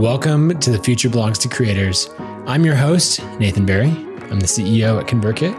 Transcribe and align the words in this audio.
Welcome 0.00 0.58
to 0.60 0.70
The 0.70 0.78
Future 0.78 1.10
Belongs 1.10 1.38
to 1.40 1.48
Creators. 1.50 2.08
I'm 2.46 2.64
your 2.64 2.74
host, 2.74 3.22
Nathan 3.38 3.66
Barry. 3.66 3.90
I'm 4.30 4.40
the 4.40 4.46
CEO 4.46 4.98
at 4.98 5.06
ConvertKit, 5.06 5.52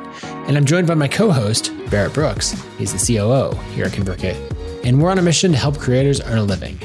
and 0.47 0.57
I'm 0.57 0.65
joined 0.65 0.87
by 0.87 0.95
my 0.95 1.07
co 1.07 1.29
host, 1.29 1.71
Barrett 1.91 2.15
Brooks. 2.15 2.53
He's 2.79 2.91
the 2.91 2.97
COO 2.97 3.55
here 3.73 3.85
at 3.85 3.91
ConvertKit. 3.91 4.83
And 4.83 4.99
we're 4.99 5.11
on 5.11 5.19
a 5.19 5.21
mission 5.21 5.51
to 5.51 5.59
help 5.59 5.77
creators 5.77 6.21
earn 6.21 6.39
a 6.39 6.43
living. 6.43 6.79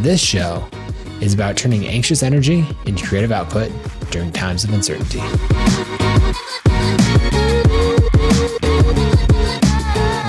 This 0.00 0.20
show 0.20 0.68
is 1.22 1.32
about 1.32 1.56
turning 1.56 1.86
anxious 1.86 2.22
energy 2.22 2.66
into 2.84 3.06
creative 3.06 3.32
output 3.32 3.72
during 4.10 4.30
times 4.30 4.64
of 4.64 4.74
uncertainty. 4.74 5.20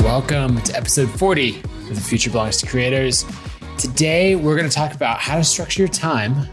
Welcome 0.06 0.62
to 0.62 0.78
episode 0.78 1.10
40 1.10 1.60
of 1.60 1.96
The 1.96 2.02
Future 2.02 2.32
Belongs 2.32 2.56
to 2.62 2.66
Creators. 2.66 3.26
Today, 3.78 4.38
we're 4.38 4.56
going 4.56 4.70
to 4.70 4.74
talk 4.74 4.94
about 4.94 5.20
how 5.20 5.36
to 5.36 5.44
structure 5.44 5.82
your 5.82 5.90
time 5.90 6.48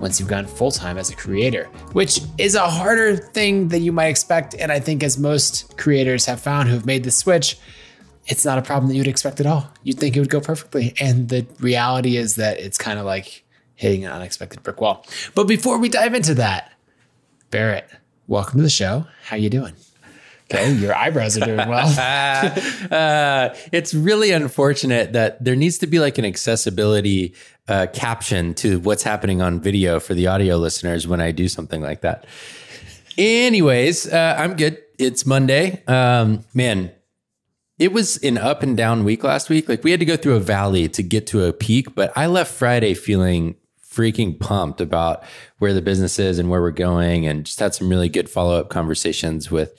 once 0.00 0.18
you've 0.20 0.28
gone 0.28 0.46
full 0.46 0.70
time 0.70 0.98
as 0.98 1.10
a 1.10 1.16
creator, 1.16 1.64
which 1.92 2.20
is 2.38 2.54
a 2.54 2.68
harder 2.68 3.16
thing 3.16 3.68
than 3.68 3.82
you 3.82 3.92
might 3.92 4.08
expect. 4.08 4.54
And 4.54 4.70
I 4.70 4.80
think, 4.80 5.02
as 5.02 5.18
most 5.18 5.76
creators 5.76 6.26
have 6.26 6.40
found 6.40 6.68
who 6.68 6.74
have 6.74 6.86
made 6.86 7.04
the 7.04 7.10
switch, 7.10 7.58
it's 8.26 8.44
not 8.44 8.58
a 8.58 8.62
problem 8.62 8.88
that 8.88 8.96
you'd 8.96 9.06
expect 9.06 9.40
at 9.40 9.46
all. 9.46 9.70
You'd 9.82 9.98
think 9.98 10.16
it 10.16 10.20
would 10.20 10.30
go 10.30 10.40
perfectly. 10.40 10.94
And 11.00 11.28
the 11.28 11.46
reality 11.60 12.16
is 12.16 12.36
that 12.36 12.58
it's 12.58 12.78
kind 12.78 12.98
of 12.98 13.06
like 13.06 13.44
hitting 13.74 14.04
an 14.04 14.12
unexpected 14.12 14.62
brick 14.62 14.80
wall. 14.80 15.06
But 15.34 15.44
before 15.46 15.78
we 15.78 15.88
dive 15.88 16.14
into 16.14 16.34
that, 16.34 16.72
Barrett, 17.50 17.88
welcome 18.26 18.58
to 18.58 18.64
the 18.64 18.70
show. 18.70 19.06
How 19.22 19.36
you 19.36 19.50
doing? 19.50 19.74
Okay, 20.48 20.72
your 20.74 20.94
eyebrows 20.94 21.36
are 21.36 21.44
doing 21.44 21.68
well. 21.68 21.88
uh, 22.90 23.54
it's 23.72 23.92
really 23.92 24.30
unfortunate 24.30 25.12
that 25.12 25.42
there 25.44 25.56
needs 25.56 25.78
to 25.78 25.88
be 25.88 25.98
like 25.98 26.18
an 26.18 26.24
accessibility 26.24 27.34
uh, 27.66 27.88
caption 27.92 28.54
to 28.54 28.78
what's 28.78 29.02
happening 29.02 29.42
on 29.42 29.60
video 29.60 29.98
for 29.98 30.14
the 30.14 30.28
audio 30.28 30.56
listeners 30.56 31.06
when 31.08 31.20
I 31.20 31.32
do 31.32 31.48
something 31.48 31.82
like 31.82 32.02
that. 32.02 32.26
Anyways, 33.18 34.12
uh, 34.12 34.36
I'm 34.38 34.54
good. 34.54 34.78
It's 34.98 35.26
Monday. 35.26 35.82
Um, 35.86 36.44
man, 36.54 36.92
it 37.78 37.92
was 37.92 38.16
an 38.18 38.38
up 38.38 38.62
and 38.62 38.76
down 38.76 39.02
week 39.02 39.24
last 39.24 39.50
week. 39.50 39.68
Like 39.68 39.82
we 39.82 39.90
had 39.90 40.00
to 40.00 40.06
go 40.06 40.16
through 40.16 40.36
a 40.36 40.40
valley 40.40 40.88
to 40.90 41.02
get 41.02 41.26
to 41.28 41.44
a 41.44 41.52
peak, 41.52 41.94
but 41.96 42.12
I 42.16 42.26
left 42.26 42.54
Friday 42.54 42.94
feeling 42.94 43.56
freaking 43.84 44.38
pumped 44.38 44.80
about 44.80 45.24
where 45.58 45.72
the 45.72 45.82
business 45.82 46.18
is 46.18 46.38
and 46.38 46.50
where 46.50 46.60
we're 46.60 46.70
going 46.70 47.26
and 47.26 47.46
just 47.46 47.58
had 47.58 47.74
some 47.74 47.88
really 47.88 48.10
good 48.10 48.28
follow 48.28 48.60
up 48.60 48.68
conversations 48.68 49.50
with 49.50 49.74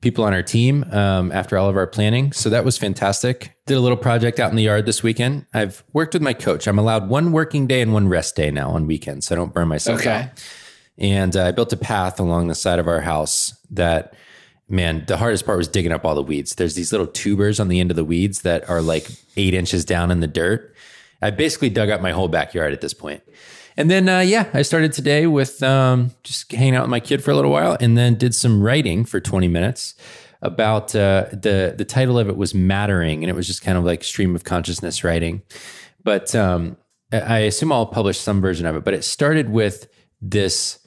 people 0.00 0.24
on 0.24 0.32
our 0.32 0.42
team 0.42 0.84
um, 0.92 1.30
after 1.32 1.58
all 1.58 1.68
of 1.68 1.76
our 1.76 1.86
planning. 1.86 2.32
So 2.32 2.48
that 2.50 2.64
was 2.64 2.78
fantastic. 2.78 3.54
Did 3.66 3.76
a 3.76 3.80
little 3.80 3.96
project 3.98 4.40
out 4.40 4.50
in 4.50 4.56
the 4.56 4.62
yard 4.62 4.86
this 4.86 5.02
weekend. 5.02 5.46
I've 5.52 5.82
worked 5.92 6.14
with 6.14 6.22
my 6.22 6.32
coach. 6.32 6.66
I'm 6.66 6.78
allowed 6.78 7.08
one 7.08 7.32
working 7.32 7.66
day 7.66 7.80
and 7.82 7.92
one 7.92 8.08
rest 8.08 8.34
day 8.36 8.50
now 8.50 8.70
on 8.70 8.86
weekends, 8.86 9.26
so 9.26 9.34
I 9.34 9.36
don't 9.36 9.52
burn 9.52 9.68
myself 9.68 10.00
Okay. 10.00 10.10
out. 10.10 10.28
And 10.98 11.36
uh, 11.36 11.44
I 11.46 11.50
built 11.52 11.72
a 11.72 11.76
path 11.76 12.18
along 12.20 12.48
the 12.48 12.54
side 12.54 12.78
of 12.78 12.88
our 12.88 13.00
house 13.00 13.54
that, 13.70 14.14
man, 14.68 15.04
the 15.06 15.16
hardest 15.16 15.46
part 15.46 15.58
was 15.58 15.68
digging 15.68 15.92
up 15.92 16.04
all 16.04 16.14
the 16.14 16.22
weeds. 16.22 16.54
There's 16.54 16.74
these 16.74 16.92
little 16.92 17.06
tubers 17.06 17.58
on 17.60 17.68
the 17.68 17.80
end 17.80 17.90
of 17.90 17.96
the 17.96 18.04
weeds 18.04 18.42
that 18.42 18.68
are 18.68 18.82
like 18.82 19.06
eight 19.36 19.54
inches 19.54 19.84
down 19.84 20.10
in 20.10 20.20
the 20.20 20.26
dirt. 20.26 20.74
I 21.22 21.30
basically 21.30 21.70
dug 21.70 21.90
up 21.90 22.00
my 22.00 22.12
whole 22.12 22.28
backyard 22.28 22.72
at 22.72 22.80
this 22.80 22.94
point. 22.94 23.22
And 23.80 23.90
then, 23.90 24.10
uh, 24.10 24.20
yeah, 24.20 24.46
I 24.52 24.60
started 24.60 24.92
today 24.92 25.26
with 25.26 25.62
um, 25.62 26.10
just 26.22 26.52
hanging 26.52 26.74
out 26.74 26.82
with 26.82 26.90
my 26.90 27.00
kid 27.00 27.24
for 27.24 27.30
a 27.30 27.34
little 27.34 27.50
while, 27.50 27.78
and 27.80 27.96
then 27.96 28.14
did 28.14 28.34
some 28.34 28.62
writing 28.62 29.06
for 29.06 29.20
20 29.20 29.48
minutes 29.48 29.94
about 30.42 30.94
uh, 30.94 31.24
the 31.32 31.74
the 31.78 31.86
title 31.86 32.18
of 32.18 32.28
it 32.28 32.36
was 32.36 32.54
mattering, 32.54 33.22
and 33.22 33.30
it 33.30 33.34
was 33.34 33.46
just 33.46 33.62
kind 33.62 33.78
of 33.78 33.84
like 33.84 34.04
stream 34.04 34.34
of 34.34 34.44
consciousness 34.44 35.02
writing. 35.02 35.40
But 36.04 36.34
um, 36.34 36.76
I 37.10 37.38
assume 37.38 37.72
I'll 37.72 37.86
publish 37.86 38.18
some 38.18 38.42
version 38.42 38.66
of 38.66 38.76
it. 38.76 38.84
But 38.84 38.92
it 38.92 39.02
started 39.02 39.48
with 39.48 39.88
this 40.20 40.86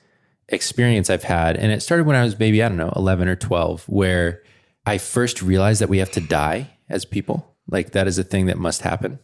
experience 0.49 1.09
I've 1.09 1.23
had, 1.23 1.57
and 1.57 1.71
it 1.71 1.81
started 1.81 2.05
when 2.05 2.15
I 2.15 2.23
was 2.23 2.37
maybe 2.37 2.61
I 2.61 2.67
don't 2.67 2.77
know 2.77 2.93
11 2.95 3.27
or 3.27 3.35
12, 3.35 3.85
where 3.89 4.43
I 4.85 4.99
first 4.99 5.41
realized 5.41 5.81
that 5.81 5.89
we 5.89 5.97
have 5.97 6.11
to 6.11 6.21
die 6.21 6.69
as 6.89 7.05
people. 7.05 7.55
Like 7.67 7.93
that 7.93 8.05
is 8.05 8.19
a 8.19 8.23
thing 8.23 8.45
that 8.45 8.59
must 8.59 8.83
happen. 8.83 9.17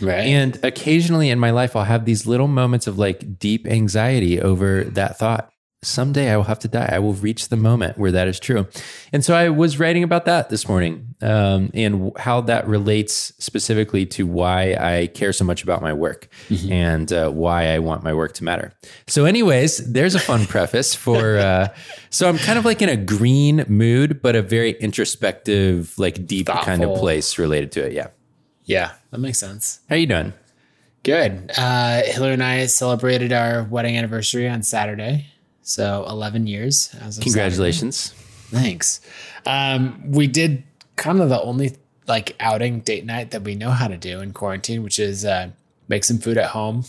Right. 0.00 0.20
And 0.20 0.62
occasionally 0.64 1.30
in 1.30 1.38
my 1.38 1.50
life, 1.50 1.76
I'll 1.76 1.84
have 1.84 2.04
these 2.04 2.26
little 2.26 2.48
moments 2.48 2.86
of 2.86 2.98
like 2.98 3.38
deep 3.38 3.66
anxiety 3.66 4.40
over 4.40 4.84
that 4.84 5.18
thought. 5.18 5.50
Someday 5.82 6.30
I 6.30 6.36
will 6.38 6.44
have 6.44 6.60
to 6.60 6.68
die. 6.68 6.88
I 6.90 6.98
will 6.98 7.12
reach 7.12 7.50
the 7.50 7.56
moment 7.56 7.98
where 7.98 8.10
that 8.12 8.26
is 8.26 8.40
true. 8.40 8.66
And 9.12 9.22
so 9.22 9.34
I 9.34 9.50
was 9.50 9.78
writing 9.78 10.02
about 10.02 10.24
that 10.24 10.48
this 10.48 10.66
morning 10.66 11.14
um, 11.20 11.70
and 11.74 12.10
how 12.16 12.40
that 12.42 12.66
relates 12.66 13.32
specifically 13.38 14.06
to 14.06 14.26
why 14.26 14.76
I 14.80 15.08
care 15.08 15.32
so 15.34 15.44
much 15.44 15.62
about 15.62 15.82
my 15.82 15.92
work 15.92 16.28
and 16.70 17.12
uh, 17.12 17.30
why 17.30 17.68
I 17.68 17.80
want 17.80 18.02
my 18.02 18.14
work 18.14 18.32
to 18.34 18.44
matter. 18.44 18.72
So, 19.06 19.24
anyways, 19.26 19.92
there's 19.92 20.14
a 20.14 20.20
fun 20.20 20.46
preface 20.46 20.94
for. 20.94 21.38
Uh, 21.38 21.68
so 22.10 22.28
I'm 22.28 22.38
kind 22.38 22.58
of 22.58 22.64
like 22.64 22.80
in 22.80 22.88
a 22.88 22.96
green 22.96 23.64
mood, 23.68 24.22
but 24.22 24.36
a 24.36 24.42
very 24.42 24.72
introspective, 24.72 25.98
like 25.98 26.26
deep 26.26 26.46
kind 26.46 26.82
of 26.82 26.98
place 26.98 27.38
related 27.38 27.72
to 27.72 27.86
it. 27.86 27.92
Yeah. 27.92 28.08
Yeah, 28.64 28.92
that 29.10 29.18
makes 29.18 29.38
sense. 29.38 29.80
How 29.88 29.96
you 29.96 30.06
doing? 30.06 30.32
Good. 31.02 31.50
Uh, 31.56 32.02
Hillary 32.02 32.32
and 32.34 32.42
I 32.42 32.66
celebrated 32.66 33.32
our 33.32 33.64
wedding 33.64 33.96
anniversary 33.96 34.48
on 34.48 34.62
Saturday. 34.62 35.26
So 35.62 36.04
11 36.08 36.46
years. 36.46 36.94
As 37.00 37.18
of 37.18 37.24
Congratulations. 37.24 37.96
Saturday. 37.96 38.20
Thanks. 38.50 39.00
Um, 39.46 40.12
we 40.12 40.26
did 40.26 40.62
kind 40.96 41.20
of 41.20 41.28
the 41.28 41.40
only 41.40 41.76
like 42.06 42.36
outing 42.40 42.80
date 42.80 43.04
night 43.04 43.30
that 43.32 43.42
we 43.42 43.54
know 43.54 43.70
how 43.70 43.88
to 43.88 43.96
do 43.96 44.20
in 44.20 44.32
quarantine, 44.32 44.82
which 44.82 44.98
is 44.98 45.24
uh, 45.24 45.50
make 45.88 46.04
some 46.04 46.18
food 46.18 46.36
at 46.36 46.50
home, 46.50 46.84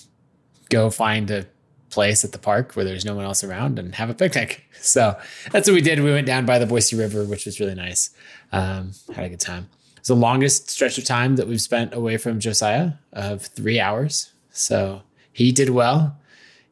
go 0.70 0.90
find 0.90 1.32
a 1.32 1.46
place 1.90 2.26
at 2.26 2.32
the 2.34 2.38
park 2.38 2.74
where 2.74 2.84
there's 2.84 3.06
no 3.06 3.16
one 3.16 3.24
else 3.26 3.44
around 3.44 3.80
and 3.80 3.96
have 3.96 4.10
a 4.10 4.14
picnic. 4.14 4.64
So 4.82 5.18
that's 5.52 5.68
what 5.68 5.74
we 5.74 5.82
did. 5.82 6.00
We 6.00 6.12
went 6.12 6.28
down 6.28 6.46
by 6.46 6.60
the 6.60 6.68
Boise 6.68 6.96
River, 6.96 7.24
which 7.24 7.48
was 7.48 7.60
really 7.60 7.74
nice. 7.74 8.12
Um, 8.52 8.92
had 9.16 9.26
a 9.26 9.30
good 9.30 9.40
time. 9.40 9.68
It's 10.06 10.10
the 10.10 10.16
longest 10.16 10.70
stretch 10.70 11.00
of 11.00 11.04
time 11.04 11.36
that 11.38 11.48
we've 11.48 11.60
spent 11.60 11.96
away 11.96 12.18
from 12.18 12.40
Josiah 12.40 12.92
of 13.12 13.42
three 13.42 13.80
hours. 13.80 14.32
So 14.52 15.02
he 15.34 15.52
did 15.52 15.72
well. 15.72 16.16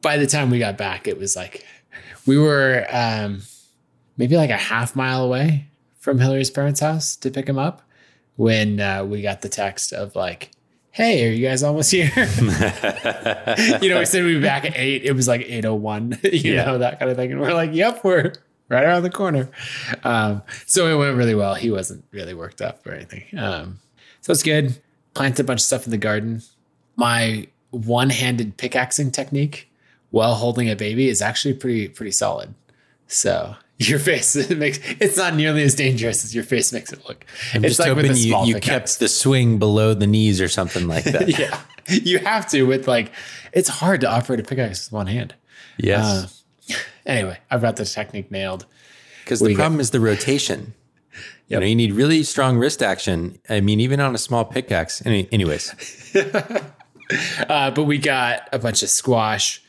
By 0.04 0.18
the 0.18 0.28
time 0.28 0.52
we 0.52 0.60
got 0.60 0.78
back, 0.78 1.08
it 1.08 1.18
was 1.18 1.36
like 1.36 1.66
we 2.28 2.38
were 2.38 2.86
um, 2.92 3.42
maybe 4.18 4.38
like 4.38 4.52
a 4.52 4.56
half 4.56 4.96
mile 4.96 5.24
away 5.26 5.66
from 5.98 6.20
Hillary's 6.20 6.52
parents' 6.52 6.80
house 6.80 7.16
to 7.16 7.32
pick 7.32 7.50
him 7.50 7.58
up 7.58 7.82
when 8.36 8.80
uh, 8.80 9.04
we 9.04 9.24
got 9.24 9.42
the 9.42 9.50
text 9.50 9.94
of 9.94 10.16
like, 10.16 10.52
"Hey, 10.92 11.28
are 11.28 11.32
you 11.34 11.48
guys 11.48 11.64
almost 11.64 11.90
here?" 11.90 12.12
you 13.82 13.90
know, 13.90 13.98
we 13.98 14.06
said 14.06 14.24
we'd 14.26 14.36
be 14.36 14.42
back 14.42 14.64
at 14.66 14.74
eight. 14.78 15.06
It 15.06 15.14
was 15.14 15.28
like 15.28 15.42
eight 15.48 15.66
oh 15.66 15.74
one. 15.74 16.20
You 16.24 16.54
Yeah. 16.54 16.66
know 16.66 16.78
that 16.78 17.00
kind 17.00 17.10
of 17.10 17.18
thing, 17.18 17.32
and 17.32 17.42
we're 17.42 17.56
like, 17.56 17.74
"Yep, 17.74 18.04
we're 18.04 18.34
right 18.69 18.84
around 18.84 19.03
the 19.03 19.09
corner." 19.09 19.50
Um, 20.03 20.41
so 20.66 20.88
it 20.88 20.97
went 20.97 21.18
really 21.18 21.35
well. 21.35 21.56
He 21.56 21.72
wasn't 21.72 22.06
really 22.12 22.34
worked 22.34 22.62
up 22.62 22.85
or 22.85 22.94
anything. 22.94 23.24
Um, 23.38 23.79
so 24.22 24.31
it's 24.31 24.44
good. 24.44 24.81
Planted 25.13 25.41
a 25.41 25.44
bunch 25.46 25.59
of 25.59 25.66
stuff 25.66 25.85
in 25.85 25.91
the 25.91 25.97
garden. 25.97 26.41
My 26.96 27.47
one-handed 27.72 28.57
pickaxing 28.57 29.12
technique 29.12 29.69
while 30.12 30.35
holding 30.35 30.69
a 30.69 30.75
baby 30.75 31.09
is 31.09 31.22
actually 31.22 31.56
pretty 31.56 31.88
pretty 31.88 32.12
solid. 32.12 32.53
So 33.07 33.56
your 33.79 34.00
face 34.00 34.35
it 34.35 34.57
makes 34.57 34.80
it's 35.00 35.18
not 35.18 35.35
nearly 35.35 35.63
as 35.63 35.75
dangerous 35.75 36.24
as 36.24 36.34
your 36.35 36.44
face 36.44 36.72
makes 36.72 36.94
it 36.94 37.03
look. 37.07 37.25
I'm 37.53 37.66
it's 37.66 37.78
just 37.78 37.88
hoping 37.88 38.16
you, 38.16 38.45
you 38.45 38.59
kept 38.59 39.00
the 39.00 39.07
swing 39.07 39.59
below 39.59 39.94
the 39.94 40.07
knees 40.07 40.40
or 40.40 40.47
something 40.47 40.88
like 40.88 41.06
that. 41.06 41.28
yeah, 41.40 41.59
you 41.88 42.19
have 42.19 42.50
to 42.51 42.63
with 42.63 42.88
like 42.88 43.12
it's 43.51 43.69
hard 43.69 44.01
to 44.01 44.09
operate 44.09 44.40
a 44.40 44.44
pickaxe 44.44 44.85
with 44.85 44.94
one 44.94 45.07
hand. 45.07 45.35
Yes. 45.78 46.43
Anyway, 47.06 47.38
I've 47.52 47.62
got 47.62 47.75
the 47.75 47.86
technique 47.86 48.31
nailed. 48.31 48.66
Because 49.24 49.40
the 49.40 49.50
got- 49.50 49.56
problem 49.58 49.80
is 49.81 49.91
the 49.91 50.00
rotation. 50.00 50.74
You 51.50 51.59
know, 51.59 51.66
you 51.68 51.75
need 51.75 51.91
really 51.94 52.24
strong 52.24 52.58
wrist 52.58 52.81
action. 52.81 53.38
I 53.47 53.59
mean, 53.62 53.80
even 53.80 54.00
on 54.00 54.16
a 54.16 54.18
small 54.18 54.44
pickaxe. 54.44 55.06
Any, 55.06 55.28
anyways, 55.31 56.12
Uh, 57.50 57.69
but 57.69 57.84
we 57.84 57.98
got 58.00 58.48
a 58.51 58.57
bunch 58.57 58.81
of 58.81 58.89
squash, 58.89 59.62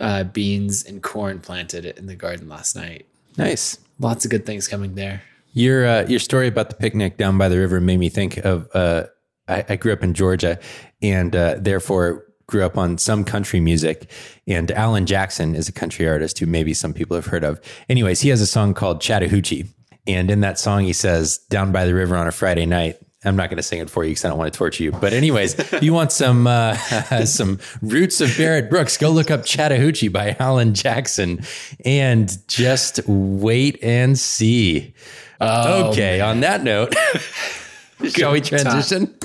uh, 0.00 0.24
beans, 0.24 0.84
and 0.84 1.02
corn 1.02 1.40
planted 1.40 1.84
in 1.84 2.06
the 2.06 2.14
garden 2.14 2.48
last 2.48 2.74
night. 2.76 3.04
nice. 3.36 3.78
Lots 3.98 4.24
of 4.24 4.30
good 4.30 4.46
things 4.46 4.68
coming 4.68 4.94
there. 4.94 5.22
Your 5.52 5.84
uh, 5.86 6.06
your 6.06 6.20
story 6.20 6.46
about 6.46 6.70
the 6.70 6.76
picnic 6.76 7.16
down 7.18 7.36
by 7.36 7.48
the 7.48 7.58
river 7.58 7.80
made 7.80 7.98
me 7.98 8.08
think 8.08 8.38
of. 8.38 8.68
Uh, 8.72 9.06
I, 9.48 9.64
I 9.70 9.76
grew 9.76 9.92
up 9.92 10.04
in 10.04 10.14
Georgia, 10.14 10.58
and 11.02 11.34
uh, 11.34 11.56
therefore 11.58 12.24
grew 12.48 12.64
up 12.64 12.76
on 12.76 12.98
some 12.98 13.24
country 13.24 13.60
music. 13.60 14.10
And 14.48 14.70
Alan 14.72 15.06
Jackson 15.06 15.54
is 15.54 15.68
a 15.68 15.72
country 15.72 16.08
artist 16.08 16.38
who 16.38 16.46
maybe 16.46 16.74
some 16.74 16.92
people 16.92 17.14
have 17.14 17.26
heard 17.26 17.44
of. 17.44 17.60
Anyways, 17.88 18.20
he 18.22 18.30
has 18.30 18.40
a 18.40 18.46
song 18.46 18.74
called 18.74 19.00
Chattahoochee, 19.00 19.66
and 20.06 20.30
in 20.30 20.40
that 20.40 20.58
song 20.58 20.82
he 20.82 20.92
says, 20.92 21.38
"Down 21.50 21.70
by 21.70 21.86
the 21.86 21.94
river 21.94 22.16
on 22.16 22.26
a 22.26 22.32
Friday 22.32 22.66
night." 22.66 22.98
I'm 23.24 23.34
not 23.34 23.50
going 23.50 23.56
to 23.56 23.64
sing 23.64 23.80
it 23.80 23.90
for 23.90 24.04
you 24.04 24.10
because 24.10 24.24
I 24.24 24.28
don't 24.28 24.38
want 24.38 24.52
to 24.52 24.56
torture 24.56 24.84
you. 24.84 24.92
But 24.92 25.12
anyways, 25.12 25.58
if 25.58 25.82
you 25.82 25.92
want 25.92 26.12
some 26.12 26.46
uh, 26.46 26.74
some 27.24 27.58
roots 27.82 28.20
of 28.20 28.34
Barrett 28.36 28.70
Brooks, 28.70 28.96
go 28.96 29.10
look 29.10 29.30
up 29.30 29.44
Chattahoochee 29.44 30.08
by 30.08 30.36
Alan 30.38 30.74
Jackson, 30.74 31.40
and 31.84 32.36
just 32.48 33.00
wait 33.06 33.78
and 33.82 34.18
see. 34.18 34.94
Oh, 35.40 35.90
okay, 35.90 36.20
on 36.20 36.40
that 36.40 36.64
note, 36.64 36.94
shall 38.06 38.32
we 38.32 38.40
transition? 38.40 39.14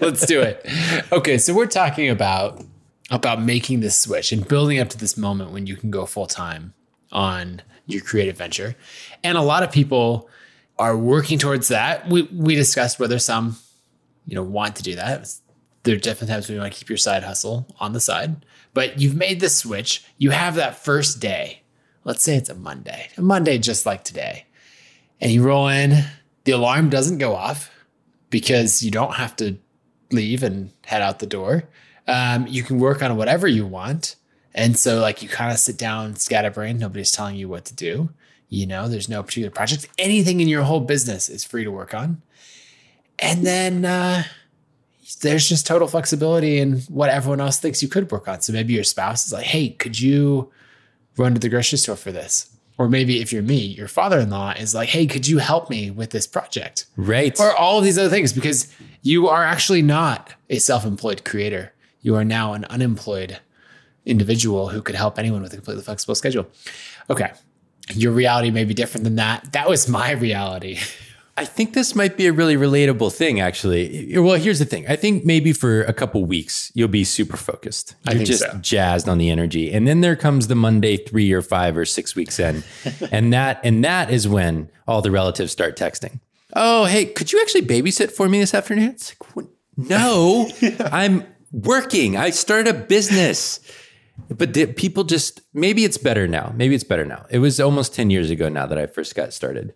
Let's 0.00 0.26
do 0.26 0.40
it. 0.40 0.66
Okay, 1.12 1.38
so 1.38 1.54
we're 1.54 1.66
talking 1.66 2.08
about 2.08 2.64
about 3.10 3.42
making 3.42 3.80
this 3.80 3.98
switch 3.98 4.32
and 4.32 4.46
building 4.46 4.78
up 4.78 4.88
to 4.90 4.98
this 4.98 5.16
moment 5.16 5.50
when 5.50 5.66
you 5.66 5.76
can 5.76 5.90
go 5.90 6.04
full 6.04 6.26
time 6.26 6.74
on 7.10 7.62
your 7.86 8.02
creative 8.02 8.36
venture. 8.36 8.76
And 9.24 9.38
a 9.38 9.42
lot 9.42 9.62
of 9.62 9.72
people 9.72 10.28
are 10.78 10.96
working 10.96 11.38
towards 11.38 11.68
that. 11.68 12.08
We 12.08 12.22
we 12.22 12.54
discussed 12.54 13.00
whether 13.00 13.18
some, 13.18 13.56
you 14.26 14.34
know, 14.34 14.42
want 14.42 14.76
to 14.76 14.82
do 14.82 14.94
that. 14.96 15.32
There 15.84 15.94
are 15.94 15.98
definitely 15.98 16.34
times 16.34 16.48
when 16.48 16.56
you 16.56 16.60
want 16.60 16.72
to 16.72 16.78
keep 16.78 16.88
your 16.88 16.98
side 16.98 17.22
hustle 17.22 17.66
on 17.80 17.92
the 17.92 18.00
side, 18.00 18.44
but 18.74 19.00
you've 19.00 19.14
made 19.14 19.40
the 19.40 19.48
switch. 19.48 20.04
You 20.18 20.30
have 20.30 20.56
that 20.56 20.84
first 20.84 21.20
day. 21.20 21.62
Let's 22.04 22.22
say 22.22 22.36
it's 22.36 22.50
a 22.50 22.54
Monday, 22.54 23.08
a 23.16 23.22
Monday 23.22 23.58
just 23.58 23.86
like 23.86 24.04
today, 24.04 24.46
and 25.20 25.32
you 25.32 25.42
roll 25.42 25.68
in. 25.68 26.04
The 26.44 26.52
alarm 26.52 26.88
doesn't 26.88 27.18
go 27.18 27.34
off 27.34 27.70
because 28.30 28.82
you 28.82 28.90
don't 28.90 29.14
have 29.14 29.36
to 29.36 29.58
leave 30.10 30.42
and 30.42 30.70
head 30.84 31.02
out 31.02 31.18
the 31.18 31.26
door. 31.26 31.64
Um, 32.06 32.46
you 32.46 32.62
can 32.62 32.78
work 32.78 33.02
on 33.02 33.16
whatever 33.16 33.46
you 33.46 33.66
want. 33.66 34.16
And 34.54 34.76
so, 34.78 34.98
like, 35.00 35.22
you 35.22 35.28
kind 35.28 35.52
of 35.52 35.58
sit 35.58 35.76
down, 35.76 36.16
scatterbrain. 36.16 36.78
Nobody's 36.78 37.12
telling 37.12 37.36
you 37.36 37.48
what 37.48 37.64
to 37.66 37.74
do. 37.74 38.10
You 38.48 38.66
know, 38.66 38.88
there's 38.88 39.08
no 39.08 39.22
particular 39.22 39.50
project. 39.50 39.88
Anything 39.98 40.40
in 40.40 40.48
your 40.48 40.62
whole 40.62 40.80
business 40.80 41.28
is 41.28 41.44
free 41.44 41.64
to 41.64 41.70
work 41.70 41.92
on. 41.92 42.22
And 43.18 43.44
then 43.44 43.84
uh, 43.84 44.24
there's 45.20 45.48
just 45.48 45.66
total 45.66 45.86
flexibility 45.86 46.58
in 46.58 46.78
what 46.88 47.10
everyone 47.10 47.40
else 47.40 47.58
thinks 47.58 47.82
you 47.82 47.88
could 47.88 48.10
work 48.10 48.26
on. 48.26 48.40
So 48.40 48.52
maybe 48.52 48.72
your 48.72 48.84
spouse 48.84 49.26
is 49.26 49.32
like, 49.32 49.44
hey, 49.44 49.70
could 49.70 50.00
you 50.00 50.50
run 51.16 51.34
to 51.34 51.40
the 51.40 51.48
grocery 51.48 51.78
store 51.78 51.96
for 51.96 52.12
this? 52.12 52.50
Or 52.78 52.88
maybe 52.88 53.20
if 53.20 53.32
you're 53.32 53.42
me, 53.42 53.56
your 53.56 53.88
father 53.88 54.20
in 54.20 54.30
law 54.30 54.52
is 54.52 54.72
like, 54.72 54.88
hey, 54.90 55.06
could 55.06 55.26
you 55.26 55.38
help 55.38 55.68
me 55.68 55.90
with 55.90 56.10
this 56.10 56.28
project? 56.28 56.86
Right. 56.96 57.38
Or 57.40 57.54
all 57.54 57.78
of 57.78 57.84
these 57.84 57.98
other 57.98 58.08
things 58.08 58.32
because 58.32 58.72
you 59.02 59.28
are 59.28 59.42
actually 59.44 59.82
not 59.82 60.32
a 60.48 60.58
self 60.58 60.86
employed 60.86 61.24
creator. 61.24 61.72
You 62.00 62.14
are 62.14 62.24
now 62.24 62.52
an 62.52 62.64
unemployed 62.66 63.40
individual 64.06 64.68
who 64.68 64.80
could 64.80 64.94
help 64.94 65.18
anyone 65.18 65.42
with 65.42 65.52
a 65.52 65.56
completely 65.56 65.82
flexible 65.82 66.14
schedule. 66.14 66.46
Okay. 67.10 67.32
Your 67.94 68.12
reality 68.12 68.50
may 68.50 68.64
be 68.64 68.74
different 68.74 69.04
than 69.04 69.16
that. 69.16 69.52
That 69.52 69.68
was 69.68 69.88
my 69.88 70.10
reality. 70.28 70.78
I 71.38 71.44
think 71.44 71.72
this 71.72 71.94
might 71.94 72.16
be 72.16 72.26
a 72.26 72.32
really 72.32 72.56
relatable 72.56 73.12
thing, 73.12 73.38
actually. 73.38 74.18
Well, 74.18 74.34
here's 74.34 74.58
the 74.58 74.64
thing. 74.64 74.88
I 74.88 74.96
think 74.96 75.24
maybe 75.24 75.52
for 75.52 75.82
a 75.82 75.92
couple 75.92 76.24
weeks 76.24 76.72
you'll 76.74 76.88
be 76.88 77.04
super 77.04 77.36
focused. 77.36 77.94
You're 78.06 78.16
think 78.16 78.26
just 78.26 78.42
so. 78.42 78.58
jazzed 78.60 79.08
on 79.08 79.18
the 79.18 79.30
energy, 79.30 79.72
and 79.72 79.86
then 79.86 80.00
there 80.00 80.16
comes 80.16 80.48
the 80.48 80.56
Monday 80.56 80.96
three 80.96 81.30
or 81.32 81.40
five 81.40 81.76
or 81.76 81.84
six 81.84 82.16
weeks 82.16 82.40
in, 82.40 82.64
and 83.12 83.32
that 83.32 83.60
and 83.62 83.84
that 83.84 84.10
is 84.10 84.26
when 84.26 84.68
all 84.88 85.00
the 85.00 85.12
relatives 85.12 85.52
start 85.52 85.76
texting. 85.76 86.18
Oh, 86.54 86.86
hey, 86.86 87.04
could 87.04 87.32
you 87.32 87.40
actually 87.40 87.62
babysit 87.62 88.10
for 88.10 88.28
me 88.28 88.40
this 88.40 88.52
afternoon? 88.52 88.90
It's 88.90 89.12
like, 89.12 89.36
what? 89.36 89.46
no, 89.76 90.50
I'm 90.90 91.24
working. 91.52 92.16
I 92.16 92.30
started 92.30 92.74
a 92.74 92.78
business. 92.78 93.60
But 94.30 94.76
people 94.76 95.04
just 95.04 95.40
maybe 95.54 95.84
it's 95.84 95.96
better 95.96 96.26
now. 96.26 96.52
Maybe 96.56 96.74
it's 96.74 96.82
better 96.82 97.04
now. 97.04 97.26
It 97.30 97.38
was 97.38 97.60
almost 97.60 97.94
10 97.94 98.10
years 98.10 98.30
ago 98.30 98.48
now 98.48 98.66
that 98.66 98.76
I 98.76 98.86
first 98.86 99.14
got 99.14 99.32
started. 99.32 99.72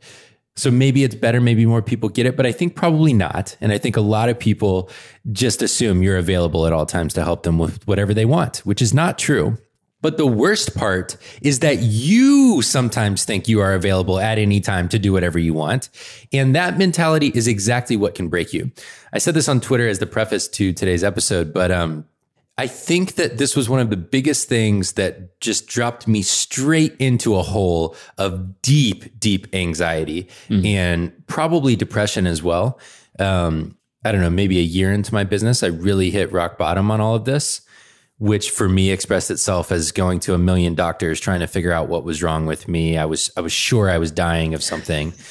So 0.54 0.70
maybe 0.70 1.02
it's 1.02 1.14
better, 1.14 1.40
maybe 1.40 1.64
more 1.64 1.80
people 1.80 2.08
get 2.08 2.26
it, 2.26 2.36
but 2.36 2.44
I 2.44 2.52
think 2.52 2.74
probably 2.74 3.14
not. 3.14 3.56
And 3.60 3.72
I 3.72 3.78
think 3.78 3.96
a 3.96 4.02
lot 4.02 4.28
of 4.28 4.38
people 4.38 4.90
just 5.32 5.62
assume 5.62 6.02
you're 6.02 6.18
available 6.18 6.66
at 6.66 6.72
all 6.72 6.84
times 6.84 7.14
to 7.14 7.24
help 7.24 7.42
them 7.42 7.58
with 7.58 7.86
whatever 7.86 8.12
they 8.12 8.26
want, 8.26 8.58
which 8.58 8.82
is 8.82 8.92
not 8.92 9.18
true. 9.18 9.56
But 10.02 10.16
the 10.16 10.26
worst 10.26 10.76
part 10.76 11.16
is 11.42 11.60
that 11.60 11.78
you 11.78 12.60
sometimes 12.60 13.24
think 13.24 13.48
you 13.48 13.60
are 13.60 13.72
available 13.72 14.18
at 14.18 14.36
any 14.36 14.60
time 14.60 14.88
to 14.88 14.98
do 14.98 15.12
whatever 15.12 15.38
you 15.38 15.54
want. 15.54 15.88
And 16.32 16.54
that 16.56 16.76
mentality 16.76 17.30
is 17.34 17.46
exactly 17.46 17.96
what 17.96 18.16
can 18.16 18.28
break 18.28 18.52
you. 18.52 18.72
I 19.12 19.18
said 19.18 19.34
this 19.34 19.48
on 19.48 19.60
Twitter 19.60 19.88
as 19.88 20.00
the 20.00 20.06
preface 20.06 20.48
to 20.48 20.72
today's 20.72 21.04
episode, 21.04 21.54
but 21.54 21.70
um, 21.70 22.04
I 22.58 22.66
think 22.66 23.14
that 23.14 23.38
this 23.38 23.56
was 23.56 23.68
one 23.68 23.80
of 23.80 23.88
the 23.88 23.96
biggest 23.96 24.48
things 24.48 24.92
that 24.92 25.40
just 25.40 25.66
dropped 25.66 26.06
me 26.06 26.20
straight 26.22 26.94
into 26.98 27.34
a 27.34 27.42
hole 27.42 27.96
of 28.18 28.60
deep, 28.60 29.18
deep 29.18 29.46
anxiety 29.54 30.28
and 30.64 31.26
probably 31.26 31.76
depression 31.76 32.26
as 32.26 32.42
well. 32.42 32.78
Um, 33.18 33.78
I 34.04 34.12
don't 34.12 34.20
know, 34.20 34.30
maybe 34.30 34.58
a 34.58 34.62
year 34.62 34.92
into 34.92 35.14
my 35.14 35.24
business, 35.24 35.62
I 35.62 35.68
really 35.68 36.10
hit 36.10 36.30
rock 36.30 36.58
bottom 36.58 36.90
on 36.90 37.00
all 37.00 37.14
of 37.14 37.24
this, 37.24 37.62
which 38.18 38.50
for 38.50 38.68
me 38.68 38.90
expressed 38.90 39.30
itself 39.30 39.72
as 39.72 39.90
going 39.90 40.20
to 40.20 40.34
a 40.34 40.38
million 40.38 40.74
doctors 40.74 41.20
trying 41.20 41.40
to 41.40 41.46
figure 41.46 41.72
out 41.72 41.88
what 41.88 42.04
was 42.04 42.22
wrong 42.22 42.44
with 42.44 42.68
me. 42.68 42.98
I 42.98 43.06
was 43.06 43.30
I 43.36 43.40
was 43.40 43.52
sure 43.52 43.88
I 43.88 43.98
was 43.98 44.10
dying 44.10 44.54
of 44.54 44.62
something. 44.62 45.14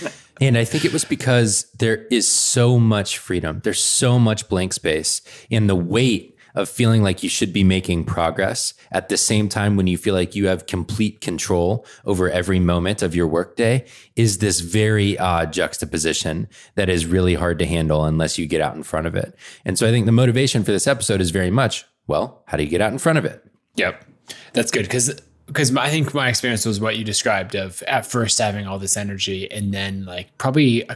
And 0.42 0.58
I 0.58 0.66
think 0.66 0.86
it 0.86 0.92
was 0.92 1.06
because 1.06 1.70
there 1.78 2.08
is 2.08 2.28
so 2.28 2.80
much 2.80 3.20
freedom. 3.20 3.62
There's 3.64 3.82
so 3.82 4.18
much 4.18 4.50
blank 4.50 4.74
space 4.74 5.22
and 5.52 5.70
the 5.70 5.76
weight 5.76 6.31
of 6.56 6.70
feeling 6.70 7.04
like 7.04 7.24
you 7.24 7.30
should 7.30 7.54
be 7.54 7.64
making 7.64 8.06
progress 8.06 8.74
at 8.92 9.10
the 9.10 9.18
same 9.18 9.50
time 9.50 9.76
when 9.76 9.88
you 9.88 9.98
feel 9.98 10.14
like 10.14 10.36
you 10.36 10.48
have 10.48 10.66
complete 10.66 11.22
control 11.22 11.86
over 12.06 12.30
every 12.30 12.60
moment 12.60 13.02
of 13.02 13.16
your 13.16 13.28
workday 13.28 13.86
is 14.16 14.40
this 14.40 14.60
very 14.60 15.18
odd 15.18 15.54
juxtaposition 15.54 16.48
that 16.76 16.90
is 16.90 17.06
really 17.06 17.36
hard 17.36 17.60
to 17.60 17.66
handle 17.66 18.06
unless 18.06 18.38
you 18.38 18.46
get 18.46 18.62
out 18.62 18.76
in 18.76 18.84
front 18.84 19.08
of 19.08 19.16
it. 19.16 19.36
And 19.66 19.78
so 19.78 19.88
I 19.88 19.92
think 19.92 20.06
the 20.06 20.12
motivation 20.12 20.64
for 20.64 20.72
this 20.72 20.88
episode 20.88 21.22
is 21.22 21.32
very 21.32 21.52
much, 21.52 21.86
well, 22.08 22.44
how 22.48 22.58
do 22.58 22.64
you 22.64 22.70
get 22.70 22.82
out 22.82 22.92
in 22.92 23.00
front 23.00 23.18
of 23.18 23.26
it? 23.26 23.44
Yep. 23.76 24.06
That's 24.54 24.72
good 24.72 24.84
because 24.84 25.20
because 25.48 25.76
I 25.76 25.90
think 25.90 26.14
my 26.14 26.30
experience 26.30 26.66
was 26.66 26.80
what 26.80 26.98
you 26.98 27.04
described 27.04 27.56
of 27.56 27.84
at 27.84 28.06
first 28.06 28.38
having 28.38 28.68
all 28.68 28.80
this 28.80 28.96
energy 28.96 29.52
and 29.52 29.74
then 29.74 30.06
like 30.06 30.38
probably 30.38 30.88
uh, 30.88 30.96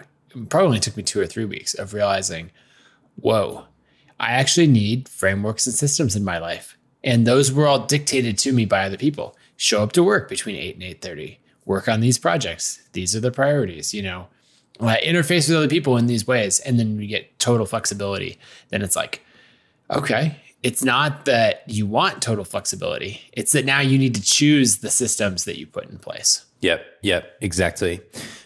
probably 0.49 0.67
only 0.67 0.79
took 0.79 0.95
me 0.95 1.03
two 1.03 1.19
or 1.19 1.27
three 1.27 1.45
weeks 1.45 1.73
of 1.73 1.93
realizing, 1.93 2.51
whoa, 3.15 3.65
I 4.19 4.31
actually 4.31 4.67
need 4.67 5.09
frameworks 5.09 5.67
and 5.67 5.75
systems 5.75 6.15
in 6.15 6.23
my 6.23 6.37
life, 6.37 6.77
and 7.03 7.25
those 7.25 7.51
were 7.51 7.67
all 7.67 7.85
dictated 7.85 8.37
to 8.39 8.53
me 8.53 8.65
by 8.65 8.85
other 8.85 8.97
people. 8.97 9.35
Show 9.57 9.83
up 9.83 9.91
to 9.93 10.03
work 10.03 10.29
between 10.29 10.55
eight 10.55 10.75
and 10.75 10.83
eight 10.83 11.01
thirty. 11.01 11.39
Work 11.65 11.87
on 11.87 11.99
these 11.99 12.17
projects. 12.19 12.81
These 12.93 13.15
are 13.15 13.19
the 13.19 13.31
priorities. 13.31 13.93
You 13.93 14.03
know, 14.03 14.27
uh, 14.79 14.97
interface 15.03 15.47
with 15.49 15.57
other 15.57 15.67
people 15.67 15.97
in 15.97 16.07
these 16.07 16.27
ways, 16.27 16.59
and 16.59 16.79
then 16.79 16.97
we 16.97 17.07
get 17.07 17.39
total 17.39 17.65
flexibility. 17.65 18.37
Then 18.69 18.81
it's 18.81 18.95
like, 18.95 19.21
okay, 19.89 20.37
it's 20.63 20.83
not 20.83 21.25
that 21.25 21.63
you 21.67 21.85
want 21.85 22.21
total 22.21 22.43
flexibility. 22.43 23.21
It's 23.33 23.51
that 23.51 23.65
now 23.65 23.81
you 23.81 23.97
need 23.97 24.15
to 24.15 24.21
choose 24.21 24.77
the 24.77 24.89
systems 24.89 25.45
that 25.45 25.59
you 25.59 25.67
put 25.67 25.89
in 25.89 25.99
place. 25.99 26.45
Yep, 26.61 26.85
yep, 27.01 27.37
exactly. 27.41 28.01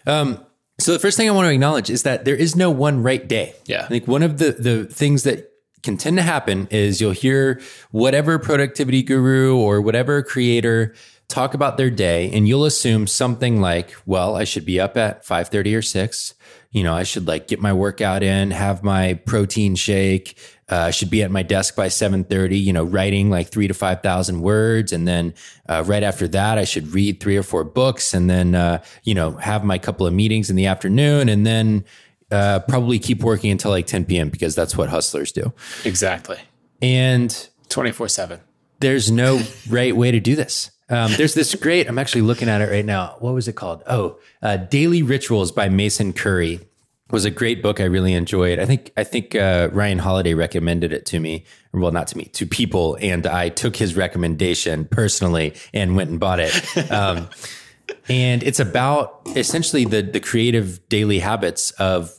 Um, 0.06 0.46
so 0.80 0.94
the 0.94 1.00
first 1.00 1.18
thing 1.18 1.30
I 1.30 1.32
want 1.32 1.46
to 1.46 1.52
acknowledge 1.52 1.90
is 1.90 2.04
that 2.04 2.26
there 2.26 2.36
is 2.36 2.56
no 2.56 2.72
one 2.72 3.04
right 3.04 3.28
day. 3.28 3.54
Yeah. 3.66 3.86
I 3.86 3.88
think 3.88 4.08
one 4.08 4.24
of 4.24 4.38
the 4.38 4.52
the 4.52 4.86
things 4.86 5.24
that 5.24 5.49
can 5.84 5.98
tend 5.98 6.18
to 6.18 6.24
happen 6.24 6.68
is 6.72 7.00
you'll 7.02 7.12
hear 7.12 7.62
whatever 7.92 8.40
productivity 8.40 9.04
guru 9.04 9.58
or 9.58 9.82
whatever 9.82 10.22
creator 10.24 10.94
talk 11.30 11.54
about 11.54 11.78
their 11.78 11.92
day 11.92 12.30
and 12.32 12.48
you'll 12.48 12.66
assume 12.66 13.06
something 13.06 13.62
like, 13.62 13.96
well, 14.06 14.36
I 14.36 14.44
should 14.44 14.66
be 14.66 14.80
up 14.80 14.98
at 14.98 15.24
5:30 15.24 15.76
or 15.76 15.82
6. 15.82 16.34
You 16.72 16.84
know, 16.84 16.94
I 16.94 17.04
should 17.04 17.28
like 17.28 17.48
get 17.48 17.62
my 17.62 17.74
workout 17.74 18.22
in, 18.24 18.52
have 18.52 18.84
my 18.84 19.14
protein 19.26 19.76
shake, 19.76 20.38
uh, 20.70 20.92
should 20.92 21.10
be 21.10 21.24
at 21.24 21.32
my 21.32 21.44
desk 21.44 21.76
by 21.76 21.88
7:30, 21.88 22.60
you 22.60 22.74
know, 22.74 22.84
writing 22.84 23.30
like 23.30 23.50
3 23.50 23.68
to 23.68 23.74
5,000 23.74 24.42
words. 24.42 24.92
And 24.92 25.08
then 25.08 25.34
uh, 25.68 25.84
right 25.86 26.04
after 26.04 26.28
that 26.30 26.58
I 26.58 26.64
should 26.64 26.94
read 26.94 27.20
3 27.20 27.38
or 27.38 27.44
4 27.44 27.64
books 27.64 28.14
and 28.14 28.30
then 28.30 28.56
uh, 28.56 28.82
you 29.04 29.14
know, 29.14 29.34
have 29.34 29.64
my 29.64 29.78
couple 29.78 30.08
of 30.08 30.14
meetings 30.14 30.50
in 30.50 30.56
the 30.56 30.66
afternoon. 30.66 31.30
And 31.30 31.46
then 31.46 31.86
uh, 32.32 32.60
probably 32.68 33.00
keep 33.00 33.24
working 33.24 33.52
until 33.52 33.72
like 33.72 33.88
10 33.88 34.06
p.m. 34.06 34.30
because 34.30 34.56
that's 34.56 34.76
what 34.76 34.90
hustlers 34.90 35.32
do. 35.32 35.54
Exactly. 35.86 36.38
And 36.82 37.50
24 37.70 38.08
7. 38.10 38.40
there's 38.80 39.12
no 39.12 39.42
right 39.70 39.96
way 39.96 40.12
to 40.12 40.20
do 40.20 40.36
this. 40.36 40.72
Um, 40.90 41.12
there's 41.18 41.36
this 41.36 41.54
great, 41.56 41.88
I'm 41.88 42.00
actually 42.00 42.22
looking 42.22 42.50
at 42.50 42.62
it 42.62 42.70
right 42.70 42.86
now. 42.86 43.16
What 43.20 43.34
was 43.34 43.48
it 43.48 43.54
called? 43.54 43.84
Oh, 43.86 44.18
uh, 44.42 44.58
Daily 44.58 45.04
Rituals 45.04 45.52
by 45.52 45.70
Mason 45.70 46.14
Currey 46.14 46.66
was 47.12 47.26
a 47.26 47.32
great 47.32 47.62
book. 47.62 47.80
I 47.80 47.84
really 47.84 48.14
enjoyed. 48.14 48.60
I 48.60 48.66
think, 48.66 48.92
I 48.98 49.04
think, 49.04 49.36
uh, 49.36 49.70
Ryan 49.72 50.00
Holiday 50.00 50.34
recommended 50.34 50.92
it 50.92 51.06
to 51.08 51.20
me. 51.20 51.46
Well, 51.74 51.92
not 51.92 52.08
to 52.08 52.18
me, 52.18 52.26
to 52.26 52.48
people. 52.48 52.98
And 53.02 53.28
I 53.28 53.50
took 53.50 53.76
his 53.76 53.96
recommendation 53.96 54.86
personally 54.86 55.54
and 55.74 55.96
went 55.96 56.10
and 56.10 56.20
bought 56.20 56.40
it. 56.40 56.92
Um, 56.92 57.30
and 58.10 58.42
it's 58.44 58.60
about 58.60 59.22
essentially 59.36 59.86
the, 59.86 60.02
the 60.02 60.20
creative 60.20 60.88
daily 60.90 61.20
habits 61.20 61.70
of 61.72 62.19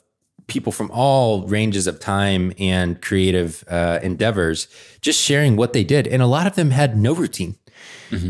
people 0.50 0.72
from 0.72 0.90
all 0.90 1.46
ranges 1.46 1.86
of 1.86 1.98
time 1.98 2.52
and 2.58 3.00
creative 3.00 3.64
uh, 3.68 4.00
endeavors 4.02 4.68
just 5.00 5.18
sharing 5.18 5.56
what 5.56 5.72
they 5.72 5.84
did. 5.84 6.06
And 6.06 6.20
a 6.20 6.26
lot 6.26 6.46
of 6.46 6.56
them 6.56 6.70
had 6.70 6.96
no 6.96 7.14
routine. 7.14 7.56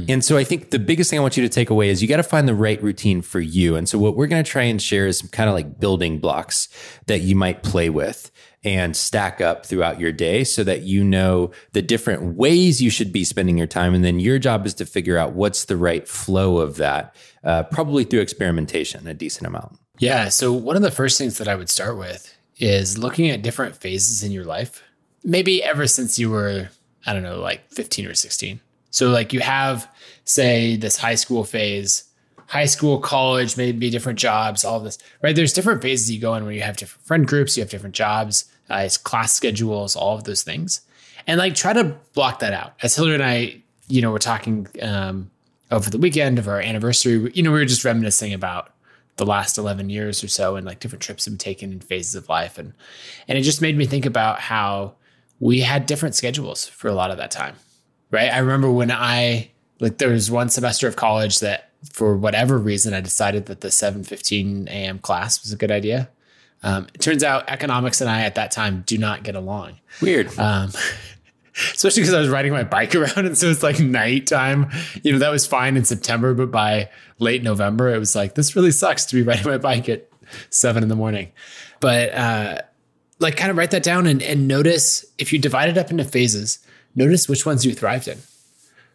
And 0.09 0.25
so 0.25 0.37
I 0.37 0.45
think 0.45 0.71
the 0.71 0.79
biggest 0.79 1.11
thing 1.11 1.19
I 1.19 1.23
want 1.23 1.37
you 1.37 1.43
to 1.43 1.49
take 1.49 1.71
away 1.71 1.89
is 1.89 2.03
you 2.03 2.09
got 2.09 2.19
to 2.19 2.23
find 2.23 2.47
the 2.47 2.55
right 2.55 2.81
routine 2.83 3.23
for 3.23 3.41
you. 3.41 3.77
And 3.77 3.89
so 3.89 3.99
what 3.99 4.15
we're 4.15 4.27
going 4.27 4.45
to 4.45 4.51
try 4.51 4.63
and 4.65 4.81
share 4.81 5.07
is 5.07 5.19
some 5.19 5.29
kind 5.29 5.49
of 5.49 5.55
like 5.55 5.81
building 5.81 6.19
blocks 6.19 6.69
that 7.07 7.21
you 7.21 7.35
might 7.35 7.63
play 7.63 7.89
with 7.89 8.31
and 8.63 8.95
stack 8.95 9.41
up 9.41 9.65
throughout 9.65 9.99
your 9.99 10.13
day 10.13 10.45
so 10.45 10.63
that 10.65 10.83
you 10.83 11.03
know 11.03 11.51
the 11.73 11.81
different 11.81 12.37
ways 12.37 12.83
you 12.83 12.91
should 12.91 13.11
be 13.11 13.25
spending 13.25 13.57
your 13.57 13.67
time. 13.67 13.95
And 13.95 14.05
then 14.05 14.21
your 14.21 14.39
job 14.39 14.67
is 14.67 14.75
to 14.75 14.87
figure 14.87 15.17
out 15.17 15.33
what's 15.33 15.65
the 15.65 15.79
right 15.79 16.07
flow 16.07 16.59
of 16.59 16.77
that, 16.77 17.17
uh, 17.43 17.63
probably 17.65 18.05
through 18.05 18.21
experimentation, 18.21 19.07
a 19.07 19.15
decent 19.15 19.47
amount. 19.47 19.79
Yeah. 20.01 20.29
So, 20.31 20.53
one 20.53 20.77
of 20.77 20.83
the 20.83 20.91
first 20.91 21.17
things 21.17 21.39
that 21.39 21.47
I 21.47 21.55
would 21.55 21.71
start 21.71 21.97
with 21.97 22.37
is 22.59 22.99
looking 22.99 23.31
at 23.31 23.43
different 23.43 23.77
phases 23.77 24.23
in 24.23 24.33
your 24.33 24.45
life. 24.45 24.83
Maybe 25.23 25.63
ever 25.63 25.87
since 25.87 26.19
you 26.19 26.31
were 26.31 26.71
I 27.07 27.13
don't 27.13 27.23
know, 27.23 27.39
like 27.39 27.69
15 27.71 28.07
or 28.07 28.15
16. 28.15 28.61
So 28.91 29.11
like 29.11 29.33
you 29.33 29.41
have, 29.41 29.89
say, 30.25 30.77
this 30.77 30.97
high 30.97 31.15
school 31.15 31.45
phase, 31.45 32.05
high 32.47 32.67
school, 32.67 32.99
college, 32.99 33.57
maybe 33.57 33.91
different 33.91 34.19
jobs, 34.19 34.65
all 34.65 34.81
this, 34.81 34.99
right? 35.23 35.35
There's 35.35 35.53
different 35.53 35.83
phases 35.83 36.11
you 36.11 36.21
go 36.21 36.35
in 36.35 36.45
where 36.45 36.53
you 36.53 36.63
have 36.63 36.77
different 36.77 37.07
friend 37.07 37.27
groups, 37.27 37.57
you 37.57 37.63
have 37.63 37.71
different 37.71 37.95
jobs, 37.95 38.45
uh, 38.69 38.89
class 39.05 39.33
schedules, 39.33 39.97
all 39.97 40.17
of 40.17 40.25
those 40.25 40.43
things. 40.43 40.81
And 41.27 41.39
like 41.39 41.55
try 41.55 41.73
to 41.73 41.97
block 42.13 42.41
that 42.41 42.53
out. 42.53 42.75
As 42.83 42.97
Hillary 42.97 43.15
and 43.15 43.23
I, 43.23 43.63
you 43.89 44.03
know, 44.03 44.11
we're 44.11 44.19
talking 44.19 44.67
um, 44.83 45.31
over 45.71 45.91
the 45.91 45.99
weekend 45.99 46.39
of 46.39 46.49
our 46.49 46.61
anniversary, 46.61 47.31
you 47.35 47.43
know, 47.43 47.53
we 47.53 47.61
were 47.61 47.65
just 47.65 47.85
reminiscing 47.85 48.33
about 48.33 48.73
the 49.21 49.27
last 49.27 49.59
11 49.59 49.91
years 49.91 50.25
or 50.25 50.29
so 50.29 50.57
and 50.57 50.67
like 50.67 50.81
different 50.81 51.03
trips 51.03 51.29
we've 51.29 51.39
taken 51.39 51.73
in 51.73 51.81
phases 51.81 52.15
of 52.15 52.29
life. 52.29 52.59
And, 52.59 52.73
and 53.29 53.39
it 53.39 53.43
just 53.43 53.61
made 53.61 53.77
me 53.77 53.85
think 53.85 54.07
about 54.07 54.41
how 54.41 54.95
we 55.39 55.61
had 55.61 55.87
different 55.87 56.15
schedules 56.15 56.67
for 56.67 56.89
a 56.89 56.95
lot 56.95 57.11
of 57.11 57.19
that 57.19 57.31
time, 57.31 57.55
right? 58.11 58.33
I 58.33 58.39
remember 58.39 58.71
when 58.71 58.91
I, 58.91 59.51
like 59.79 59.99
there 59.99 60.09
was 60.09 60.31
one 60.31 60.49
semester 60.49 60.89
of 60.89 60.97
college 60.97 61.41
that 61.41 61.71
for 61.93 62.17
whatever 62.17 62.59
reason, 62.59 62.95
I 62.95 63.01
decided 63.01 63.47
that 63.47 63.61
the 63.61 63.69
7:15 63.69 64.69
a.m. 64.69 64.99
class 64.99 65.43
was 65.43 65.53
a 65.53 65.57
good 65.57 65.71
idea. 65.71 66.11
Um, 66.63 66.87
it 66.95 67.01
turns 67.01 67.25
out 67.25 67.49
economics 67.49 68.01
and 68.01 68.11
I 68.11 68.23
at 68.23 68.35
that 68.35 68.51
time 68.51 68.83
do 68.87 68.99
not 68.99 69.23
get 69.23 69.35
along. 69.35 69.79
Weird. 70.03 70.39
Um, 70.39 70.73
especially 71.55 72.03
because 72.03 72.15
I 72.15 72.21
was 72.21 72.29
riding 72.29 72.53
my 72.53 72.65
bike 72.65 72.95
around, 72.95 73.27
and 73.27 73.37
so 73.37 73.49
it's 73.49 73.63
like 73.63 73.81
nighttime. 73.81 74.71
You 75.03 75.13
know, 75.13 75.19
that 75.19 75.31
was 75.31 75.47
fine 75.47 75.77
in 75.77 75.85
September, 75.85 76.35
but 76.35 76.51
by 76.51 76.91
late 77.19 77.43
November, 77.43 77.93
it 77.95 77.99
was 77.99 78.15
like 78.15 78.35
this 78.35 78.57
really 78.57 78.73
sucks 78.73 79.05
to 79.07 79.17
be 79.17 79.23
riding 79.31 79.47
my 79.47 79.59
bike 79.59 79.89
at 79.89 80.09
seven 80.51 80.83
in 80.83 80.89
the 80.89 80.97
morning. 80.97 81.33
But 81.81 82.15
uh, 82.15 82.59
like, 83.19 83.37
kind 83.37 83.51
of 83.51 83.57
write 83.57 83.71
that 83.71 83.83
down 83.83 84.07
and, 84.07 84.23
and 84.23 84.49
notice 84.49 85.05
if 85.19 85.33
you 85.33 85.39
divide 85.39 85.69
it 85.69 85.79
up 85.79 85.91
into 85.91 86.05
phases. 86.05 86.59
Notice 86.95 87.29
which 87.29 87.47
ones 87.47 87.65
you 87.65 87.73
thrived 87.73 88.09
in. 88.09 88.19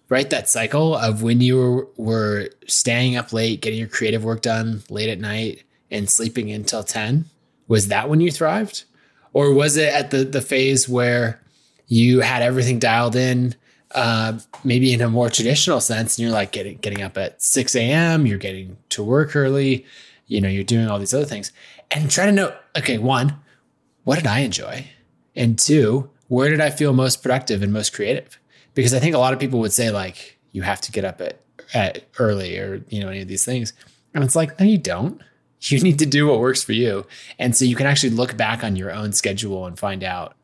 Right, 0.08 0.30
that 0.30 0.48
cycle 0.48 0.96
of 0.96 1.24
when 1.24 1.42
you 1.42 1.58
were, 1.58 1.88
were 1.98 2.50
staying 2.68 3.16
up 3.16 3.34
late, 3.34 3.62
getting 3.62 3.80
your 3.80 3.88
creative 3.88 4.24
work 4.24 4.44
done 4.44 4.84
late 4.88 5.10
at 5.10 5.20
night, 5.20 5.64
and 5.90 6.08
sleeping 6.08 6.52
until 6.52 6.84
ten. 6.84 7.26
Was 7.68 7.88
that 7.88 8.08
when 8.08 8.22
you 8.22 8.30
thrived, 8.32 8.84
or 9.34 9.52
was 9.52 9.78
it 9.78 9.92
at 9.92 10.12
the 10.12 10.24
the 10.24 10.42
phase 10.42 10.88
where 10.88 11.42
you 11.88 12.22
had 12.22 12.42
everything 12.42 12.80
dialed 12.80 13.16
in, 13.16 13.56
uh, 13.92 14.38
maybe 14.64 14.94
in 14.94 15.02
a 15.02 15.10
more 15.10 15.30
traditional 15.30 15.80
sense, 15.80 16.18
and 16.18 16.24
you're 16.24 16.34
like 16.34 16.52
getting 16.52 16.78
getting 16.78 17.02
up 17.02 17.18
at 17.18 17.42
6 17.42 17.76
a.m., 17.76 18.26
you're 18.26 18.38
getting 18.38 18.78
to 18.90 19.04
work 19.04 19.36
early, 19.36 19.86
you 20.28 20.42
know, 20.42 20.50
you're 20.50 20.64
doing 20.64 20.88
all 20.88 21.00
these 21.00 21.14
other 21.14 21.26
things. 21.26 21.52
And 21.92 22.10
try 22.10 22.26
to 22.26 22.32
know, 22.32 22.54
okay, 22.78 22.98
one, 22.98 23.40
what 24.04 24.16
did 24.16 24.28
I 24.28 24.40
enjoy? 24.40 24.88
And 25.36 25.58
two, 25.60 26.10
where 26.28 26.50
did 26.50 26.62
I 26.62 26.70
feel 26.70 26.94
most 26.94 27.22
productive 27.22 27.62
and 27.62 27.72
most 27.72 27.94
creative? 27.94 28.40
Because 28.74 28.94
I 28.94 29.00
think 29.00 29.16
a 29.16 29.20
lot 29.20 29.34
of 29.34 29.40
people 29.40 29.60
would 29.60 29.74
say, 29.74 29.92
like, 29.92 30.40
you 30.52 30.64
have 30.64 30.82
to 30.82 30.92
get 30.92 31.06
up 31.06 31.22
at, 31.22 31.42
at 31.74 32.06
early 32.20 32.58
or, 32.58 32.84
you 32.90 33.02
know, 33.02 33.10
any 33.10 33.22
of 33.22 33.28
these 33.28 33.46
things. 33.46 33.74
And 34.14 34.24
it's 34.24 34.36
like, 34.36 34.60
no, 34.60 34.66
you 34.66 34.78
don't. 34.78 35.22
You 35.62 35.80
need 35.82 36.00
to 36.00 36.06
do 36.06 36.28
what 36.28 36.40
works 36.40 36.64
for 36.64 36.74
you. 36.74 37.06
And 37.40 37.56
so 37.56 37.66
you 37.66 37.76
can 37.76 37.88
actually 37.88 38.12
look 38.12 38.38
back 38.38 38.64
on 38.64 38.76
your 38.76 38.92
own 38.92 39.14
schedule 39.14 39.66
and 39.66 39.78
find 39.80 40.04
out 40.04 40.36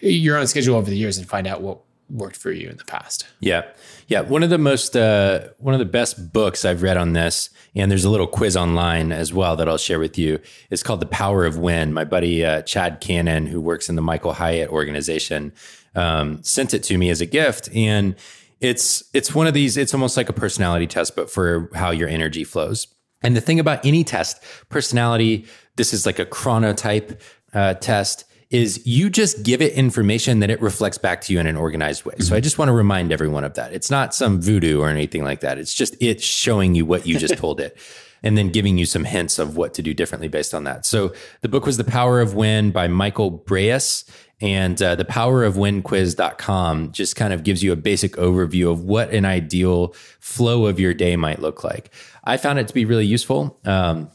your 0.00 0.36
own 0.36 0.46
schedule 0.46 0.76
over 0.76 0.88
the 0.88 0.96
years 0.96 1.18
and 1.18 1.28
find 1.28 1.46
out 1.46 1.62
what 1.62 1.78
worked 2.10 2.36
for 2.36 2.52
you 2.52 2.68
in 2.68 2.76
the 2.76 2.84
past. 2.84 3.26
Yeah. 3.40 3.62
Yeah. 4.06 4.20
One 4.20 4.42
of 4.42 4.50
the 4.50 4.58
most, 4.58 4.96
uh, 4.96 5.48
one 5.58 5.72
of 5.74 5.78
the 5.78 5.86
best 5.86 6.32
books 6.32 6.64
I've 6.64 6.82
read 6.82 6.98
on 6.98 7.14
this, 7.14 7.48
and 7.74 7.90
there's 7.90 8.04
a 8.04 8.10
little 8.10 8.26
quiz 8.26 8.56
online 8.56 9.12
as 9.12 9.32
well 9.32 9.56
that 9.56 9.68
I'll 9.68 9.78
share 9.78 9.98
with 9.98 10.18
you. 10.18 10.38
It's 10.70 10.82
called 10.82 11.00
The 11.00 11.06
Power 11.06 11.46
of 11.46 11.56
When. 11.56 11.94
My 11.94 12.04
buddy, 12.04 12.44
uh, 12.44 12.62
Chad 12.62 13.00
Cannon, 13.00 13.46
who 13.46 13.60
works 13.60 13.88
in 13.88 13.96
the 13.96 14.02
Michael 14.02 14.34
Hyatt 14.34 14.68
organization, 14.68 15.52
um, 15.94 16.42
sent 16.42 16.74
it 16.74 16.82
to 16.84 16.98
me 16.98 17.08
as 17.08 17.22
a 17.22 17.26
gift. 17.26 17.70
And 17.74 18.14
it's, 18.60 19.04
it's 19.14 19.34
one 19.34 19.46
of 19.46 19.54
these, 19.54 19.78
it's 19.78 19.94
almost 19.94 20.16
like 20.16 20.28
a 20.28 20.34
personality 20.34 20.86
test, 20.86 21.16
but 21.16 21.30
for 21.30 21.70
how 21.74 21.90
your 21.90 22.08
energy 22.08 22.44
flows. 22.44 22.88
And 23.22 23.34
the 23.34 23.40
thing 23.40 23.58
about 23.58 23.86
any 23.86 24.04
test, 24.04 24.42
personality, 24.68 25.46
this 25.76 25.94
is 25.94 26.04
like 26.04 26.18
a 26.18 26.26
chronotype 26.26 27.18
uh, 27.54 27.74
test 27.74 28.24
is 28.52 28.86
you 28.86 29.08
just 29.08 29.42
give 29.42 29.62
it 29.62 29.72
information 29.72 30.40
that 30.40 30.50
it 30.50 30.60
reflects 30.60 30.98
back 30.98 31.22
to 31.22 31.32
you 31.32 31.40
in 31.40 31.46
an 31.46 31.56
organized 31.56 32.04
way. 32.04 32.14
So 32.18 32.36
I 32.36 32.40
just 32.40 32.58
want 32.58 32.68
to 32.68 32.72
remind 32.72 33.10
everyone 33.10 33.44
of 33.44 33.54
that. 33.54 33.72
It's 33.72 33.90
not 33.90 34.14
some 34.14 34.42
voodoo 34.42 34.80
or 34.80 34.90
anything 34.90 35.24
like 35.24 35.40
that. 35.40 35.58
It's 35.58 35.72
just 35.72 35.96
it 36.00 36.22
showing 36.22 36.74
you 36.74 36.84
what 36.84 37.06
you 37.06 37.18
just 37.18 37.38
told 37.38 37.60
it 37.60 37.78
and 38.22 38.36
then 38.36 38.50
giving 38.50 38.76
you 38.76 38.84
some 38.84 39.04
hints 39.04 39.38
of 39.38 39.56
what 39.56 39.72
to 39.74 39.82
do 39.82 39.94
differently 39.94 40.28
based 40.28 40.52
on 40.52 40.64
that. 40.64 40.84
So 40.84 41.14
the 41.40 41.48
book 41.48 41.64
was 41.64 41.78
The 41.78 41.84
Power 41.84 42.20
of 42.20 42.34
When 42.34 42.70
by 42.70 42.88
Michael 42.88 43.36
Breus 43.38 44.04
and 44.42 44.80
uh, 44.82 44.96
the 44.96 45.04
power 45.06 45.44
of 45.44 45.54
quiz.com 45.84 46.92
just 46.92 47.16
kind 47.16 47.32
of 47.32 47.44
gives 47.44 47.62
you 47.62 47.72
a 47.72 47.76
basic 47.76 48.12
overview 48.16 48.70
of 48.70 48.82
what 48.82 49.14
an 49.14 49.24
ideal 49.24 49.94
flow 50.20 50.66
of 50.66 50.78
your 50.78 50.92
day 50.92 51.16
might 51.16 51.40
look 51.40 51.64
like. 51.64 51.90
I 52.24 52.36
found 52.36 52.58
it 52.58 52.68
to 52.68 52.74
be 52.74 52.84
really 52.84 53.06
useful. 53.06 53.58
Um, 53.64 54.10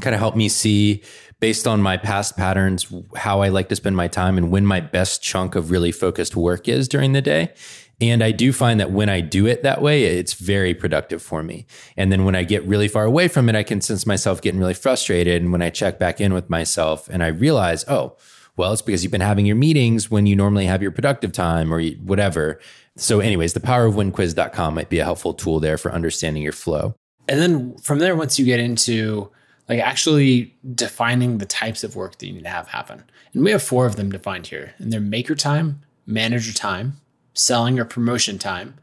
kind 0.00 0.14
of 0.14 0.20
helped 0.20 0.36
me 0.36 0.48
see 0.48 1.02
based 1.40 1.66
on 1.66 1.82
my 1.82 1.96
past 1.96 2.36
patterns, 2.36 2.92
how 3.16 3.42
I 3.42 3.48
like 3.48 3.68
to 3.68 3.76
spend 3.76 3.96
my 3.96 4.08
time 4.08 4.38
and 4.38 4.50
when 4.50 4.64
my 4.64 4.80
best 4.80 5.22
chunk 5.22 5.54
of 5.54 5.70
really 5.70 5.92
focused 5.92 6.34
work 6.34 6.68
is 6.68 6.88
during 6.88 7.12
the 7.12 7.22
day. 7.22 7.52
And 8.00 8.22
I 8.22 8.30
do 8.30 8.52
find 8.52 8.78
that 8.80 8.90
when 8.90 9.08
I 9.08 9.20
do 9.20 9.46
it 9.46 9.62
that 9.62 9.80
way, 9.80 10.04
it's 10.04 10.34
very 10.34 10.74
productive 10.74 11.22
for 11.22 11.42
me. 11.42 11.66
And 11.96 12.12
then 12.12 12.24
when 12.24 12.34
I 12.34 12.44
get 12.44 12.66
really 12.66 12.88
far 12.88 13.04
away 13.04 13.28
from 13.28 13.48
it, 13.48 13.54
I 13.54 13.62
can 13.62 13.80
sense 13.80 14.06
myself 14.06 14.42
getting 14.42 14.60
really 14.60 14.74
frustrated. 14.74 15.42
And 15.42 15.50
when 15.50 15.62
I 15.62 15.70
check 15.70 15.98
back 15.98 16.20
in 16.20 16.34
with 16.34 16.50
myself 16.50 17.08
and 17.08 17.22
I 17.22 17.28
realize, 17.28 17.86
oh, 17.88 18.16
well, 18.56 18.72
it's 18.72 18.82
because 18.82 19.02
you've 19.02 19.12
been 19.12 19.20
having 19.20 19.46
your 19.46 19.56
meetings 19.56 20.10
when 20.10 20.26
you 20.26 20.36
normally 20.36 20.66
have 20.66 20.82
your 20.82 20.90
productive 20.90 21.32
time 21.32 21.72
or 21.72 21.82
whatever. 21.82 22.58
So, 22.96 23.20
anyways, 23.20 23.52
the 23.52 23.60
power 23.60 23.84
of 23.84 23.94
whenquiz.com 23.94 24.74
might 24.74 24.88
be 24.88 24.98
a 24.98 25.04
helpful 25.04 25.34
tool 25.34 25.60
there 25.60 25.76
for 25.76 25.92
understanding 25.92 26.42
your 26.42 26.52
flow. 26.52 26.94
And 27.28 27.40
then 27.40 27.76
from 27.78 27.98
there, 27.98 28.16
once 28.16 28.38
you 28.38 28.44
get 28.44 28.60
into 28.60 29.30
like 29.68 29.80
actually 29.80 30.54
defining 30.74 31.38
the 31.38 31.46
types 31.46 31.82
of 31.82 31.96
work 31.96 32.18
that 32.18 32.26
you 32.26 32.32
need 32.32 32.44
to 32.44 32.48
have 32.48 32.68
happen. 32.68 33.04
And 33.32 33.44
we 33.44 33.50
have 33.50 33.62
four 33.62 33.86
of 33.86 33.96
them 33.96 34.10
defined 34.10 34.46
here. 34.46 34.74
And 34.78 34.92
they're 34.92 35.00
maker 35.00 35.34
time, 35.34 35.82
manager 36.06 36.52
time, 36.52 37.00
selling 37.34 37.78
or 37.78 37.84
promotion 37.84 38.38
time, 38.38 38.74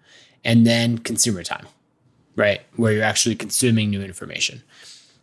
and 0.43 0.67
then 0.67 0.97
consumer 0.97 1.43
time, 1.43 1.65
right? 2.35 2.61
Where 2.75 2.91
you're 2.91 3.03
actually 3.03 3.35
consuming 3.35 3.89
new 3.89 4.01
information. 4.01 4.61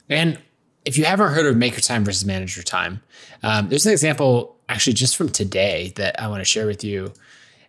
And 0.09 0.39
if 0.85 0.97
you 0.97 1.05
haven't 1.05 1.33
heard 1.33 1.47
of 1.47 1.57
maker 1.57 1.81
time 1.81 2.05
versus 2.05 2.25
manager 2.25 2.63
time, 2.63 3.03
um, 3.43 3.69
there's 3.69 3.87
an 3.87 3.93
example 3.93 4.57
actually 4.69 4.95
just 4.95 5.17
from 5.17 5.29
today 5.29 5.93
that 5.97 6.21
I 6.21 6.29
want 6.29 6.41
to 6.41 6.45
share 6.45 6.67
with 6.67 6.83
you. 6.83 7.13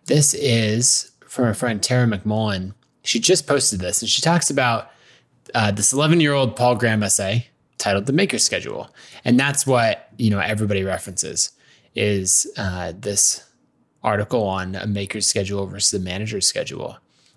This 0.06 0.34
is 0.34 1.12
from 1.26 1.46
a 1.46 1.54
friend, 1.54 1.82
Tara 1.82 2.06
McMullin. 2.06 2.74
She 3.04 3.20
just 3.20 3.46
posted 3.46 3.80
this 3.80 4.00
and 4.00 4.08
she 4.08 4.22
talks 4.22 4.48
about 4.48 4.90
uh, 5.54 5.70
this 5.72 5.92
11 5.92 6.20
year 6.20 6.32
old 6.32 6.56
Paul 6.56 6.76
Graham 6.76 7.02
essay 7.02 7.48
titled 7.82 8.06
the 8.06 8.12
maker 8.12 8.38
schedule. 8.38 8.88
And 9.24 9.38
that's 9.38 9.66
what 9.66 10.08
you 10.16 10.30
know 10.30 10.38
everybody 10.38 10.84
references 10.84 11.50
is 11.94 12.46
uh, 12.56 12.92
this 12.96 13.44
article 14.02 14.44
on 14.44 14.74
a 14.76 14.86
maker's 14.86 15.26
schedule 15.26 15.66
versus 15.66 15.90
the 15.90 16.04
manager's 16.04 16.46
schedule 16.46 16.96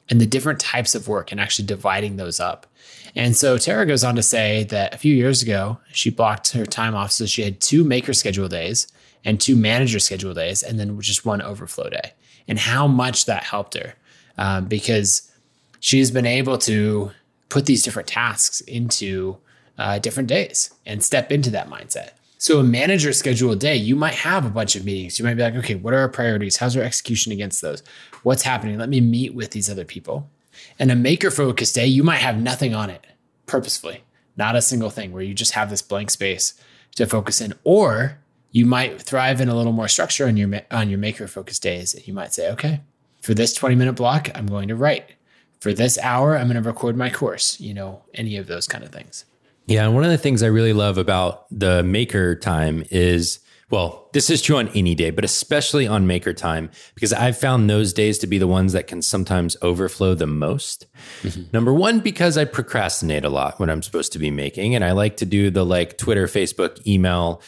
and 0.10 0.22
the 0.22 0.25
different 0.25 0.60
types 0.60 0.96
of 0.96 1.08
work 1.08 1.32
and 1.32 1.42
actually 1.42 1.66
dividing 1.66 2.16
those 2.16 2.40
up. 2.40 2.68
And 3.16 3.36
so 3.36 3.58
tara 3.58 3.86
goes 3.86 4.04
on 4.04 4.16
to 4.16 4.24
say 4.24 4.64
that 4.66 4.94
a 4.94 4.98
few 4.98 5.16
years 5.16 5.42
ago 5.42 5.80
she 5.92 6.10
blocked 6.10 6.52
her 6.52 6.66
time 6.66 6.96
off 6.96 7.12
so 7.12 7.25
she 7.25 7.42
had 7.42 7.60
two 7.60 7.84
maker 7.84 8.14
schedule 8.14 8.48
days 8.48 8.88
and 9.24 9.42
two 9.42 9.56
manager 9.56 10.00
schedule 10.00 10.34
days 10.34 10.62
and 10.64 10.80
then 10.80 11.00
just 11.02 11.25
one 11.25 11.42
overflow 11.42 11.90
day. 11.90 12.14
And 12.48 12.60
how 12.60 12.88
much 12.88 13.25
that 13.25 13.44
helped 13.44 13.74
her 13.74 13.96
um, 14.38 14.66
because 14.66 15.32
she's 15.80 16.12
been 16.12 16.28
able 16.28 16.58
to 16.60 17.12
put 17.50 17.66
these 17.66 17.82
different 17.82 18.08
tasks 18.08 18.62
into 18.62 19.38
uh, 19.77 20.00
different 20.00 20.29
days 20.29 20.74
and 20.86 21.03
step 21.03 21.32
into 21.32 21.50
that 21.51 21.70
mindset. 21.70 22.12
So, 22.38 22.60
a 22.60 22.63
manager 22.63 23.13
scheduled 23.13 23.60
day, 23.60 23.75
you 23.75 23.96
might 23.96 24.13
have 24.13 24.46
a 24.46 24.50
bunch 24.50 24.75
of 24.75 24.86
meetings. 24.86 25.17
You 25.17 25.25
might 25.25 25.36
be 25.36 25.41
like, 25.41 25.55
okay, 25.55 25.75
what 25.75 25.94
are 25.94 26.00
our 26.00 26.10
priorities? 26.10 26.58
How's 26.58 26.75
our 26.75 26.84
execution 26.84 27.32
against 27.32 27.62
those? 27.62 27.82
What's 28.24 28.44
happening? 28.44 28.77
Let 28.77 28.89
me 28.89 29.01
meet 29.01 29.34
with 29.34 29.51
these 29.51 29.70
other 29.70 29.86
people. 29.86 30.29
And 30.77 30.91
a 30.91 30.96
maker 30.96 31.32
focused 31.32 31.75
day, 31.75 31.88
you 31.88 32.03
might 32.03 32.17
have 32.17 32.41
nothing 32.41 32.75
on 32.75 32.89
it 32.89 33.05
purposefully, 33.46 34.03
not 34.36 34.55
a 34.55 34.62
single 34.62 34.89
thing 34.89 35.12
where 35.12 35.24
you 35.24 35.34
just 35.34 35.53
have 35.53 35.70
this 35.70 35.82
blank 35.82 36.12
space 36.12 36.53
to 36.96 37.05
focus 37.05 37.41
in. 37.41 37.53
Or 37.63 38.20
you 38.51 38.65
might 38.65 39.01
thrive 39.01 39.41
in 39.41 39.50
a 39.50 39.55
little 39.55 39.74
more 39.74 39.88
structure 39.88 40.27
on 40.27 40.38
your 40.38 40.62
on 40.72 40.89
your 40.89 41.00
maker 41.00 41.27
focused 41.27 41.63
days. 41.63 41.96
You 42.08 42.13
might 42.13 42.34
say, 42.34 42.51
okay, 42.51 42.82
for 43.22 43.34
this 43.34 43.53
20 43.53 43.75
minute 43.75 43.94
block, 43.94 44.29
I'm 44.36 44.48
going 44.48 44.67
to 44.67 44.75
write. 44.75 45.12
For 45.60 45.74
this 45.74 45.98
hour, 45.98 46.38
I'm 46.38 46.48
going 46.48 46.62
to 46.62 46.70
record 46.70 46.96
my 46.96 47.10
course, 47.10 47.60
you 47.60 47.74
know, 47.74 48.03
any 48.13 48.38
of 48.38 48.48
those 48.48 48.67
kind 48.67 48.84
of 48.84 48.91
things. 48.91 49.25
Yeah, 49.67 49.86
and 49.86 49.95
one 49.95 50.03
of 50.03 50.12
the 50.12 50.17
things 50.17 50.43
I 50.43 50.48
really 50.48 50.74
love 50.74 50.98
about 50.98 51.45
the 51.51 51.84
maker 51.84 52.36
time 52.36 52.84
is 52.91 53.39
well, 53.72 54.10
this 54.13 54.29
is 54.29 54.43
true 54.43 54.57
on 54.57 54.67
any 54.69 54.93
day, 54.93 55.10
but 55.10 55.25
especially 55.25 55.88
on 55.88 56.05
maker 56.05 56.34
time, 56.34 56.69
because 56.93 57.12
I've 57.12 57.38
found 57.38 57.67
those 57.67 57.93
days 57.93 58.19
to 58.19 58.27
be 58.27 58.38
the 58.38 58.48
ones 58.48 58.74
that 58.74 58.86
can 58.86 59.01
sometimes 59.01 59.57
overflow 59.62 60.13
the 60.13 60.27
most. 60.27 60.86
Mm-hmm. 61.24 61.43
Number 61.51 61.74
one, 61.74 62.00
because 62.00 62.38
I 62.38 62.45
procrastinate 62.45 63.25
a 63.25 63.29
lot 63.29 63.60
when 63.60 63.72
I'm 63.72 63.81
supposed 63.81 64.13
to 64.13 64.19
be 64.19 64.29
making, 64.29 64.75
and 64.75 64.86
I 64.86 64.91
like 64.91 65.17
to 65.17 65.25
do 65.25 65.50
the 65.50 65.65
like 65.65 65.98
Twitter, 65.98 66.27
Facebook, 66.27 66.86
email 66.86 67.41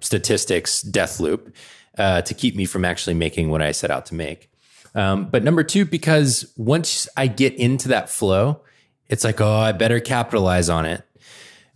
statistics 0.00 0.80
death 0.80 1.20
loop 1.20 1.54
uh, 1.98 2.22
to 2.22 2.32
keep 2.32 2.56
me 2.56 2.64
from 2.64 2.86
actually 2.86 3.14
making 3.14 3.50
what 3.50 3.60
I 3.60 3.72
set 3.72 3.90
out 3.90 4.06
to 4.06 4.14
make. 4.14 4.50
Um, 4.94 5.26
but 5.26 5.44
number 5.44 5.62
two, 5.62 5.84
because 5.84 6.52
once 6.56 7.06
I 7.18 7.26
get 7.26 7.54
into 7.54 7.88
that 7.88 8.08
flow, 8.08 8.62
it's 9.08 9.24
like, 9.24 9.40
oh, 9.42 9.56
I 9.56 9.72
better 9.72 10.00
capitalize 10.00 10.70
on 10.70 10.86
it. 10.86 11.04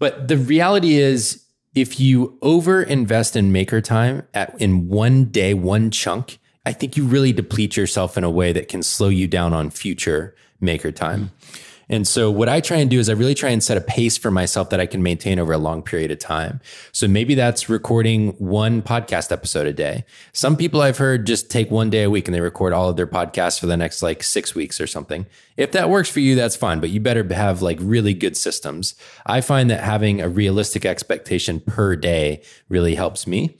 But 0.04 0.28
the 0.28 0.36
reality 0.36 0.96
is, 0.96 1.46
if 1.74 1.98
you 1.98 2.36
over 2.42 2.82
invest 2.82 3.36
in 3.36 3.52
maker 3.52 3.80
time 3.80 4.28
at 4.34 4.54
in 4.60 4.86
one 4.86 5.24
day, 5.24 5.54
one 5.54 5.90
chunk, 5.90 6.38
I 6.66 6.74
think 6.74 6.98
you 6.98 7.06
really 7.06 7.32
deplete 7.32 7.74
yourself 7.74 8.18
in 8.18 8.22
a 8.22 8.28
way 8.28 8.52
that 8.52 8.68
can 8.68 8.82
slow 8.82 9.08
you 9.08 9.26
down 9.26 9.54
on 9.54 9.70
future 9.70 10.36
maker 10.60 10.92
time. 10.92 11.30
Mm. 11.30 11.60
And 11.88 12.06
so 12.06 12.30
what 12.30 12.48
I 12.48 12.60
try 12.60 12.78
and 12.78 12.90
do 12.90 12.98
is 12.98 13.08
I 13.08 13.12
really 13.12 13.34
try 13.34 13.50
and 13.50 13.62
set 13.62 13.76
a 13.76 13.80
pace 13.80 14.16
for 14.16 14.30
myself 14.30 14.70
that 14.70 14.80
I 14.80 14.86
can 14.86 15.02
maintain 15.02 15.38
over 15.38 15.52
a 15.52 15.58
long 15.58 15.82
period 15.82 16.10
of 16.10 16.18
time. 16.18 16.60
So 16.92 17.06
maybe 17.06 17.34
that's 17.34 17.68
recording 17.68 18.30
one 18.32 18.82
podcast 18.82 19.32
episode 19.32 19.66
a 19.66 19.72
day. 19.72 20.04
Some 20.32 20.56
people 20.56 20.82
I've 20.82 20.98
heard 20.98 21.26
just 21.26 21.50
take 21.50 21.70
one 21.70 21.90
day 21.90 22.04
a 22.04 22.10
week 22.10 22.28
and 22.28 22.34
they 22.34 22.40
record 22.40 22.72
all 22.72 22.88
of 22.88 22.96
their 22.96 23.06
podcasts 23.06 23.60
for 23.60 23.66
the 23.66 23.76
next 23.76 24.02
like 24.02 24.22
6 24.22 24.54
weeks 24.54 24.80
or 24.80 24.86
something. 24.86 25.26
If 25.56 25.72
that 25.72 25.90
works 25.90 26.08
for 26.08 26.20
you 26.20 26.34
that's 26.34 26.56
fine, 26.56 26.80
but 26.80 26.90
you 26.90 27.00
better 27.00 27.26
have 27.34 27.62
like 27.62 27.78
really 27.80 28.14
good 28.14 28.36
systems. 28.36 28.94
I 29.26 29.40
find 29.40 29.70
that 29.70 29.82
having 29.82 30.20
a 30.20 30.28
realistic 30.28 30.84
expectation 30.84 31.60
per 31.60 31.96
day 31.96 32.42
really 32.68 32.94
helps 32.94 33.26
me. 33.26 33.56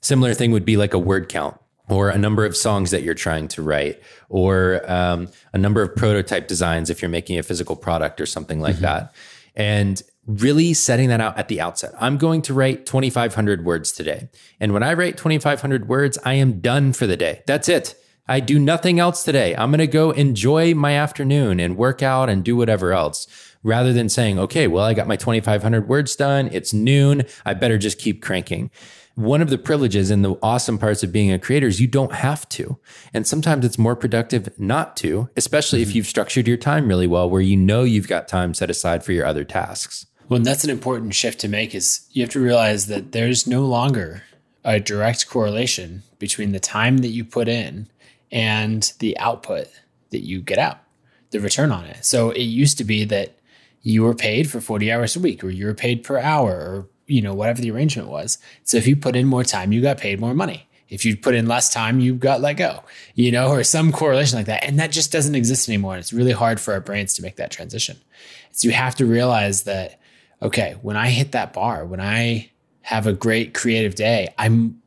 Similar 0.00 0.34
thing 0.34 0.52
would 0.52 0.64
be 0.64 0.76
like 0.76 0.94
a 0.94 0.98
word 0.98 1.28
count 1.28 1.56
or 1.88 2.10
a 2.10 2.18
number 2.18 2.44
of 2.44 2.56
songs 2.56 2.90
that 2.90 3.02
you're 3.02 3.14
trying 3.14 3.48
to 3.48 3.62
write, 3.62 4.00
or 4.28 4.82
um, 4.90 5.28
a 5.52 5.58
number 5.58 5.82
of 5.82 5.94
prototype 5.96 6.48
designs 6.48 6.90
if 6.90 7.00
you're 7.00 7.08
making 7.08 7.38
a 7.38 7.42
physical 7.42 7.76
product 7.76 8.20
or 8.20 8.26
something 8.26 8.60
like 8.60 8.76
mm-hmm. 8.76 8.84
that. 8.84 9.14
And 9.56 10.02
really 10.26 10.74
setting 10.74 11.08
that 11.08 11.22
out 11.22 11.36
at 11.38 11.48
the 11.48 11.60
outset. 11.60 11.94
I'm 11.98 12.18
going 12.18 12.42
to 12.42 12.54
write 12.54 12.84
2,500 12.84 13.64
words 13.64 13.90
today. 13.90 14.28
And 14.60 14.74
when 14.74 14.82
I 14.82 14.92
write 14.92 15.16
2,500 15.16 15.88
words, 15.88 16.18
I 16.24 16.34
am 16.34 16.60
done 16.60 16.92
for 16.92 17.06
the 17.06 17.16
day. 17.16 17.42
That's 17.46 17.68
it. 17.68 17.94
I 18.28 18.40
do 18.40 18.58
nothing 18.58 19.00
else 19.00 19.24
today. 19.24 19.56
I'm 19.56 19.70
going 19.70 19.78
to 19.78 19.86
go 19.86 20.10
enjoy 20.10 20.74
my 20.74 20.92
afternoon 20.92 21.58
and 21.58 21.78
work 21.78 22.02
out 22.02 22.28
and 22.28 22.44
do 22.44 22.56
whatever 22.56 22.92
else 22.92 23.26
rather 23.62 23.94
than 23.94 24.10
saying, 24.10 24.38
okay, 24.38 24.66
well, 24.68 24.84
I 24.84 24.92
got 24.92 25.08
my 25.08 25.16
2,500 25.16 25.88
words 25.88 26.14
done. 26.14 26.50
It's 26.52 26.74
noon. 26.74 27.24
I 27.46 27.54
better 27.54 27.78
just 27.78 27.98
keep 27.98 28.22
cranking 28.22 28.70
one 29.18 29.42
of 29.42 29.50
the 29.50 29.58
privileges 29.58 30.12
and 30.12 30.24
the 30.24 30.38
awesome 30.44 30.78
parts 30.78 31.02
of 31.02 31.10
being 31.10 31.32
a 31.32 31.40
creator 31.40 31.66
is 31.66 31.80
you 31.80 31.88
don't 31.88 32.12
have 32.12 32.48
to. 32.50 32.78
And 33.12 33.26
sometimes 33.26 33.64
it's 33.64 33.76
more 33.76 33.96
productive 33.96 34.56
not 34.60 34.96
to, 34.98 35.28
especially 35.36 35.80
mm-hmm. 35.80 35.90
if 35.90 35.96
you've 35.96 36.06
structured 36.06 36.46
your 36.46 36.56
time 36.56 36.86
really 36.86 37.08
well, 37.08 37.28
where 37.28 37.40
you 37.40 37.56
know 37.56 37.82
you've 37.82 38.06
got 38.06 38.28
time 38.28 38.54
set 38.54 38.70
aside 38.70 39.04
for 39.04 39.10
your 39.10 39.26
other 39.26 39.42
tasks. 39.42 40.06
Well, 40.28 40.40
that's 40.40 40.62
an 40.62 40.70
important 40.70 41.16
shift 41.16 41.40
to 41.40 41.48
make 41.48 41.74
is 41.74 42.06
you 42.12 42.22
have 42.22 42.30
to 42.30 42.40
realize 42.40 42.86
that 42.86 43.10
there's 43.10 43.44
no 43.44 43.62
longer 43.62 44.22
a 44.64 44.78
direct 44.78 45.28
correlation 45.28 46.04
between 46.20 46.52
the 46.52 46.60
time 46.60 46.98
that 46.98 47.08
you 47.08 47.24
put 47.24 47.48
in 47.48 47.88
and 48.30 48.92
the 49.00 49.18
output 49.18 49.66
that 50.10 50.24
you 50.24 50.40
get 50.40 50.58
out, 50.58 50.78
the 51.30 51.40
return 51.40 51.72
on 51.72 51.86
it. 51.86 52.04
So 52.04 52.30
it 52.30 52.42
used 52.42 52.78
to 52.78 52.84
be 52.84 53.04
that 53.06 53.36
you 53.82 54.04
were 54.04 54.14
paid 54.14 54.48
for 54.48 54.60
40 54.60 54.92
hours 54.92 55.16
a 55.16 55.20
week 55.20 55.42
or 55.42 55.50
you 55.50 55.66
were 55.66 55.74
paid 55.74 56.04
per 56.04 56.18
hour 56.18 56.52
or 56.52 56.88
you 57.08 57.22
know, 57.22 57.34
whatever 57.34 57.60
the 57.60 57.70
arrangement 57.70 58.08
was. 58.08 58.38
So 58.64 58.76
if 58.76 58.86
you 58.86 58.94
put 58.94 59.16
in 59.16 59.26
more 59.26 59.44
time, 59.44 59.72
you 59.72 59.80
got 59.80 59.98
paid 59.98 60.20
more 60.20 60.34
money. 60.34 60.68
If 60.88 61.04
you 61.04 61.16
put 61.16 61.34
in 61.34 61.46
less 61.46 61.70
time, 61.72 62.00
you 62.00 62.14
got 62.14 62.40
let 62.40 62.54
go, 62.54 62.82
you 63.14 63.30
know, 63.30 63.48
or 63.48 63.62
some 63.64 63.92
correlation 63.92 64.38
like 64.38 64.46
that. 64.46 64.64
And 64.64 64.78
that 64.78 64.92
just 64.92 65.12
doesn't 65.12 65.34
exist 65.34 65.68
anymore. 65.68 65.94
And 65.94 66.00
it's 66.00 66.12
really 66.12 66.32
hard 66.32 66.60
for 66.60 66.72
our 66.72 66.80
brains 66.80 67.14
to 67.14 67.22
make 67.22 67.36
that 67.36 67.50
transition. 67.50 67.98
So 68.52 68.68
you 68.68 68.74
have 68.74 68.94
to 68.96 69.06
realize 69.06 69.64
that, 69.64 70.00
okay, 70.40 70.76
when 70.80 70.96
I 70.96 71.08
hit 71.10 71.32
that 71.32 71.52
bar, 71.52 71.84
when 71.84 72.00
I 72.00 72.50
have 72.82 73.06
a 73.06 73.12
great 73.12 73.52
creative 73.52 73.94
day, 73.96 74.32
I'm 74.38 74.80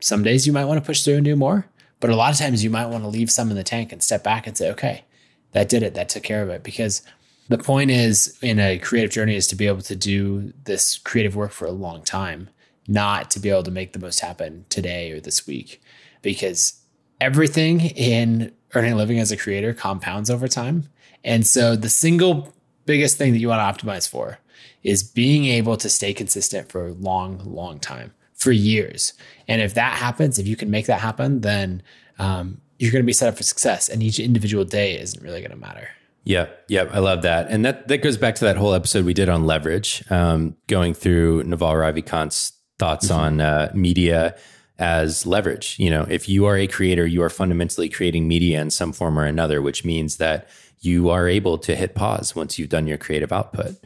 some 0.00 0.22
days 0.22 0.46
you 0.46 0.52
might 0.52 0.64
want 0.64 0.82
to 0.82 0.86
push 0.86 1.02
through 1.02 1.16
and 1.16 1.24
do 1.24 1.36
more, 1.36 1.66
but 2.00 2.10
a 2.10 2.16
lot 2.16 2.32
of 2.32 2.38
times 2.38 2.64
you 2.64 2.70
might 2.70 2.86
want 2.86 3.04
to 3.04 3.08
leave 3.08 3.30
some 3.30 3.48
in 3.50 3.56
the 3.56 3.62
tank 3.62 3.92
and 3.92 4.02
step 4.02 4.24
back 4.24 4.46
and 4.46 4.56
say, 4.56 4.70
okay, 4.72 5.04
that 5.52 5.68
did 5.68 5.82
it. 5.82 5.94
That 5.94 6.08
took 6.08 6.24
care 6.24 6.42
of 6.42 6.50
it. 6.50 6.62
Because 6.62 7.02
the 7.48 7.58
point 7.58 7.90
is 7.90 8.38
in 8.40 8.58
a 8.58 8.78
creative 8.78 9.10
journey 9.10 9.36
is 9.36 9.46
to 9.48 9.56
be 9.56 9.66
able 9.66 9.82
to 9.82 9.96
do 9.96 10.52
this 10.64 10.98
creative 10.98 11.36
work 11.36 11.50
for 11.50 11.66
a 11.66 11.72
long 11.72 12.02
time, 12.02 12.48
not 12.88 13.30
to 13.32 13.40
be 13.40 13.50
able 13.50 13.62
to 13.64 13.70
make 13.70 13.92
the 13.92 13.98
most 13.98 14.20
happen 14.20 14.64
today 14.68 15.12
or 15.12 15.20
this 15.20 15.46
week. 15.46 15.82
Because 16.22 16.80
everything 17.20 17.80
in 17.80 18.52
earning 18.74 18.92
a 18.92 18.96
living 18.96 19.18
as 19.18 19.30
a 19.30 19.36
creator 19.36 19.74
compounds 19.74 20.30
over 20.30 20.48
time. 20.48 20.88
And 21.22 21.46
so 21.46 21.76
the 21.76 21.88
single 21.88 22.52
biggest 22.86 23.16
thing 23.16 23.32
that 23.32 23.38
you 23.38 23.48
want 23.48 23.78
to 23.78 23.86
optimize 23.86 24.08
for 24.08 24.38
is 24.82 25.02
being 25.02 25.46
able 25.46 25.76
to 25.78 25.88
stay 25.88 26.12
consistent 26.12 26.70
for 26.70 26.88
a 26.88 26.92
long, 26.92 27.40
long 27.44 27.78
time, 27.78 28.12
for 28.34 28.52
years. 28.52 29.14
And 29.48 29.62
if 29.62 29.74
that 29.74 29.96
happens, 29.96 30.38
if 30.38 30.46
you 30.46 30.56
can 30.56 30.70
make 30.70 30.86
that 30.86 31.00
happen, 31.00 31.40
then 31.40 31.82
um, 32.18 32.60
you're 32.78 32.92
going 32.92 33.02
to 33.02 33.06
be 33.06 33.12
set 33.12 33.28
up 33.28 33.36
for 33.36 33.42
success. 33.42 33.88
And 33.88 34.02
each 34.02 34.18
individual 34.18 34.64
day 34.64 34.98
isn't 34.98 35.22
really 35.22 35.40
going 35.40 35.50
to 35.50 35.56
matter. 35.56 35.88
Yeah, 36.24 36.48
yeah, 36.68 36.88
I 36.90 37.00
love 37.00 37.22
that, 37.22 37.48
and 37.50 37.64
that 37.66 37.88
that 37.88 37.98
goes 37.98 38.16
back 38.16 38.34
to 38.36 38.44
that 38.46 38.56
whole 38.56 38.72
episode 38.72 39.04
we 39.04 39.12
did 39.12 39.28
on 39.28 39.44
leverage, 39.44 40.02
um, 40.10 40.56
going 40.68 40.94
through 40.94 41.44
Naval 41.44 41.74
Ravikant's 41.74 42.52
thoughts 42.78 43.08
mm-hmm. 43.08 43.20
on 43.20 43.40
uh, 43.40 43.70
media 43.74 44.34
as 44.78 45.26
leverage. 45.26 45.76
You 45.78 45.90
know, 45.90 46.06
if 46.08 46.28
you 46.28 46.46
are 46.46 46.56
a 46.56 46.66
creator, 46.66 47.06
you 47.06 47.22
are 47.22 47.30
fundamentally 47.30 47.90
creating 47.90 48.26
media 48.26 48.60
in 48.60 48.70
some 48.70 48.92
form 48.92 49.18
or 49.18 49.24
another, 49.24 49.60
which 49.60 49.84
means 49.84 50.16
that 50.16 50.48
you 50.80 51.10
are 51.10 51.28
able 51.28 51.58
to 51.58 51.76
hit 51.76 51.94
pause 51.94 52.34
once 52.34 52.58
you've 52.58 52.68
done 52.68 52.86
your 52.86 52.98
creative 52.98 53.32
output. 53.32 53.76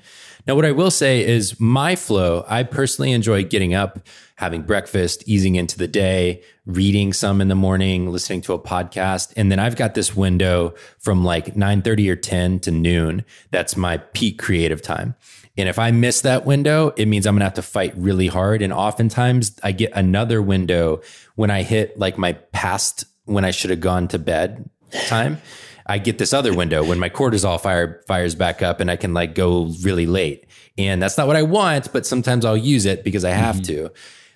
Now, 0.48 0.54
what 0.54 0.64
I 0.64 0.72
will 0.72 0.90
say 0.90 1.26
is 1.26 1.60
my 1.60 1.94
flow, 1.94 2.42
I 2.48 2.62
personally 2.62 3.12
enjoy 3.12 3.44
getting 3.44 3.74
up, 3.74 4.00
having 4.36 4.62
breakfast, 4.62 5.22
easing 5.26 5.56
into 5.56 5.76
the 5.76 5.86
day, 5.86 6.42
reading 6.64 7.12
some 7.12 7.42
in 7.42 7.48
the 7.48 7.54
morning, 7.54 8.10
listening 8.10 8.40
to 8.42 8.54
a 8.54 8.58
podcast. 8.58 9.34
And 9.36 9.52
then 9.52 9.58
I've 9.58 9.76
got 9.76 9.94
this 9.94 10.16
window 10.16 10.74
from 10.98 11.22
like 11.22 11.54
9 11.54 11.82
30 11.82 12.08
or 12.08 12.16
10 12.16 12.60
to 12.60 12.70
noon. 12.70 13.26
That's 13.50 13.76
my 13.76 13.98
peak 13.98 14.38
creative 14.38 14.80
time. 14.80 15.16
And 15.58 15.68
if 15.68 15.78
I 15.78 15.90
miss 15.90 16.22
that 16.22 16.46
window, 16.46 16.94
it 16.96 17.08
means 17.08 17.26
I'm 17.26 17.34
gonna 17.34 17.44
have 17.44 17.52
to 17.54 17.62
fight 17.62 17.92
really 17.94 18.28
hard. 18.28 18.62
And 18.62 18.72
oftentimes 18.72 19.54
I 19.62 19.72
get 19.72 19.92
another 19.92 20.40
window 20.40 21.02
when 21.34 21.50
I 21.50 21.62
hit 21.62 21.98
like 21.98 22.16
my 22.16 22.32
past 22.32 23.04
when 23.26 23.44
I 23.44 23.50
should 23.50 23.68
have 23.68 23.80
gone 23.80 24.08
to 24.08 24.18
bed 24.18 24.70
time. 25.08 25.42
I 25.88 25.98
get 25.98 26.18
this 26.18 26.32
other 26.32 26.54
window 26.54 26.84
when 26.84 26.98
my 26.98 27.08
cortisol 27.08 27.60
fire 27.60 28.02
fires 28.06 28.34
back 28.34 28.62
up 28.62 28.80
and 28.80 28.90
I 28.90 28.96
can 28.96 29.14
like 29.14 29.34
go 29.34 29.72
really 29.82 30.06
late. 30.06 30.46
And 30.76 31.02
that's 31.02 31.16
not 31.16 31.26
what 31.26 31.36
I 31.36 31.42
want, 31.42 31.92
but 31.92 32.06
sometimes 32.06 32.44
I'll 32.44 32.56
use 32.56 32.84
it 32.84 33.04
because 33.04 33.24
I 33.24 33.30
have 33.30 33.56
mm-hmm. 33.56 33.88
to. 33.88 33.92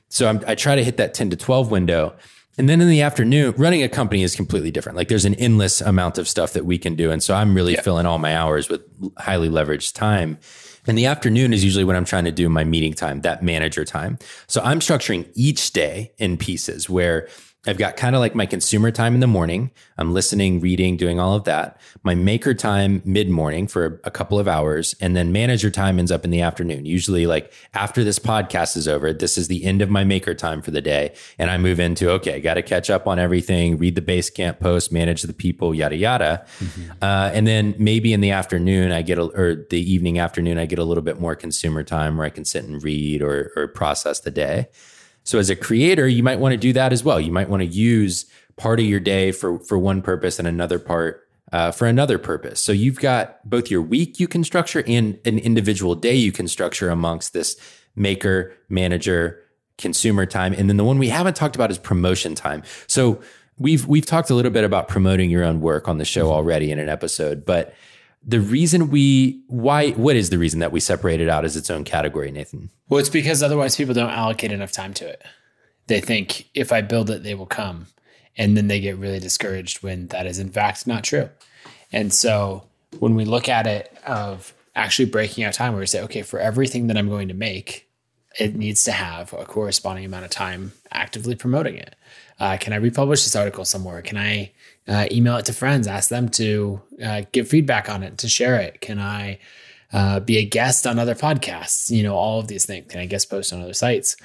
So 0.09 0.29
I'm, 0.29 0.41
I 0.47 0.55
try 0.55 0.77
to 0.77 0.85
hit 0.85 0.97
that 0.97 1.15
10 1.15 1.31
to 1.31 1.37
12 1.37 1.71
window. 1.71 2.17
And 2.59 2.69
then 2.69 2.81
in 2.81 2.89
the 2.89 3.01
afternoon, 3.03 3.55
running 3.57 3.83
a 3.83 3.89
company 3.89 4.23
is 4.23 4.37
completely 4.37 4.71
different. 4.71 4.97
Like 4.97 5.09
there's 5.09 5.25
an 5.25 5.35
endless 5.35 5.81
amount 5.81 6.19
of 6.19 6.29
stuff 6.29 6.53
that 6.55 6.67
we 6.67 6.79
can 6.79 6.95
do. 6.97 7.11
And 7.11 7.23
so 7.23 7.35
I'm 7.35 7.55
really 7.55 7.75
yeah. 7.75 7.83
filling 7.83 8.07
all 8.07 8.19
my 8.19 8.37
hours 8.37 8.69
with 8.69 8.83
highly 9.19 9.49
leveraged 9.49 9.95
time. 9.95 10.39
And 10.87 10.99
the 10.99 11.07
afternoon 11.07 11.53
is 11.53 11.65
usually 11.65 11.85
when 11.85 11.97
I'm 11.97 12.05
trying 12.05 12.25
to 12.25 12.33
do 12.33 12.49
my 12.49 12.65
meeting 12.65 12.93
time, 12.93 13.21
that 13.21 13.43
manager 13.43 13.85
time. 13.85 14.19
So 14.49 14.61
I'm 14.63 14.81
structuring 14.81 15.31
each 15.35 15.73
day 15.73 16.13
in 16.19 16.37
pieces 16.37 16.91
where 16.91 17.29
I've 17.65 17.79
got 17.79 17.97
kind 17.97 18.17
of 18.17 18.21
like 18.21 18.35
my 18.35 18.45
consumer 18.45 18.91
time 18.91 19.15
in 19.15 19.21
the 19.21 19.29
morning. 19.29 19.71
I'm 19.97 20.13
listening, 20.13 20.59
reading, 20.59 20.97
doing 20.97 21.21
all 21.21 21.37
of 21.37 21.45
that. 21.45 21.81
My 22.03 22.13
maker 22.13 22.55
time 22.55 23.03
mid 23.05 23.31
morning 23.31 23.69
for 23.69 24.01
a 24.03 24.11
couple 24.11 24.37
of 24.37 24.49
hours. 24.49 24.97
And 25.01 25.15
then 25.15 25.31
manager 25.31 25.71
time 25.71 26.01
ends 26.01 26.11
up 26.11 26.25
in 26.25 26.33
the 26.33 26.41
afternoon. 26.41 26.87
Usually, 26.87 27.25
like 27.25 27.53
after 27.73 28.03
this 28.03 28.19
podcast 28.19 28.77
is 28.77 28.89
over, 28.89 29.13
this 29.13 29.39
is 29.39 29.47
the 29.47 29.65
end 29.65 29.81
of 29.81 29.91
my 29.91 30.03
maker 30.03 30.35
time 30.35 30.61
for 30.61 30.73
the 30.73 30.81
day. 30.81 31.15
And 31.39 31.53
I 31.53 31.59
move 31.59 31.79
into, 31.79 32.11
okay, 32.11 32.41
got 32.41 32.55
to 32.55 32.63
catch 32.63 32.91
up 32.91 33.07
on 33.07 33.21
everything, 33.21 33.79
read 33.79 33.95
the 33.95 34.03
Basecamp 34.03 34.59
post, 34.59 34.91
manage 34.91 35.23
the 35.23 35.33
people, 35.33 35.73
yada, 35.73 35.97
yada. 35.97 36.45
Mm-hmm. 36.59 36.91
Uh, 37.01 37.31
and 37.33 37.47
then 37.47 37.77
maybe 37.79 38.13
in 38.13 38.23
the 38.23 38.33
afternoon, 38.33 38.91
I 38.91 39.03
get, 39.03 39.19
a, 39.19 39.23
or 39.23 39.67
the 39.71 39.81
evening 39.81 40.19
afternoon, 40.19 40.59
I 40.59 40.67
get 40.67 40.81
a 40.81 40.85
little 40.85 41.05
bit 41.05 41.21
more 41.21 41.37
consumer 41.37 41.85
time 41.85 42.17
where 42.17 42.27
I 42.27 42.31
can 42.31 42.45
sit 42.45 42.65
and 42.65 42.83
read 42.83 43.23
or, 43.23 43.53
or 43.55 43.69
process 43.69 44.19
the 44.19 44.33
day. 44.33 44.67
So 45.25 45.39
as 45.39 45.51
a 45.51 45.57
creator, 45.57 46.09
you 46.09 46.23
might 46.23 46.41
want 46.41 46.53
to 46.53 46.59
do 46.59 46.73
that 46.73 46.93
as 46.93 47.05
well. 47.05 47.21
You 47.21 47.33
might 47.33 47.49
want 47.49 47.63
to 47.63 47.67
use 47.67 48.27
part 48.57 48.81
of 48.81 48.87
your 48.87 49.01
day 49.01 49.33
for 49.33 49.59
for 49.59 49.79
one 49.79 50.03
purpose 50.03 50.39
and 50.39 50.47
another 50.47 50.79
part 50.79 51.27
uh, 51.53 51.71
for 51.71 51.87
another 51.87 52.19
purpose. 52.19 52.61
So 52.61 52.73
you've 52.73 52.99
got 52.99 53.49
both 53.49 53.71
your 53.71 53.83
week 53.83 54.19
you 54.19 54.29
can 54.29 54.45
structure 54.45 54.83
and 54.87 55.19
an 55.25 55.39
individual 55.39 55.95
day 55.95 56.15
you 56.15 56.33
can 56.33 56.49
structure 56.49 56.91
amongst 56.91 57.33
this 57.33 57.57
maker, 57.95 58.53
manager, 58.69 59.43
consumer 59.79 60.27
time, 60.27 60.55
and 60.55 60.69
then 60.69 60.77
the 60.77 60.85
one 60.85 60.99
we 60.99 61.09
haven't 61.09 61.37
talked 61.37 61.55
about 61.55 61.71
is 61.71 61.79
promotion 61.79 62.35
time. 62.35 62.63
So 62.87 63.21
we've 63.59 63.87
we've 63.87 64.07
talked 64.07 64.31
a 64.31 64.35
little 64.35 64.51
bit 64.51 64.65
about 64.65 64.89
promoting 64.89 65.31
your 65.31 65.45
own 65.45 65.61
work 65.61 65.89
on 65.89 65.99
the 65.99 66.05
show 66.05 66.25
mm-hmm. 66.25 66.33
already 66.33 66.71
in 66.71 66.79
an 66.79 66.89
episode, 66.89 67.45
but 67.45 67.75
the 68.25 68.41
reason 68.41 68.91
we 68.91 69.43
why 69.49 69.91
what 69.93 70.17
is 70.17 70.31
the 70.31 70.39
reason 70.39 70.61
that 70.61 70.73
we 70.73 70.81
separate 70.81 71.21
it 71.21 71.29
out 71.29 71.45
as 71.45 71.57
its 71.57 71.71
own 71.71 71.85
category 71.85 72.31
nathan? 72.31 72.71
Well 72.89 73.01
it's 73.01 73.09
because 73.09 73.43
otherwise 73.43 73.77
people 73.77 73.95
don't 73.95 74.11
allocate 74.11 74.53
enough 74.53 74.73
time 74.73 74.95
to 74.95 75.09
it. 75.09 75.23
They 75.89 76.01
think 76.01 76.49
if 76.55 76.73
i 76.73 76.81
build 76.81 77.11
it 77.11 77.23
they 77.23 77.35
will 77.35 77.47
come. 77.47 77.87
And 78.37 78.57
then 78.57 78.69
they 78.69 78.81
get 78.81 78.97
really 78.97 79.21
discouraged 79.21 79.83
when 79.83 80.07
that 80.09 80.27
is 80.27 80.39
in 80.39 80.51
fact 80.51 80.87
not 80.87 81.05
true. 81.05 81.29
And 81.93 82.13
so 82.13 82.65
when 82.99 83.15
we 83.15 83.25
look 83.25 83.49
at 83.49 83.67
it 83.67 83.97
of 84.07 84.55
actually 84.75 85.07
breaking 85.07 85.45
out 85.45 85.55
time 85.55 85.73
where 85.73 85.81
we 85.81 85.87
say 85.87 86.03
okay 86.03 86.23
for 86.23 86.39
everything 86.39 86.87
that 86.87 86.97
i'm 86.97 87.09
going 87.11 87.29
to 87.29 87.35
make 87.35 87.87
it 88.39 88.55
needs 88.55 88.85
to 88.85 88.93
have 88.93 89.33
a 89.33 89.45
corresponding 89.45 90.05
amount 90.05 90.25
of 90.25 90.31
time 90.31 90.73
actively 90.91 91.35
promoting 91.35 91.77
it. 91.77 91.95
Uh, 92.39 92.57
can 92.59 92.73
I 92.73 92.77
republish 92.77 93.25
this 93.25 93.37
article 93.37 93.65
somewhere? 93.65 94.03
Can 94.03 94.17
I 94.17 94.53
uh, 94.89 95.07
email 95.11 95.37
it 95.37 95.45
to 95.47 95.53
friends, 95.53 95.87
ask 95.87 96.09
them 96.09 96.29
to 96.31 96.81
uh, 97.05 97.23
give 97.33 97.49
feedback 97.49 97.89
on 97.89 98.03
it, 98.03 98.19
to 98.19 98.29
share 98.29 98.57
it? 98.57 98.81
Can 98.81 98.99
I 98.99 99.39
uh, 99.93 100.21
be 100.21 100.39
a 100.39 100.45
guest 100.45 100.87
on 100.87 100.99
other 100.99 101.15
podcasts? 101.15 101.91
You 101.91 102.03
know, 102.03 102.15
all 102.15 102.41
of 102.41 102.49
these 102.49 102.67
things. 102.67 102.87
Can 102.89 103.01
I 103.01 103.07
guest 103.07 103.31
post 103.31 103.53
on 103.53 103.63
other 103.63 103.75
sites? 103.75 104.17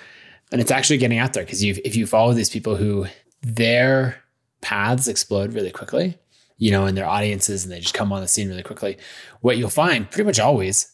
And 0.51 0.61
it's 0.61 0.71
actually 0.71 0.97
getting 0.97 1.19
out 1.19 1.33
there 1.33 1.43
because 1.43 1.61
if 1.61 1.95
you 1.95 2.07
follow 2.07 2.33
these 2.33 2.49
people 2.49 2.77
who 2.77 3.07
their 3.41 4.23
paths 4.61 5.07
explode 5.07 5.53
really 5.53 5.71
quickly, 5.71 6.17
you 6.57 6.71
know, 6.71 6.85
in 6.85 6.95
their 6.95 7.05
audiences 7.05 7.63
and 7.63 7.71
they 7.71 7.79
just 7.79 7.93
come 7.93 8.11
on 8.11 8.21
the 8.21 8.27
scene 8.27 8.47
really 8.47 8.63
quickly, 8.63 8.97
what 9.41 9.57
you'll 9.57 9.69
find 9.69 10.09
pretty 10.09 10.25
much 10.25 10.39
always 10.39 10.91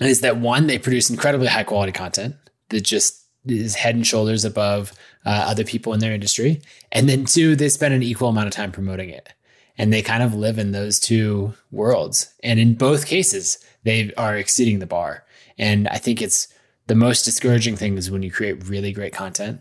is 0.00 0.22
that 0.22 0.38
one, 0.38 0.66
they 0.66 0.78
produce 0.78 1.10
incredibly 1.10 1.46
high 1.46 1.62
quality 1.62 1.92
content 1.92 2.34
that 2.70 2.80
just 2.80 3.24
is 3.46 3.74
head 3.74 3.94
and 3.94 4.06
shoulders 4.06 4.44
above 4.44 4.92
uh, 5.24 5.44
other 5.46 5.64
people 5.64 5.92
in 5.92 6.00
their 6.00 6.12
industry. 6.12 6.60
And 6.92 7.08
then 7.08 7.24
two, 7.24 7.56
they 7.56 7.68
spend 7.68 7.94
an 7.94 8.02
equal 8.02 8.28
amount 8.28 8.46
of 8.46 8.52
time 8.52 8.72
promoting 8.72 9.10
it. 9.10 9.32
And 9.76 9.92
they 9.92 10.02
kind 10.02 10.22
of 10.22 10.34
live 10.34 10.58
in 10.58 10.72
those 10.72 11.00
two 11.00 11.54
worlds. 11.72 12.32
And 12.42 12.60
in 12.60 12.74
both 12.74 13.06
cases, 13.06 13.58
they 13.82 14.12
are 14.14 14.36
exceeding 14.36 14.78
the 14.78 14.86
bar. 14.86 15.24
And 15.58 15.88
I 15.88 15.98
think 15.98 16.22
it's 16.22 16.48
the 16.86 16.94
most 16.94 17.24
discouraging 17.24 17.76
thing 17.76 17.96
is 17.96 18.10
when 18.10 18.22
you 18.22 18.30
create 18.30 18.68
really 18.68 18.92
great 18.92 19.12
content 19.12 19.60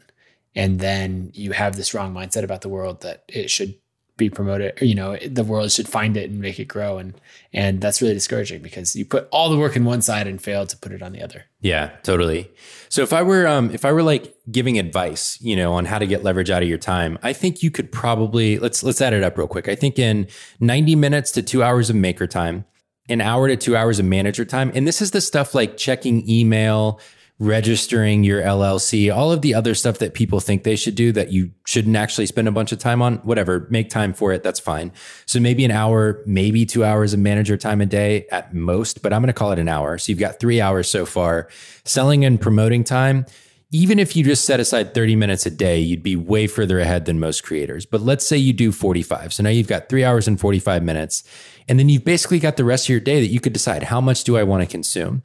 and 0.55 0.79
then 0.79 1.31
you 1.33 1.51
have 1.51 1.75
this 1.75 1.93
wrong 1.93 2.13
mindset 2.13 2.43
about 2.43 2.61
the 2.61 2.69
world 2.69 3.01
that 3.01 3.23
it 3.27 3.49
should 3.49 3.75
be 4.23 4.29
promoted 4.29 4.81
or, 4.81 4.85
you 4.85 4.95
know 4.95 5.17
the 5.17 5.43
world 5.43 5.71
should 5.71 5.87
find 5.87 6.15
it 6.17 6.29
and 6.29 6.39
make 6.39 6.59
it 6.59 6.65
grow. 6.65 6.97
And 6.97 7.13
and 7.51 7.81
that's 7.81 8.01
really 8.01 8.13
discouraging 8.13 8.61
because 8.61 8.95
you 8.95 9.05
put 9.05 9.27
all 9.31 9.49
the 9.49 9.57
work 9.57 9.75
in 9.75 9.85
one 9.85 10.01
side 10.01 10.27
and 10.27 10.41
fail 10.41 10.65
to 10.65 10.77
put 10.77 10.91
it 10.91 11.01
on 11.01 11.11
the 11.11 11.21
other. 11.21 11.45
Yeah 11.61 11.91
totally. 12.03 12.51
So 12.89 13.01
if 13.01 13.13
i 13.13 13.21
were 13.21 13.47
um 13.47 13.71
if 13.71 13.85
i 13.85 13.91
were 13.91 14.03
like 14.03 14.35
giving 14.51 14.77
advice 14.77 15.39
you 15.41 15.55
know 15.55 15.73
on 15.73 15.85
how 15.85 15.99
to 15.99 16.07
get 16.07 16.23
leverage 16.23 16.49
out 16.49 16.61
of 16.61 16.67
your 16.67 16.77
time 16.77 17.17
i 17.23 17.31
think 17.31 17.63
you 17.63 17.71
could 17.71 17.91
probably 17.91 18.59
let's 18.59 18.83
let's 18.83 19.01
add 19.01 19.13
it 19.13 19.23
up 19.23 19.37
real 19.37 19.47
quick. 19.47 19.67
I 19.67 19.75
think 19.75 19.97
in 19.99 20.27
90 20.59 20.95
minutes 20.95 21.31
to 21.31 21.41
two 21.41 21.63
hours 21.63 21.89
of 21.89 21.95
maker 21.95 22.27
time 22.27 22.65
an 23.09 23.19
hour 23.21 23.47
to 23.47 23.57
two 23.57 23.75
hours 23.75 23.99
of 23.99 24.05
manager 24.05 24.45
time 24.45 24.71
and 24.73 24.87
this 24.87 25.01
is 25.01 25.11
the 25.11 25.21
stuff 25.21 25.53
like 25.53 25.77
checking 25.77 26.27
email 26.29 26.99
registering 27.39 28.23
your 28.23 28.41
LLC, 28.41 29.13
all 29.13 29.31
of 29.31 29.41
the 29.41 29.53
other 29.53 29.73
stuff 29.73 29.97
that 29.97 30.13
people 30.13 30.39
think 30.39 30.63
they 30.63 30.75
should 30.75 30.95
do 30.95 31.11
that 31.11 31.31
you 31.31 31.51
shouldn't 31.65 31.95
actually 31.95 32.25
spend 32.25 32.47
a 32.47 32.51
bunch 32.51 32.71
of 32.71 32.79
time 32.79 33.01
on, 33.01 33.17
whatever, 33.17 33.67
make 33.69 33.89
time 33.89 34.13
for 34.13 34.31
it. 34.31 34.43
That's 34.43 34.59
fine. 34.59 34.91
So 35.25 35.39
maybe 35.39 35.65
an 35.65 35.71
hour, 35.71 36.21
maybe 36.25 36.65
two 36.65 36.85
hours 36.85 37.13
of 37.13 37.19
manager 37.19 37.57
time 37.57 37.81
a 37.81 37.85
day 37.85 38.27
at 38.31 38.53
most, 38.53 39.01
but 39.01 39.11
I'm 39.11 39.21
going 39.21 39.27
to 39.27 39.33
call 39.33 39.51
it 39.51 39.59
an 39.59 39.67
hour. 39.67 39.97
So 39.97 40.11
you've 40.11 40.19
got 40.19 40.39
three 40.39 40.61
hours 40.61 40.89
so 40.89 41.05
far. 41.05 41.49
Selling 41.85 42.23
and 42.23 42.39
promoting 42.39 42.83
time, 42.83 43.25
even 43.71 43.97
if 43.97 44.15
you 44.15 44.23
just 44.23 44.45
set 44.45 44.59
aside 44.59 44.93
30 44.93 45.15
minutes 45.15 45.47
a 45.47 45.49
day, 45.49 45.79
you'd 45.79 46.03
be 46.03 46.15
way 46.15 46.45
further 46.45 46.79
ahead 46.79 47.05
than 47.05 47.19
most 47.19 47.43
creators. 47.43 47.87
But 47.87 48.01
let's 48.01 48.25
say 48.25 48.37
you 48.37 48.53
do 48.53 48.71
45. 48.71 49.33
So 49.33 49.41
now 49.41 49.49
you've 49.49 49.67
got 49.67 49.89
three 49.89 50.03
hours 50.03 50.27
and 50.27 50.39
45 50.39 50.83
minutes. 50.83 51.23
And 51.67 51.79
then 51.79 51.89
you've 51.89 52.05
basically 52.05 52.37
got 52.37 52.55
the 52.55 52.65
rest 52.65 52.85
of 52.85 52.89
your 52.89 52.99
day 52.99 53.19
that 53.19 53.31
you 53.31 53.39
could 53.39 53.53
decide 53.53 53.83
how 53.83 53.99
much 53.99 54.23
do 54.23 54.37
I 54.37 54.43
want 54.43 54.61
to 54.61 54.67
consume? 54.67 55.23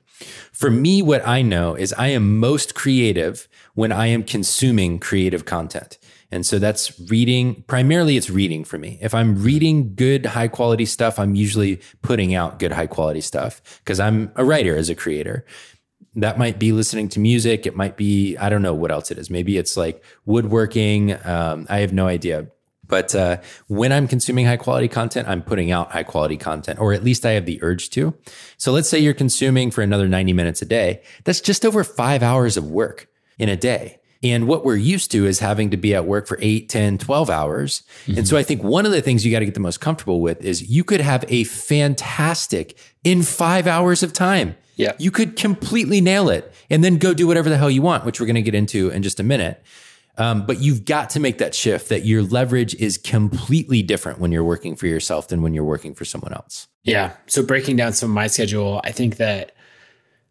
For 0.52 0.70
me, 0.70 1.02
what 1.02 1.26
I 1.26 1.42
know 1.42 1.74
is 1.74 1.92
I 1.94 2.08
am 2.08 2.38
most 2.38 2.74
creative 2.74 3.48
when 3.74 3.92
I 3.92 4.06
am 4.06 4.22
consuming 4.22 4.98
creative 4.98 5.44
content. 5.44 5.98
And 6.30 6.44
so 6.44 6.58
that's 6.58 6.98
reading, 7.08 7.62
primarily 7.66 8.16
it's 8.16 8.28
reading 8.28 8.64
for 8.64 8.78
me. 8.78 8.98
If 9.00 9.14
I'm 9.14 9.42
reading 9.42 9.94
good, 9.94 10.26
high 10.26 10.48
quality 10.48 10.84
stuff, 10.84 11.18
I'm 11.18 11.34
usually 11.34 11.80
putting 12.02 12.34
out 12.34 12.58
good, 12.58 12.72
high 12.72 12.86
quality 12.86 13.22
stuff 13.22 13.62
because 13.78 13.98
I'm 13.98 14.30
a 14.36 14.44
writer 14.44 14.76
as 14.76 14.90
a 14.90 14.94
creator. 14.94 15.46
That 16.14 16.38
might 16.38 16.58
be 16.58 16.72
listening 16.72 17.08
to 17.10 17.20
music. 17.20 17.66
It 17.66 17.76
might 17.76 17.96
be, 17.96 18.36
I 18.36 18.48
don't 18.48 18.62
know 18.62 18.74
what 18.74 18.90
else 18.90 19.10
it 19.10 19.18
is. 19.18 19.30
Maybe 19.30 19.56
it's 19.56 19.76
like 19.76 20.02
woodworking. 20.26 21.14
Um, 21.24 21.66
I 21.70 21.78
have 21.78 21.92
no 21.92 22.06
idea. 22.06 22.48
But 22.88 23.14
uh, 23.14 23.38
when 23.68 23.92
I'm 23.92 24.08
consuming 24.08 24.46
high 24.46 24.56
quality 24.56 24.88
content, 24.88 25.28
I'm 25.28 25.42
putting 25.42 25.70
out 25.70 25.92
high 25.92 26.02
quality 26.02 26.36
content, 26.36 26.80
or 26.80 26.92
at 26.92 27.04
least 27.04 27.24
I 27.24 27.32
have 27.32 27.46
the 27.46 27.62
urge 27.62 27.90
to. 27.90 28.14
So 28.56 28.72
let's 28.72 28.88
say 28.88 28.98
you're 28.98 29.14
consuming 29.14 29.70
for 29.70 29.82
another 29.82 30.08
90 30.08 30.32
minutes 30.32 30.62
a 30.62 30.66
day. 30.66 31.02
That's 31.24 31.40
just 31.40 31.64
over 31.64 31.84
five 31.84 32.22
hours 32.22 32.56
of 32.56 32.68
work 32.68 33.08
in 33.38 33.48
a 33.48 33.56
day. 33.56 34.00
And 34.22 34.48
what 34.48 34.64
we're 34.64 34.76
used 34.76 35.12
to 35.12 35.26
is 35.26 35.38
having 35.38 35.70
to 35.70 35.76
be 35.76 35.94
at 35.94 36.04
work 36.04 36.26
for 36.26 36.38
8, 36.40 36.68
10, 36.68 36.98
12 36.98 37.30
hours. 37.30 37.82
Mm-hmm. 38.06 38.18
And 38.18 38.28
so 38.28 38.36
I 38.36 38.42
think 38.42 38.64
one 38.64 38.84
of 38.84 38.90
the 38.90 39.00
things 39.00 39.24
you 39.24 39.30
got 39.30 39.38
to 39.40 39.44
get 39.44 39.54
the 39.54 39.60
most 39.60 39.80
comfortable 39.80 40.20
with 40.20 40.44
is 40.44 40.68
you 40.68 40.82
could 40.82 41.00
have 41.00 41.24
a 41.28 41.44
fantastic 41.44 42.76
in 43.04 43.22
five 43.22 43.68
hours 43.68 44.02
of 44.02 44.12
time. 44.12 44.56
Yeah. 44.74 44.92
You 44.98 45.10
could 45.10 45.36
completely 45.36 46.00
nail 46.00 46.28
it 46.28 46.52
and 46.70 46.82
then 46.82 46.98
go 46.98 47.14
do 47.14 47.26
whatever 47.26 47.48
the 47.48 47.58
hell 47.58 47.70
you 47.70 47.82
want, 47.82 48.04
which 48.04 48.20
we're 48.20 48.26
going 48.26 48.36
to 48.36 48.42
get 48.42 48.54
into 48.54 48.90
in 48.90 49.02
just 49.02 49.20
a 49.20 49.24
minute. 49.24 49.62
Um, 50.18 50.44
but 50.44 50.60
you've 50.60 50.84
got 50.84 51.10
to 51.10 51.20
make 51.20 51.38
that 51.38 51.54
shift 51.54 51.88
that 51.90 52.04
your 52.04 52.22
leverage 52.22 52.74
is 52.74 52.98
completely 52.98 53.82
different 53.82 54.18
when 54.18 54.32
you're 54.32 54.44
working 54.44 54.74
for 54.74 54.88
yourself 54.88 55.28
than 55.28 55.42
when 55.42 55.54
you're 55.54 55.64
working 55.64 55.94
for 55.94 56.04
someone 56.04 56.32
else. 56.32 56.66
Yeah. 56.82 57.12
So 57.26 57.44
breaking 57.44 57.76
down 57.76 57.92
some 57.92 58.10
of 58.10 58.14
my 58.14 58.26
schedule, 58.26 58.80
I 58.82 58.90
think 58.90 59.18
that 59.18 59.52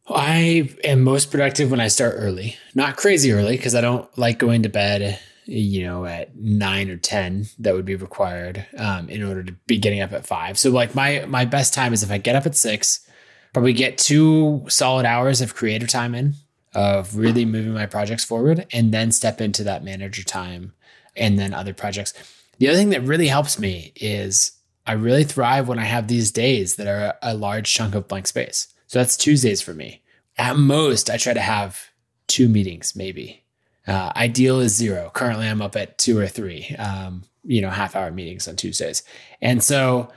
I 0.10 0.76
am 0.84 1.04
most 1.04 1.32
productive 1.32 1.72
when 1.72 1.80
I 1.80 1.88
start 1.88 2.16
early, 2.18 2.58
not 2.76 2.98
crazy 2.98 3.32
early, 3.32 3.56
because 3.56 3.76
I 3.76 3.82
don't 3.82 4.16
like 4.18 4.40
going 4.40 4.64
to 4.64 4.70
bed, 4.70 5.20
you 5.46 5.84
know, 5.84 6.06
at 6.06 6.36
nine 6.36 6.90
or 6.90 6.98
10 6.98 7.48
that 7.60 7.74
would 7.74 7.86
be 7.86 7.96
required 7.96 8.66
um, 8.78 9.10
in 9.10 9.24
order 9.24 9.44
to 9.44 9.54
be 9.68 9.78
getting 9.78 10.02
up 10.02 10.12
at 10.12 10.28
five. 10.28 10.60
So 10.60 10.70
like 10.70 10.96
my, 10.96 11.26
my 11.28 11.46
best 11.46 11.74
time 11.74 11.94
is 11.94 12.04
if 12.04 12.12
I 12.12 12.18
get 12.18 12.36
up 12.36 12.46
at 12.46 12.56
six, 12.56 13.08
probably 13.54 13.74
get 13.74 13.98
two 13.98 14.66
solid 14.68 15.06
hours 15.06 15.40
of 15.40 15.56
creator 15.56 15.88
time 15.88 16.14
in 16.14 16.36
of 16.74 17.16
really 17.16 17.46
moving 17.46 17.74
my 17.74 17.86
projects 17.86 18.24
forward 18.24 18.66
and 18.72 18.94
then 18.94 19.12
step 19.12 19.42
into 19.42 19.64
that 19.64 19.84
manager 19.84 20.24
time 20.24 20.74
and 21.16 21.40
then 21.40 21.54
other 21.54 21.74
projects. 21.74 22.14
The 22.60 22.68
other 22.70 22.78
thing 22.78 22.90
that 22.90 23.04
really 23.04 23.28
helps 23.28 23.60
me 23.60 23.94
is 23.96 24.52
I 24.86 24.94
really 24.94 25.24
thrive 25.24 25.68
when 25.68 25.80
I 25.80 25.84
have 25.84 26.08
these 26.08 26.32
days 26.32 26.76
that 26.76 26.88
are 26.88 27.16
a 27.22 27.36
large 27.36 27.74
chunk 27.74 27.96
of 27.96 28.08
blank 28.08 28.28
space. 28.28 28.68
So 28.88 29.00
that's 29.00 29.18
Tuesdays 29.18 29.62
for 29.62 29.74
me. 29.74 30.02
At 30.38 30.58
most, 30.58 31.10
I 31.10 31.18
try 31.18 31.34
to 31.34 31.42
have 31.42 31.90
two 32.28 32.48
meetings, 32.48 32.96
maybe. 32.96 33.44
Uh, 33.88 34.12
ideal 34.16 34.60
is 34.60 34.76
zero. 34.76 35.12
Currently, 35.14 35.48
I'm 35.48 35.62
up 35.62 35.76
at 35.76 35.98
two 35.98 36.18
or 36.18 36.28
three, 36.28 36.76
um, 36.78 37.24
you 37.44 37.62
know, 37.62 37.70
half 37.70 37.96
hour 37.96 38.12
meetings 38.12 38.48
on 38.48 38.56
Tuesdays. 38.56 39.04
And 39.42 39.64
so 39.64 40.10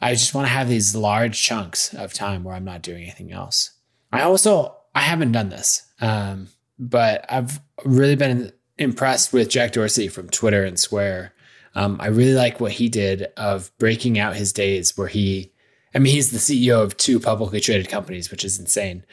I 0.00 0.12
just 0.12 0.34
want 0.34 0.46
to 0.46 0.52
have 0.52 0.68
these 0.68 0.94
large 0.94 1.40
chunks 1.42 1.94
of 1.94 2.12
time 2.12 2.44
where 2.44 2.54
I'm 2.54 2.64
not 2.64 2.82
doing 2.82 3.04
anything 3.04 3.32
else. 3.32 3.70
I 4.12 4.22
also 4.22 4.76
I 4.94 5.00
haven't 5.00 5.32
done 5.32 5.48
this, 5.48 5.82
um, 6.00 6.48
but 6.78 7.24
I've 7.28 7.60
really 7.84 8.16
been 8.16 8.52
impressed 8.78 9.32
with 9.32 9.48
Jack 9.48 9.72
Dorsey 9.72 10.08
from 10.08 10.28
Twitter 10.28 10.64
and 10.64 10.78
Square. 10.78 11.32
Um, 11.74 11.96
I 12.00 12.06
really 12.06 12.34
like 12.34 12.60
what 12.60 12.72
he 12.72 12.88
did 12.88 13.26
of 13.36 13.76
breaking 13.78 14.18
out 14.18 14.36
his 14.36 14.52
days 14.52 14.96
where 14.96 15.08
he, 15.08 15.52
I 15.94 15.98
mean, 15.98 16.12
he's 16.12 16.30
the 16.30 16.38
CEO 16.38 16.82
of 16.82 16.96
two 16.96 17.18
publicly 17.18 17.60
traded 17.60 17.88
companies, 17.88 18.30
which 18.30 18.44
is 18.44 18.58
insane. 18.58 19.04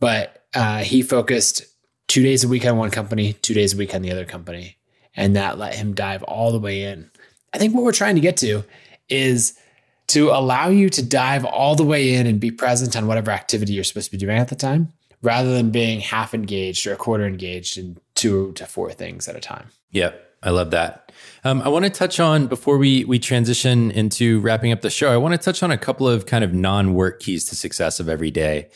But 0.00 0.46
uh, 0.54 0.78
he 0.78 1.02
focused 1.02 1.64
two 2.08 2.22
days 2.22 2.44
a 2.44 2.48
week 2.48 2.64
on 2.64 2.78
one 2.78 2.90
company, 2.90 3.34
two 3.34 3.54
days 3.54 3.74
a 3.74 3.76
week 3.76 3.94
on 3.94 4.02
the 4.02 4.12
other 4.12 4.24
company. 4.24 4.78
And 5.14 5.36
that 5.36 5.58
let 5.58 5.74
him 5.74 5.94
dive 5.94 6.22
all 6.22 6.52
the 6.52 6.58
way 6.58 6.84
in. 6.84 7.10
I 7.52 7.58
think 7.58 7.74
what 7.74 7.84
we're 7.84 7.92
trying 7.92 8.16
to 8.16 8.20
get 8.20 8.36
to 8.38 8.64
is 9.08 9.58
to 10.08 10.30
allow 10.30 10.68
you 10.68 10.88
to 10.90 11.02
dive 11.02 11.44
all 11.44 11.74
the 11.74 11.84
way 11.84 12.14
in 12.14 12.26
and 12.26 12.38
be 12.38 12.50
present 12.50 12.96
on 12.96 13.06
whatever 13.06 13.30
activity 13.30 13.72
you're 13.72 13.84
supposed 13.84 14.06
to 14.06 14.12
be 14.12 14.18
doing 14.18 14.38
at 14.38 14.48
the 14.48 14.54
time 14.54 14.92
rather 15.26 15.52
than 15.52 15.70
being 15.70 15.98
half 16.00 16.32
engaged 16.32 16.86
or 16.86 16.92
a 16.92 16.96
quarter 16.96 17.26
engaged 17.26 17.76
in 17.76 17.98
two 18.14 18.52
to 18.52 18.64
four 18.64 18.92
things 18.92 19.26
at 19.26 19.34
a 19.34 19.40
time. 19.40 19.66
Yep. 19.90 20.22
I 20.42 20.50
love 20.50 20.70
that. 20.70 21.10
Um, 21.42 21.60
I 21.62 21.68
want 21.68 21.84
to 21.84 21.90
touch 21.90 22.20
on 22.20 22.46
before 22.46 22.78
we 22.78 23.04
we 23.04 23.18
transition 23.18 23.90
into 23.90 24.38
wrapping 24.40 24.70
up 24.70 24.82
the 24.82 24.90
show. 24.90 25.12
I 25.12 25.16
want 25.16 25.32
to 25.32 25.38
touch 25.38 25.62
on 25.62 25.72
a 25.72 25.78
couple 25.78 26.06
of 26.08 26.26
kind 26.26 26.44
of 26.44 26.54
non-work 26.54 27.18
keys 27.18 27.44
to 27.46 27.56
success 27.56 27.98
of 27.98 28.08
every 28.08 28.30
day. 28.30 28.68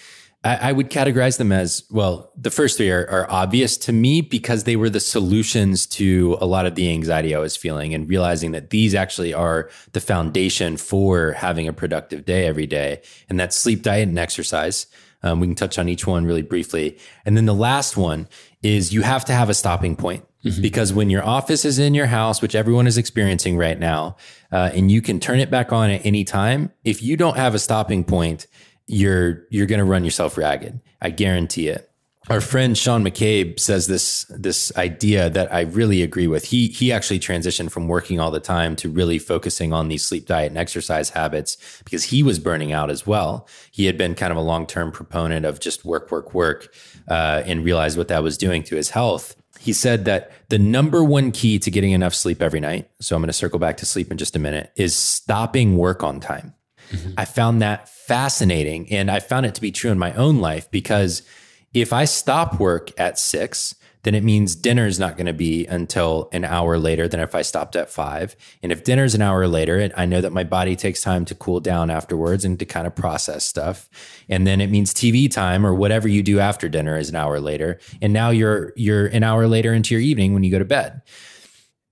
I, 0.42 0.70
I 0.70 0.72
would 0.72 0.90
categorize 0.90 1.38
them 1.38 1.52
as 1.52 1.84
well. 1.90 2.32
The 2.34 2.50
first 2.50 2.78
three 2.78 2.90
are, 2.90 3.06
are 3.08 3.30
obvious 3.30 3.76
to 3.78 3.92
me 3.92 4.20
because 4.20 4.64
they 4.64 4.74
were 4.74 4.90
the 4.90 4.98
solutions 4.98 5.86
to 5.98 6.36
a 6.40 6.46
lot 6.46 6.66
of 6.66 6.74
the 6.74 6.90
anxiety 6.90 7.34
I 7.34 7.38
was 7.38 7.56
feeling, 7.56 7.94
and 7.94 8.08
realizing 8.08 8.50
that 8.52 8.70
these 8.70 8.94
actually 8.94 9.32
are 9.32 9.70
the 9.92 10.00
foundation 10.00 10.76
for 10.76 11.32
having 11.32 11.68
a 11.68 11.72
productive 11.72 12.24
day 12.24 12.46
every 12.46 12.66
day, 12.66 13.02
and 13.28 13.38
that's 13.38 13.54
sleep, 13.54 13.82
diet, 13.82 14.08
and 14.08 14.18
exercise. 14.18 14.86
Um, 15.22 15.40
we 15.40 15.46
can 15.46 15.56
touch 15.56 15.78
on 15.78 15.88
each 15.88 16.06
one 16.06 16.24
really 16.24 16.42
briefly. 16.42 16.98
And 17.24 17.36
then 17.36 17.46
the 17.46 17.54
last 17.54 17.96
one 17.96 18.28
is 18.62 18.92
you 18.92 19.02
have 19.02 19.24
to 19.26 19.32
have 19.32 19.48
a 19.48 19.54
stopping 19.54 19.96
point. 19.96 20.24
Mm-hmm. 20.44 20.62
Because 20.62 20.92
when 20.92 21.10
your 21.10 21.22
office 21.22 21.66
is 21.66 21.78
in 21.78 21.92
your 21.92 22.06
house, 22.06 22.40
which 22.40 22.54
everyone 22.54 22.86
is 22.86 22.96
experiencing 22.96 23.58
right 23.58 23.78
now, 23.78 24.16
uh, 24.50 24.70
and 24.72 24.90
you 24.90 25.02
can 25.02 25.20
turn 25.20 25.38
it 25.38 25.50
back 25.50 25.70
on 25.70 25.90
at 25.90 26.04
any 26.06 26.24
time, 26.24 26.72
if 26.82 27.02
you 27.02 27.18
don't 27.18 27.36
have 27.36 27.54
a 27.54 27.58
stopping 27.58 28.04
point, 28.04 28.46
you're 28.86 29.44
you're 29.50 29.66
going 29.66 29.78
to 29.80 29.84
run 29.84 30.02
yourself 30.02 30.38
ragged. 30.38 30.80
I 31.02 31.10
guarantee 31.10 31.68
it. 31.68 31.89
Our 32.30 32.40
friend 32.40 32.78
Sean 32.78 33.04
McCabe 33.04 33.58
says 33.58 33.88
this 33.88 34.24
this 34.30 34.74
idea 34.76 35.28
that 35.30 35.52
I 35.52 35.62
really 35.62 36.00
agree 36.00 36.28
with. 36.28 36.44
He 36.44 36.68
he 36.68 36.92
actually 36.92 37.18
transitioned 37.18 37.72
from 37.72 37.88
working 37.88 38.20
all 38.20 38.30
the 38.30 38.38
time 38.38 38.76
to 38.76 38.88
really 38.88 39.18
focusing 39.18 39.72
on 39.72 39.88
these 39.88 40.04
sleep 40.04 40.26
diet 40.26 40.50
and 40.50 40.56
exercise 40.56 41.10
habits 41.10 41.58
because 41.84 42.04
he 42.04 42.22
was 42.22 42.38
burning 42.38 42.72
out 42.72 42.88
as 42.88 43.04
well. 43.04 43.48
He 43.72 43.86
had 43.86 43.98
been 43.98 44.14
kind 44.14 44.30
of 44.30 44.36
a 44.36 44.42
long 44.42 44.66
term 44.66 44.92
proponent 44.92 45.44
of 45.44 45.58
just 45.58 45.84
work 45.84 46.12
work 46.12 46.32
work 46.32 46.72
uh, 47.08 47.42
and 47.44 47.64
realized 47.64 47.98
what 47.98 48.08
that 48.08 48.22
was 48.22 48.38
doing 48.38 48.62
to 48.64 48.76
his 48.76 48.90
health. 48.90 49.34
He 49.58 49.72
said 49.72 50.04
that 50.04 50.30
the 50.50 50.58
number 50.58 51.02
one 51.02 51.32
key 51.32 51.58
to 51.58 51.70
getting 51.70 51.90
enough 51.90 52.14
sleep 52.14 52.40
every 52.40 52.60
night. 52.60 52.88
So 53.00 53.16
I'm 53.16 53.22
going 53.22 53.26
to 53.26 53.32
circle 53.32 53.58
back 53.58 53.76
to 53.78 53.86
sleep 53.86 54.10
in 54.10 54.18
just 54.18 54.36
a 54.36 54.38
minute. 54.38 54.70
Is 54.76 54.94
stopping 54.94 55.76
work 55.76 56.04
on 56.04 56.20
time. 56.20 56.54
Mm-hmm. 56.92 57.14
I 57.18 57.24
found 57.24 57.60
that 57.62 57.88
fascinating, 57.88 58.90
and 58.92 59.10
I 59.10 59.18
found 59.18 59.46
it 59.46 59.56
to 59.56 59.60
be 59.60 59.72
true 59.72 59.90
in 59.90 59.98
my 59.98 60.12
own 60.14 60.40
life 60.40 60.70
because 60.70 61.22
if 61.72 61.92
I 61.92 62.04
stop 62.04 62.58
work 62.58 62.98
at 62.98 63.18
six, 63.18 63.74
then 64.02 64.14
it 64.14 64.24
means 64.24 64.54
dinner 64.54 64.86
is 64.86 64.98
not 64.98 65.16
going 65.16 65.26
to 65.26 65.32
be 65.32 65.66
until 65.66 66.28
an 66.32 66.44
hour 66.44 66.78
later 66.78 67.06
than 67.06 67.20
if 67.20 67.34
I 67.34 67.42
stopped 67.42 67.76
at 67.76 67.90
five. 67.90 68.34
And 68.62 68.72
if 68.72 68.82
dinner's 68.82 69.14
an 69.14 69.22
hour 69.22 69.46
later, 69.46 69.90
I 69.96 70.06
know 70.06 70.20
that 70.20 70.32
my 70.32 70.44
body 70.44 70.74
takes 70.74 71.02
time 71.02 71.24
to 71.26 71.34
cool 71.34 71.60
down 71.60 71.90
afterwards 71.90 72.44
and 72.44 72.58
to 72.58 72.64
kind 72.64 72.86
of 72.86 72.94
process 72.94 73.44
stuff. 73.44 73.90
And 74.28 74.46
then 74.46 74.60
it 74.60 74.70
means 74.70 74.94
TV 74.94 75.30
time 75.30 75.66
or 75.66 75.74
whatever 75.74 76.08
you 76.08 76.22
do 76.22 76.40
after 76.40 76.68
dinner 76.68 76.96
is 76.96 77.10
an 77.10 77.16
hour 77.16 77.40
later. 77.40 77.78
And 78.00 78.12
now 78.12 78.30
you're 78.30 78.72
you're 78.74 79.06
an 79.06 79.22
hour 79.22 79.46
later 79.46 79.74
into 79.74 79.94
your 79.94 80.02
evening 80.02 80.32
when 80.32 80.42
you 80.42 80.50
go 80.50 80.58
to 80.58 80.64
bed. 80.64 81.02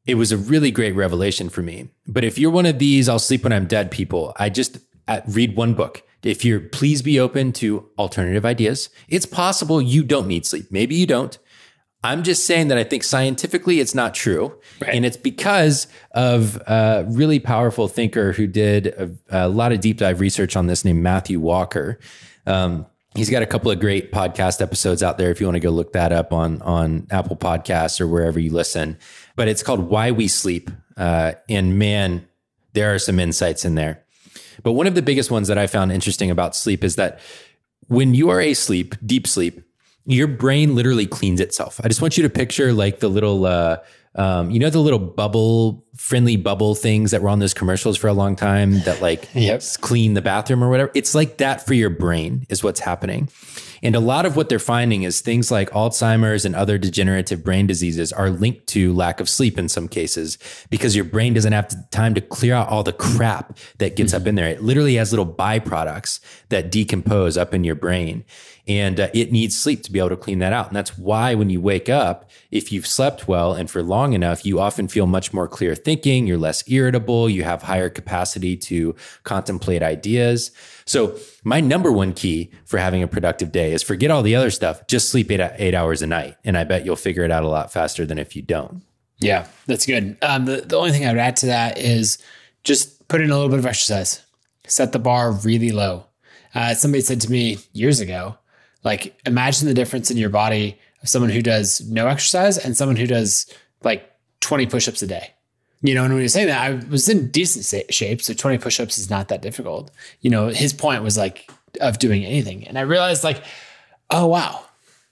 It 0.07 0.15
was 0.15 0.33
a 0.33 0.39
really 0.39 0.71
great 0.71 0.95
revelation 0.95 1.51
for 1.51 1.61
me. 1.61 1.91
But 2.07 2.25
if 2.25 2.39
you're 2.39 2.51
one 2.51 2.65
of 2.65 2.79
these, 2.79 3.11
I'll 3.11 3.19
sleep 3.19 3.45
when 3.45 3.53
I'm 3.53 3.67
dead 3.67 3.91
people, 3.91 4.33
I 4.37 4.49
just 4.49 4.79
uh, 5.07 5.21
read 5.27 5.55
one 5.55 5.75
book. 5.75 6.03
If 6.23 6.45
you're, 6.45 6.61
please 6.61 7.03
be 7.03 7.21
open 7.21 7.53
to 7.55 7.89
alternative 7.99 8.45
ideas. 8.45 8.91
It's 9.09 9.27
possible 9.27 9.81
you 9.81 10.03
don't 10.03 10.27
need 10.27 10.47
sleep. 10.47 10.67
Maybe 10.71 10.97
you 10.97 11.07
don't. 11.07 11.39
I'm 12.05 12.23
just 12.23 12.47
saying 12.47 12.69
that 12.69 12.79
I 12.79 12.85
think 12.85 13.03
scientifically 13.03 13.81
it's 13.81 13.95
not 13.95 14.15
true. 14.15 14.57
Right. 14.81 14.95
And 14.95 15.05
it's 15.05 15.17
because 15.17 15.89
of 16.13 16.57
a 16.67 17.05
really 17.09 17.41
powerful 17.41 17.89
thinker 17.89 18.33
who 18.33 18.47
did 18.47 18.87
a, 18.87 19.11
a, 19.31 19.49
lot 19.49 19.73
of 19.73 19.81
deep 19.81 19.99
dive 19.99 20.21
research 20.21 20.57
on 20.57 20.69
this 20.69 20.85
named 20.85 21.03
Matthew 21.03 21.41
Walker. 21.41 21.99
Um, 22.47 22.87
he's 23.17 23.31
got 23.31 23.43
a 23.43 23.47
couple 23.47 23.71
of 23.71 23.81
great 23.81 24.13
podcast 24.13 24.63
episodes 24.63 25.03
out 25.03 25.19
there 25.19 25.31
if 25.31 25.41
you 25.41 25.47
want 25.47 25.57
to 25.57 25.61
go 25.61 25.71
look 25.71 25.93
that 25.93 26.13
up 26.13 26.33
on, 26.33 26.63
on 26.63 27.09
Apple 27.11 27.37
Podcasts 27.37 28.01
or 28.01 28.07
wherever 28.07 28.39
you 28.39 28.53
listen. 28.53 28.97
But 29.35 29.49
it's 29.49 29.65
called 29.65 29.81
Why 29.81 30.13
We 30.13 30.29
Sleep. 30.29 30.71
Uh, 30.97 31.33
and 31.49 31.81
man, 31.81 32.29
there 32.75 32.95
are 32.95 32.99
some 33.01 33.19
insights 33.19 33.65
in 33.65 33.75
there. 33.75 34.05
But 34.63 34.73
one 34.73 34.87
of 34.87 34.95
the 34.95 35.03
biggest 35.03 35.31
ones 35.31 35.49
that 35.49 35.59
I 35.59 35.67
found 35.67 35.93
interesting 35.93 36.31
about 36.31 36.57
sleep 36.57 36.85
is 36.85 36.97
that 36.97 37.21
when 37.89 38.15
you 38.15 38.29
are 38.31 38.41
asleep, 38.41 38.95
deep 39.05 39.27
sleep, 39.27 39.63
your 40.05 40.27
brain 40.27 40.75
literally 40.75 41.07
cleans 41.07 41.41
itself. 41.41 41.81
I 41.85 41.89
just 41.89 42.01
want 42.01 42.17
you 42.17 42.23
to 42.23 42.31
picture 42.31 42.73
like 42.73 43.01
the 43.01 43.09
little, 43.09 43.45
uh, 43.45 43.79
um, 44.15 44.51
you 44.51 44.59
know, 44.59 44.71
the 44.71 44.81
little 44.81 44.99
bubble, 44.99 45.85
friendly 45.97 46.37
bubble 46.37 46.75
things 46.75 47.11
that 47.11 47.23
were 47.23 47.29
on 47.29 47.39
those 47.39 47.55
commercials 47.55 47.97
for 47.97 48.09
a 48.09 48.13
long 48.13 48.35
time 48.35 48.81
that 48.81 49.03
like 49.03 49.29
yep. 49.35 49.63
clean 49.81 50.15
the 50.15 50.23
bathroom 50.23 50.65
or 50.65 50.71
whatever. 50.71 50.91
It's 50.95 51.15
like 51.15 51.39
that 51.39 51.67
for 51.67 51.75
your 51.75 51.91
brain, 51.91 52.47
is 52.49 52.65
what's 52.65 52.81
happening. 52.81 53.29
And 53.83 53.95
a 53.95 54.01
lot 54.01 54.27
of 54.27 54.37
what 54.37 54.49
they're 54.49 54.59
finding 54.59 55.03
is 55.03 55.21
things 55.21 55.51
like 55.51 55.71
Alzheimer's 55.71 56.45
and 56.45 56.55
other 56.55 56.79
degenerative 56.79 57.45
brain 57.45 57.67
diseases 57.67 58.13
are 58.13 58.31
linked 58.31 58.67
to 58.69 58.93
lack 58.93 59.21
of 59.21 59.29
sleep 59.29 59.59
in 59.59 59.69
some 59.69 59.89
cases 59.89 60.39
because 60.71 60.97
your 60.97 61.05
brain 61.05 61.35
doesn't 61.35 61.53
have 61.53 61.91
time 61.91 62.15
to 62.15 62.21
clear 62.21 62.55
out 62.55 62.69
all 62.69 62.83
the 62.83 62.93
crap 62.93 63.57
that 63.79 63.97
gets 63.97 64.13
mm-hmm. 64.13 64.23
up 64.23 64.27
in 64.27 64.35
there. 64.35 64.49
It 64.49 64.63
literally 64.63 64.97
has 64.97 65.13
little 65.13 65.27
byproducts 65.27 66.21
that 66.49 66.71
decompose 66.71 67.37
up 67.37 67.55
in 67.55 67.65
your 67.65 67.75
brain 67.75 68.25
and 68.69 69.01
uh, 69.01 69.09
it 69.15 69.33
needs 69.33 69.57
sleep 69.57 69.83
to 69.83 69.91
be 69.91 69.99
able 69.99 70.11
to 70.11 70.17
clean 70.17 70.41
that 70.41 70.53
out. 70.53 70.67
And 70.69 70.77
that's 70.77 70.99
why 70.99 71.35
when 71.35 71.49
you 71.49 71.61
wake 71.61 71.89
up, 71.89 72.31
if 72.51 72.71
you've 72.71 72.87
slept 72.87 73.27
well 73.27 73.55
and 73.55 73.71
for 73.71 73.83
long 73.83 74.13
enough, 74.13 74.45
you 74.45 74.61
often 74.61 74.89
feel 74.89 75.07
much 75.07 75.33
more 75.33 75.49
clear 75.49 75.75
thinking, 75.75 76.27
you're 76.27 76.37
less 76.37 76.63
irritable, 76.69 77.31
you 77.31 77.45
have 77.45 77.63
higher 77.63 77.89
capacity 77.89 78.57
to 78.57 78.95
contemplate 79.25 79.83
ideas. 79.83 80.51
So, 80.85 81.17
my 81.45 81.61
number 81.61 81.91
one 81.91 82.13
key 82.13 82.51
for 82.67 82.79
having 82.79 83.03
a 83.03 83.09
productive 83.09 83.53
day 83.53 83.73
is 83.73 83.83
forget 83.83 84.11
all 84.11 84.23
the 84.23 84.37
other 84.37 84.51
stuff, 84.51 84.87
just 84.87 85.09
sleep 85.09 85.31
eight, 85.31 85.41
eight 85.57 85.75
hours 85.75 86.03
a 86.03 86.07
night. 86.07 86.37
And 86.45 86.59
I 86.59 86.65
bet 86.65 86.85
you'll 86.85 86.97
figure 86.97 87.25
it 87.25 87.31
out 87.31 87.45
a 87.45 87.49
lot 87.49 87.73
faster 87.73 88.05
than 88.05 88.19
if 88.19 88.37
you 88.37 88.43
don't. 88.43 88.83
Yeah, 89.19 89.49
that's 89.67 89.87
good. 89.87 90.17
Um, 90.23 90.45
the, 90.45 90.61
the 90.61 90.77
only 90.77 90.93
thing 90.93 91.07
I 91.07 91.11
would 91.11 91.19
add 91.19 91.37
to 91.37 91.47
that 91.47 91.79
is 91.79 92.19
just 92.65 93.09
put 93.09 93.21
in 93.21 93.31
a 93.31 93.35
little 93.35 93.49
bit 93.49 93.59
of 93.59 93.67
exercise, 93.67 94.23
set 94.67 94.93
the 94.93 94.99
bar 94.99 95.33
really 95.33 95.73
low. 95.73 96.05
Uh, 96.55 96.75
somebody 96.75 97.03
said 97.03 97.21
to 97.23 97.31
me 97.31 97.59
years 97.73 98.01
ago, 98.01 98.37
like, 98.85 99.19
imagine 99.27 99.69
the 99.69 99.75
difference 99.75 100.11
in 100.11 100.17
your 100.17 100.31
body 100.31 100.79
of 101.03 101.09
someone 101.09 101.31
who 101.31 101.43
does 101.43 101.81
no 101.89 102.07
exercise 102.07 102.59
and 102.59 102.77
someone 102.77 102.97
who 102.97 103.07
does 103.07 103.53
like 103.83 104.11
20 104.41 104.67
push 104.67 104.89
ups 104.89 105.03
a 105.03 105.07
day. 105.07 105.35
You 105.81 105.95
know, 105.95 106.05
and 106.05 106.13
when 106.13 106.23
you're 106.23 106.29
saying 106.29 106.49
that, 106.49 106.61
I 106.61 106.75
was 106.91 107.09
in 107.09 107.31
decent 107.31 107.93
shape. 107.93 108.21
So 108.21 108.35
20 108.35 108.59
push 108.59 108.81
ups 108.81 108.99
is 108.99 109.11
not 109.11 109.29
that 109.29 109.43
difficult. 109.43 109.93
You 110.21 110.31
know, 110.31 110.49
his 110.49 110.73
point 110.73 111.05
was 111.05 111.17
like 111.17 111.49
of 111.81 111.99
doing 111.99 112.25
anything. 112.25 112.67
And 112.67 112.79
I 112.79 112.83
realized, 112.83 113.23
like, 113.23 113.43
oh, 114.11 114.27
wow, 114.27 114.65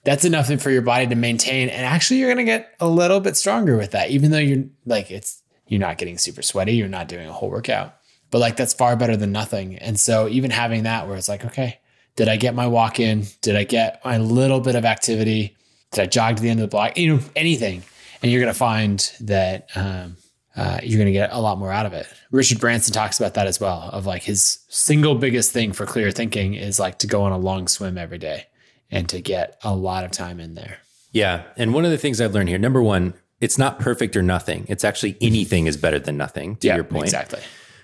that's 0.03 0.25
enough 0.25 0.47
for 0.61 0.69
your 0.69 0.81
body 0.81 1.07
to 1.07 1.15
maintain. 1.15 1.69
And 1.69 1.85
actually, 1.85 2.19
you're 2.19 2.33
going 2.33 2.45
to 2.45 2.51
get 2.51 2.75
a 2.79 2.87
little 2.87 3.19
bit 3.19 3.37
stronger 3.37 3.77
with 3.77 3.91
that, 3.91 4.09
even 4.09 4.31
though 4.31 4.39
you're 4.39 4.65
like, 4.85 5.09
it's, 5.09 5.41
you're 5.67 5.79
not 5.79 5.97
getting 5.97 6.17
super 6.17 6.41
sweaty, 6.41 6.73
you're 6.73 6.87
not 6.87 7.07
doing 7.07 7.27
a 7.27 7.33
whole 7.33 7.49
workout. 7.49 7.95
But 8.29 8.39
like, 8.39 8.57
that's 8.57 8.73
far 8.73 8.97
better 8.97 9.15
than 9.15 9.31
nothing. 9.31 9.77
And 9.77 9.97
so, 9.97 10.27
even 10.27 10.51
having 10.51 10.83
that 10.83 11.07
where 11.07 11.17
it's 11.17 11.29
like, 11.29 11.45
okay, 11.45 11.79
did 12.17 12.27
I 12.27 12.35
get 12.35 12.53
my 12.55 12.67
walk 12.67 12.99
in? 12.99 13.25
Did 13.41 13.55
I 13.55 13.63
get 13.63 14.03
my 14.03 14.17
little 14.17 14.59
bit 14.59 14.75
of 14.75 14.83
activity? 14.83 15.55
Did 15.91 16.01
I 16.01 16.05
jog 16.07 16.35
to 16.35 16.43
the 16.43 16.49
end 16.49 16.59
of 16.59 16.63
the 16.63 16.67
block? 16.67 16.97
You 16.97 17.15
know, 17.15 17.23
anything. 17.35 17.83
And 18.21 18.31
you're 18.31 18.41
going 18.41 18.51
to 18.51 18.57
find 18.57 18.99
that 19.21 19.69
um, 19.75 20.17
uh, 20.55 20.79
you're 20.81 20.97
going 20.97 21.05
to 21.05 21.13
get 21.13 21.31
a 21.31 21.39
lot 21.39 21.59
more 21.59 21.71
out 21.71 21.85
of 21.85 21.93
it. 21.93 22.07
Richard 22.31 22.59
Branson 22.59 22.91
talks 22.91 23.19
about 23.19 23.35
that 23.35 23.45
as 23.45 23.59
well 23.59 23.89
of 23.93 24.07
like 24.07 24.23
his 24.23 24.59
single 24.67 25.13
biggest 25.13 25.51
thing 25.51 25.71
for 25.71 25.85
clear 25.85 26.09
thinking 26.09 26.55
is 26.55 26.79
like 26.79 26.97
to 26.99 27.07
go 27.07 27.21
on 27.21 27.31
a 27.31 27.37
long 27.37 27.67
swim 27.67 27.97
every 27.97 28.17
day 28.17 28.47
and 28.89 29.07
to 29.09 29.21
get 29.21 29.59
a 29.63 29.75
lot 29.75 30.03
of 30.03 30.09
time 30.09 30.39
in 30.39 30.55
there. 30.55 30.79
Yeah. 31.11 31.43
And 31.55 31.73
one 31.73 31.85
of 31.85 31.91
the 31.91 31.97
things 31.99 32.19
I've 32.19 32.33
learned 32.33 32.49
here, 32.49 32.57
number 32.57 32.81
one, 32.81 33.13
it's 33.39 33.59
not 33.59 33.77
perfect 33.77 34.15
or 34.15 34.23
nothing. 34.23 34.65
It's 34.67 34.83
actually 34.83 35.17
anything 35.21 35.67
is 35.67 35.77
better 35.77 35.99
than 35.99 36.17
nothing, 36.17 36.55
to 36.57 36.67
yeah, 36.67 36.75
your 36.75 36.83
point. 36.83 37.03
Exactly. 37.03 37.41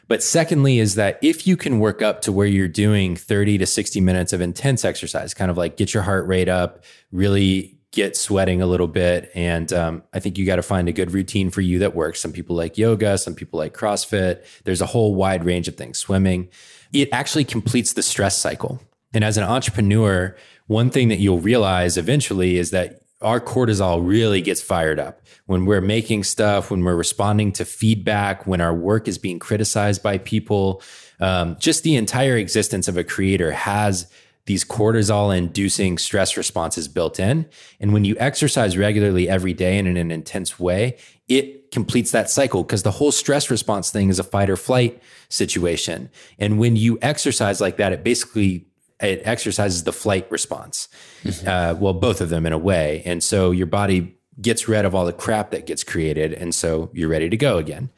But 0.08 0.22
secondly, 0.22 0.80
is 0.80 0.96
that 0.96 1.20
if 1.22 1.48
you 1.48 1.58
can 1.58 1.80
work 1.80 2.02
up 2.02 2.22
to 2.22 2.32
where 2.32 2.48
you're 2.48 2.68
doing 2.68 3.16
30 3.16 3.58
to 3.60 3.66
60 3.66 4.02
minutes 4.02 4.34
of 4.34 4.42
intense 4.42 4.84
exercise, 4.84 5.34
kind 5.34 5.50
of 5.50 5.58
like 5.58 5.78
get 5.78 5.94
your 5.94 6.04
heart 6.04 6.28
rate 6.28 6.50
up, 6.50 6.84
really 7.12 7.78
get 7.94 8.18
sweating 8.18 8.62
a 8.62 8.66
little 8.66 8.88
bit. 8.88 9.32
And 9.36 9.72
um, 9.72 10.04
I 10.14 10.20
think 10.20 10.38
you 10.38 10.46
got 10.46 10.56
to 10.58 10.64
find 10.64 10.90
a 10.90 10.92
good 10.92 11.12
routine 11.12 11.52
for 11.52 11.62
you 11.62 11.80
that 11.80 11.96
works. 11.96 12.20
Some 12.20 12.34
people 12.34 12.56
like 12.56 12.78
yoga, 12.78 13.18
some 13.18 13.36
people 13.36 13.60
like 13.60 13.74
CrossFit. 13.74 14.44
There's 14.64 14.82
a 14.82 14.88
whole 14.88 15.14
wide 15.14 15.46
range 15.46 15.68
of 15.68 15.76
things, 15.76 16.00
swimming. 16.00 16.50
It 16.92 17.10
actually 17.12 17.46
completes 17.46 17.94
the 17.94 18.02
stress 18.02 18.38
cycle. 18.38 18.82
And 19.14 19.24
as 19.24 19.38
an 19.38 19.44
entrepreneur, 19.44 20.36
one 20.66 20.90
thing 20.90 21.10
that 21.10 21.20
you'll 21.20 21.40
realize 21.40 21.98
eventually 21.98 22.58
is 22.58 22.72
that 22.72 23.03
our 23.24 23.40
cortisol 23.40 24.06
really 24.06 24.42
gets 24.42 24.62
fired 24.62 25.00
up 25.00 25.22
when 25.46 25.66
we're 25.66 25.82
making 25.82 26.24
stuff, 26.24 26.72
when 26.72 26.84
we're 26.84 26.96
responding 26.96 27.52
to 27.54 27.66
feedback, 27.66 28.46
when 28.48 28.62
our 28.62 28.74
work 28.74 29.08
is 29.08 29.18
being 29.18 29.40
criticized 29.40 30.04
by 30.04 30.18
people. 30.18 30.82
Um, 31.20 31.56
just 31.60 31.84
the 31.84 31.96
entire 31.96 32.38
existence 32.38 32.88
of 32.88 32.98
a 32.98 33.04
creator 33.04 33.52
has 33.52 34.12
these 34.46 34.66
cortisol 34.66 35.36
inducing 35.36 35.98
stress 35.98 36.36
responses 36.36 36.88
built 36.88 37.20
in. 37.20 37.48
And 37.80 37.94
when 37.94 38.04
you 38.04 38.16
exercise 38.20 38.78
regularly 38.78 39.30
every 39.30 39.54
day 39.54 39.78
and 39.78 39.88
in 39.88 39.96
an 39.96 40.12
intense 40.12 40.60
way, 40.60 40.98
it 41.30 41.72
completes 41.72 42.12
that 42.12 42.30
cycle 42.30 42.64
because 42.64 42.84
the 42.84 42.92
whole 42.92 43.12
stress 43.12 43.50
response 43.50 43.90
thing 43.90 44.10
is 44.10 44.20
a 44.20 44.24
fight 44.24 44.50
or 44.50 44.58
flight 44.58 45.02
situation. 45.30 46.10
And 46.38 46.60
when 46.60 46.76
you 46.76 47.00
exercise 47.02 47.62
like 47.62 47.78
that, 47.78 47.94
it 47.94 48.04
basically 48.04 48.68
it 49.04 49.22
exercises 49.26 49.84
the 49.84 49.94
flight 49.94 50.30
response. 50.32 50.88
Mm-hmm. 51.24 51.48
Uh, 51.48 51.80
well, 51.80 51.94
both 51.94 52.22
of 52.22 52.30
them 52.30 52.46
in 52.46 52.54
a 52.54 52.58
way. 52.58 53.04
And 53.06 53.24
so 53.24 53.52
your 53.52 53.68
body 53.68 54.18
gets 54.42 54.68
rid 54.68 54.86
of 54.86 54.96
all 54.96 55.06
the 55.06 55.14
crap 55.14 55.52
that 55.52 55.66
gets 55.66 55.84
created. 55.84 56.34
And 56.34 56.56
so 56.56 56.90
you're 56.94 57.10
ready 57.10 57.30
to 57.30 57.38
go 57.38 57.58
again. 57.58 57.90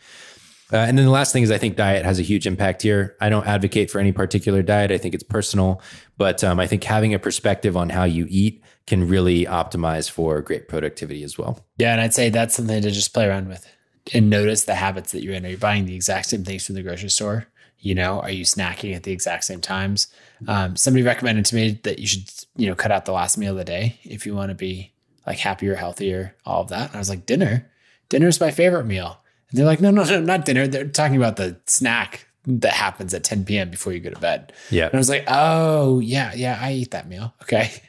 Uh, 0.73 0.77
and 0.77 0.97
then 0.97 1.05
the 1.05 1.11
last 1.11 1.31
thing 1.31 1.43
is, 1.43 1.51
I 1.51 1.59
think 1.59 1.75
diet 1.75 2.05
has 2.05 2.17
a 2.19 2.23
huge 2.23 2.47
impact 2.47 2.81
here. 2.81 3.15
I 3.21 3.29
don't 3.29 3.45
advocate 3.45 3.91
for 3.91 3.99
any 3.99 4.11
particular 4.11 4.63
diet. 4.63 4.91
I 4.91 4.97
think 4.97 5.13
it's 5.13 5.23
personal, 5.23 5.79
but 6.17 6.43
um, 6.43 6.59
I 6.59 6.65
think 6.65 6.83
having 6.83 7.13
a 7.13 7.19
perspective 7.19 7.77
on 7.77 7.89
how 7.89 8.03
you 8.03 8.25
eat 8.29 8.63
can 8.87 9.07
really 9.07 9.45
optimize 9.45 10.09
for 10.09 10.41
great 10.41 10.67
productivity 10.67 11.23
as 11.23 11.37
well. 11.37 11.63
Yeah, 11.77 11.91
and 11.91 12.01
I'd 12.01 12.15
say 12.15 12.29
that's 12.29 12.55
something 12.55 12.81
to 12.81 12.91
just 12.91 13.13
play 13.13 13.27
around 13.27 13.47
with 13.47 13.65
and 14.13 14.29
notice 14.29 14.65
the 14.65 14.75
habits 14.75 15.11
that 15.11 15.23
you're 15.23 15.33
in. 15.33 15.45
Are 15.45 15.49
you 15.49 15.57
buying 15.57 15.85
the 15.85 15.95
exact 15.95 16.27
same 16.27 16.43
things 16.43 16.65
from 16.65 16.75
the 16.75 16.83
grocery 16.83 17.09
store? 17.09 17.47
You 17.85 17.93
know, 17.93 18.19
are 18.19 18.31
you 18.31 18.45
snacking 18.45 18.95
at 18.95 19.03
the 19.03 19.11
exact 19.11 19.43
same 19.43 19.61
times? 19.61 20.07
Um, 20.47 20.75
somebody 20.75 21.03
recommended 21.03 21.45
to 21.45 21.55
me 21.55 21.79
that 21.83 21.99
you 21.99 22.07
should, 22.07 22.27
you 22.55 22.67
know, 22.67 22.73
cut 22.73 22.91
out 22.91 23.05
the 23.05 23.11
last 23.11 23.37
meal 23.37 23.51
of 23.51 23.57
the 23.57 23.63
day 23.63 23.99
if 24.03 24.25
you 24.25 24.33
want 24.33 24.49
to 24.49 24.55
be 24.55 24.91
like 25.27 25.37
happier, 25.37 25.75
healthier, 25.75 26.35
all 26.47 26.61
of 26.63 26.69
that. 26.69 26.87
And 26.87 26.95
I 26.95 26.97
was 26.99 27.09
like, 27.09 27.27
dinner, 27.27 27.69
dinner 28.09 28.27
is 28.27 28.41
my 28.41 28.49
favorite 28.49 28.85
meal. 28.87 29.19
And 29.49 29.59
they're 29.59 29.67
like, 29.67 29.81
no, 29.81 29.91
no, 29.91 30.03
no, 30.03 30.19
not 30.19 30.45
dinner. 30.45 30.65
They're 30.65 30.87
talking 30.87 31.15
about 31.17 31.35
the 31.35 31.57
snack 31.67 32.27
that 32.47 32.73
happens 32.73 33.13
at 33.13 33.23
10 33.23 33.45
p.m. 33.45 33.69
before 33.69 33.93
you 33.93 33.99
go 33.99 34.09
to 34.09 34.19
bed. 34.19 34.51
Yeah. 34.71 34.85
And 34.85 34.95
I 34.95 34.97
was 34.97 35.09
like, 35.09 35.25
oh, 35.27 35.99
yeah, 35.99 36.33
yeah, 36.35 36.57
I 36.59 36.73
eat 36.73 36.89
that 36.91 37.07
meal. 37.07 37.33
Okay. 37.43 37.71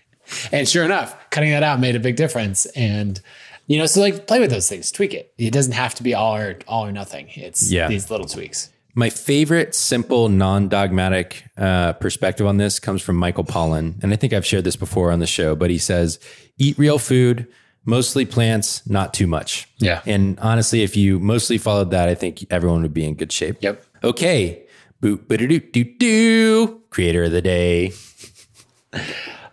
And 0.50 0.68
sure 0.68 0.84
enough, 0.84 1.16
cutting 1.30 1.50
that 1.52 1.62
out 1.62 1.78
made 1.78 1.94
a 1.94 2.00
big 2.00 2.16
difference. 2.16 2.66
And 2.74 3.20
you 3.68 3.78
know, 3.78 3.86
so 3.86 4.00
like 4.00 4.26
play 4.26 4.40
with 4.40 4.50
those 4.50 4.68
things, 4.68 4.90
tweak 4.90 5.14
it. 5.14 5.32
It 5.38 5.52
doesn't 5.52 5.72
have 5.74 5.94
to 5.94 6.02
be 6.02 6.14
all 6.14 6.34
or 6.34 6.58
all 6.66 6.84
or 6.84 6.90
nothing. 6.90 7.28
It's 7.34 7.70
Yeah. 7.70 7.86
these 7.86 8.10
little 8.10 8.26
tweaks. 8.26 8.70
My 8.98 9.10
favorite, 9.10 9.74
simple, 9.74 10.30
non 10.30 10.68
dogmatic 10.68 11.44
uh, 11.58 11.92
perspective 11.92 12.46
on 12.46 12.56
this 12.56 12.78
comes 12.78 13.02
from 13.02 13.16
Michael 13.16 13.44
Pollan. 13.44 14.02
And 14.02 14.10
I 14.10 14.16
think 14.16 14.32
I've 14.32 14.46
shared 14.46 14.64
this 14.64 14.74
before 14.74 15.12
on 15.12 15.18
the 15.18 15.26
show, 15.26 15.54
but 15.54 15.68
he 15.68 15.76
says, 15.76 16.18
eat 16.56 16.78
real 16.78 16.98
food, 16.98 17.46
mostly 17.84 18.24
plants, 18.24 18.88
not 18.88 19.12
too 19.12 19.26
much. 19.26 19.68
Yeah. 19.76 20.00
And 20.06 20.40
honestly, 20.40 20.82
if 20.82 20.96
you 20.96 21.20
mostly 21.20 21.58
followed 21.58 21.90
that, 21.90 22.08
I 22.08 22.14
think 22.14 22.46
everyone 22.50 22.80
would 22.80 22.94
be 22.94 23.04
in 23.04 23.16
good 23.16 23.32
shape. 23.32 23.58
Yep. 23.60 23.84
Okay. 24.02 24.66
Boop, 25.02 25.28
ba 25.28 25.36
doo 25.36 25.46
doo 25.46 25.84
doo. 25.84 26.80
Creator 26.88 27.24
of 27.24 27.32
the 27.32 27.42
day. 27.42 27.92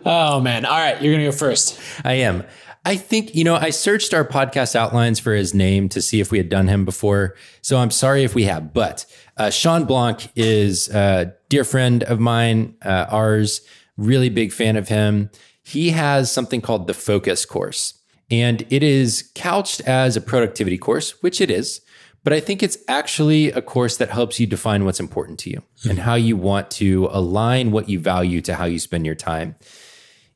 Oh 0.06 0.40
man. 0.40 0.64
All 0.64 0.78
right, 0.78 1.00
you're 1.02 1.12
gonna 1.12 1.26
go 1.26 1.32
first. 1.32 1.78
I 2.02 2.14
am. 2.14 2.44
I 2.86 2.96
think, 2.96 3.34
you 3.34 3.44
know, 3.44 3.56
I 3.56 3.70
searched 3.70 4.12
our 4.12 4.26
podcast 4.26 4.76
outlines 4.76 5.18
for 5.18 5.34
his 5.34 5.54
name 5.54 5.88
to 5.90 6.02
see 6.02 6.20
if 6.20 6.30
we 6.30 6.36
had 6.36 6.50
done 6.50 6.68
him 6.68 6.84
before. 6.84 7.34
So 7.62 7.78
I'm 7.78 7.90
sorry 7.90 8.24
if 8.24 8.34
we 8.34 8.44
have, 8.44 8.74
but 8.74 9.06
uh, 9.36 9.50
Shawn 9.50 9.84
Blanc 9.84 10.30
is 10.36 10.88
a 10.88 11.34
dear 11.48 11.64
friend 11.64 12.02
of 12.04 12.20
mine, 12.20 12.76
uh, 12.82 13.06
ours, 13.08 13.60
really 13.96 14.28
big 14.28 14.52
fan 14.52 14.76
of 14.76 14.88
him. 14.88 15.30
He 15.62 15.90
has 15.90 16.30
something 16.30 16.60
called 16.60 16.86
the 16.86 16.94
Focus 16.94 17.44
course, 17.46 17.94
and 18.30 18.66
it 18.70 18.82
is 18.82 19.30
couched 19.34 19.80
as 19.82 20.16
a 20.16 20.20
productivity 20.20 20.78
course, 20.78 21.22
which 21.22 21.40
it 21.40 21.50
is. 21.50 21.80
But 22.22 22.32
I 22.32 22.40
think 22.40 22.62
it's 22.62 22.78
actually 22.88 23.50
a 23.52 23.60
course 23.60 23.98
that 23.98 24.08
helps 24.08 24.40
you 24.40 24.46
define 24.46 24.86
what's 24.86 25.00
important 25.00 25.38
to 25.40 25.50
you 25.50 25.62
and 25.88 25.98
how 25.98 26.14
you 26.14 26.38
want 26.38 26.70
to 26.72 27.08
align 27.12 27.70
what 27.70 27.88
you 27.90 27.98
value 27.98 28.40
to 28.42 28.54
how 28.54 28.64
you 28.64 28.78
spend 28.78 29.04
your 29.04 29.14
time 29.14 29.56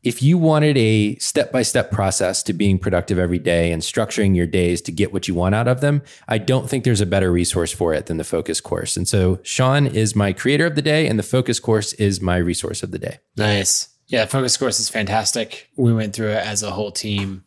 if 0.08 0.22
you 0.22 0.38
wanted 0.38 0.78
a 0.78 1.16
step 1.16 1.52
by 1.52 1.60
step 1.60 1.90
process 1.90 2.42
to 2.44 2.54
being 2.54 2.78
productive 2.78 3.18
every 3.18 3.38
day 3.38 3.70
and 3.72 3.82
structuring 3.82 4.34
your 4.34 4.46
days 4.46 4.80
to 4.80 4.90
get 4.90 5.12
what 5.12 5.28
you 5.28 5.34
want 5.34 5.54
out 5.54 5.68
of 5.68 5.82
them, 5.82 6.00
I 6.26 6.38
don't 6.38 6.68
think 6.68 6.84
there's 6.84 7.02
a 7.02 7.06
better 7.06 7.30
resource 7.30 7.74
for 7.74 7.92
it 7.92 8.06
than 8.06 8.16
the 8.16 8.24
Focus 8.24 8.58
course. 8.58 8.96
And 8.96 9.06
so 9.06 9.38
Shawn 9.42 9.86
is 9.86 10.16
my 10.16 10.32
creator 10.32 10.64
of 10.64 10.76
the 10.76 10.82
day, 10.82 11.06
and 11.06 11.18
the 11.18 11.22
Focus 11.22 11.60
course 11.60 11.92
is 11.92 12.22
my 12.22 12.38
resource 12.38 12.82
of 12.82 12.90
the 12.90 12.98
day. 12.98 13.18
Nice. 13.36 13.90
Yeah, 14.06 14.24
focus 14.24 14.56
course 14.56 14.80
is 14.80 14.88
fantastic. 14.88 15.68
We 15.76 15.92
went 15.92 16.16
through 16.16 16.30
it 16.30 16.46
as 16.46 16.62
a 16.62 16.70
whole 16.70 16.90
team. 16.90 17.44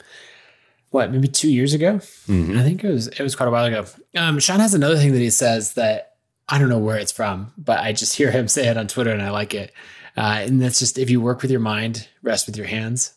What, 0.91 1.11
maybe 1.11 1.27
two 1.27 1.51
years 1.51 1.73
ago? 1.73 1.99
I 2.59 2.61
think 2.61 2.83
it 2.83 2.91
was 2.91 3.07
it 3.07 3.21
was 3.21 3.35
quite 3.35 3.47
a 3.47 3.51
while 3.51 3.65
ago. 3.65 3.85
Um, 4.15 4.37
Shawn 4.37 4.59
has 4.59 4.75
another 4.75 4.97
thing 4.97 5.13
that 5.13 5.19
he 5.19 5.31
says 5.31 5.73
that 5.73 6.17
I 6.47 6.59
don't 6.59 6.69
know 6.69 6.77
where 6.77 6.97
it's 6.97 7.11
from, 7.11 7.53
but 7.57 7.79
I 7.79 7.93
just 7.93 8.15
hear 8.15 8.29
him 8.29 8.47
say 8.47 8.67
it 8.67 8.77
on 8.77 8.87
Twitter 8.87 9.09
and 9.09 9.21
I 9.23 9.31
like 9.31 9.55
it. 9.55 9.73
Uh, 10.17 10.41
and 10.41 10.61
that's 10.61 10.79
just 10.79 10.97
if 10.97 11.09
you 11.09 11.21
work 11.21 11.41
with 11.41 11.51
your 11.51 11.59
mind, 11.59 12.07
rest 12.21 12.47
with 12.47 12.57
your 12.57 12.67
hands. 12.67 13.13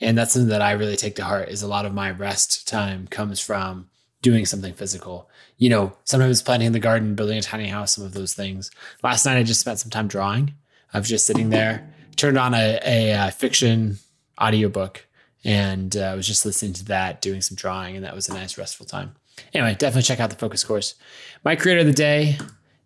And 0.00 0.16
that's 0.16 0.32
something 0.32 0.48
that 0.48 0.62
I 0.62 0.72
really 0.72 0.96
take 0.96 1.16
to 1.16 1.24
heart 1.24 1.50
is 1.50 1.62
a 1.62 1.68
lot 1.68 1.84
of 1.84 1.92
my 1.92 2.10
rest 2.10 2.66
time 2.66 3.06
comes 3.06 3.38
from 3.38 3.90
doing 4.22 4.46
something 4.46 4.72
physical. 4.72 5.28
You 5.58 5.68
know, 5.68 5.96
sometimes 6.04 6.42
planting 6.42 6.68
in 6.68 6.72
the 6.72 6.80
garden, 6.80 7.14
building 7.14 7.38
a 7.38 7.42
tiny 7.42 7.66
house, 7.66 7.94
some 7.94 8.04
of 8.04 8.14
those 8.14 8.32
things. 8.32 8.70
Last 9.02 9.26
night 9.26 9.36
I 9.36 9.42
just 9.42 9.60
spent 9.60 9.78
some 9.78 9.90
time 9.90 10.08
drawing. 10.08 10.54
I 10.92 10.98
was 10.98 11.08
just 11.08 11.26
sitting 11.26 11.50
there, 11.50 11.92
turned 12.16 12.38
on 12.38 12.54
a, 12.54 12.80
a, 12.84 13.12
uh 13.12 13.30
fiction 13.30 13.98
audiobook 14.40 15.06
and 15.44 15.96
uh, 15.96 16.00
I 16.00 16.14
was 16.14 16.26
just 16.26 16.44
listening 16.44 16.74
to 16.74 16.84
that, 16.86 17.20
doing 17.20 17.40
some 17.40 17.56
drawing, 17.56 17.96
and 17.96 18.04
that 18.04 18.14
was 18.14 18.28
a 18.28 18.34
nice 18.34 18.58
restful 18.58 18.86
time. 18.86 19.14
Anyway, 19.54 19.74
definitely 19.74 20.02
check 20.02 20.20
out 20.20 20.30
the 20.30 20.36
focus 20.36 20.64
course. 20.64 20.94
My 21.44 21.56
creator 21.56 21.80
of 21.80 21.86
the 21.86 21.92
day 21.92 22.38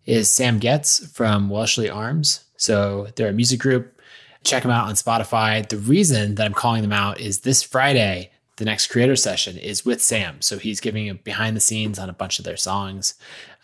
is 0.05 0.31
Sam 0.31 0.59
Getz 0.59 1.05
from 1.11 1.49
Welshly 1.49 1.89
Arms. 1.89 2.44
So 2.57 3.07
they're 3.15 3.29
a 3.29 3.33
music 3.33 3.59
group. 3.59 3.99
Check 4.43 4.63
them 4.63 4.71
out 4.71 4.87
on 4.87 4.93
Spotify. 4.93 5.67
The 5.67 5.77
reason 5.77 6.35
that 6.35 6.45
I'm 6.45 6.53
calling 6.53 6.81
them 6.83 6.93
out 6.93 7.19
is 7.19 7.39
this 7.41 7.63
Friday, 7.63 8.31
the 8.57 8.65
next 8.65 8.87
creator 8.87 9.15
session 9.15 9.57
is 9.57 9.83
with 9.85 10.01
Sam. 10.01 10.41
So 10.41 10.57
he's 10.59 10.79
giving 10.79 11.09
a 11.09 11.15
behind 11.15 11.57
the 11.57 11.61
scenes 11.61 11.97
on 11.99 12.09
a 12.09 12.13
bunch 12.13 12.39
of 12.39 12.45
their 12.45 12.57
songs. 12.57 13.15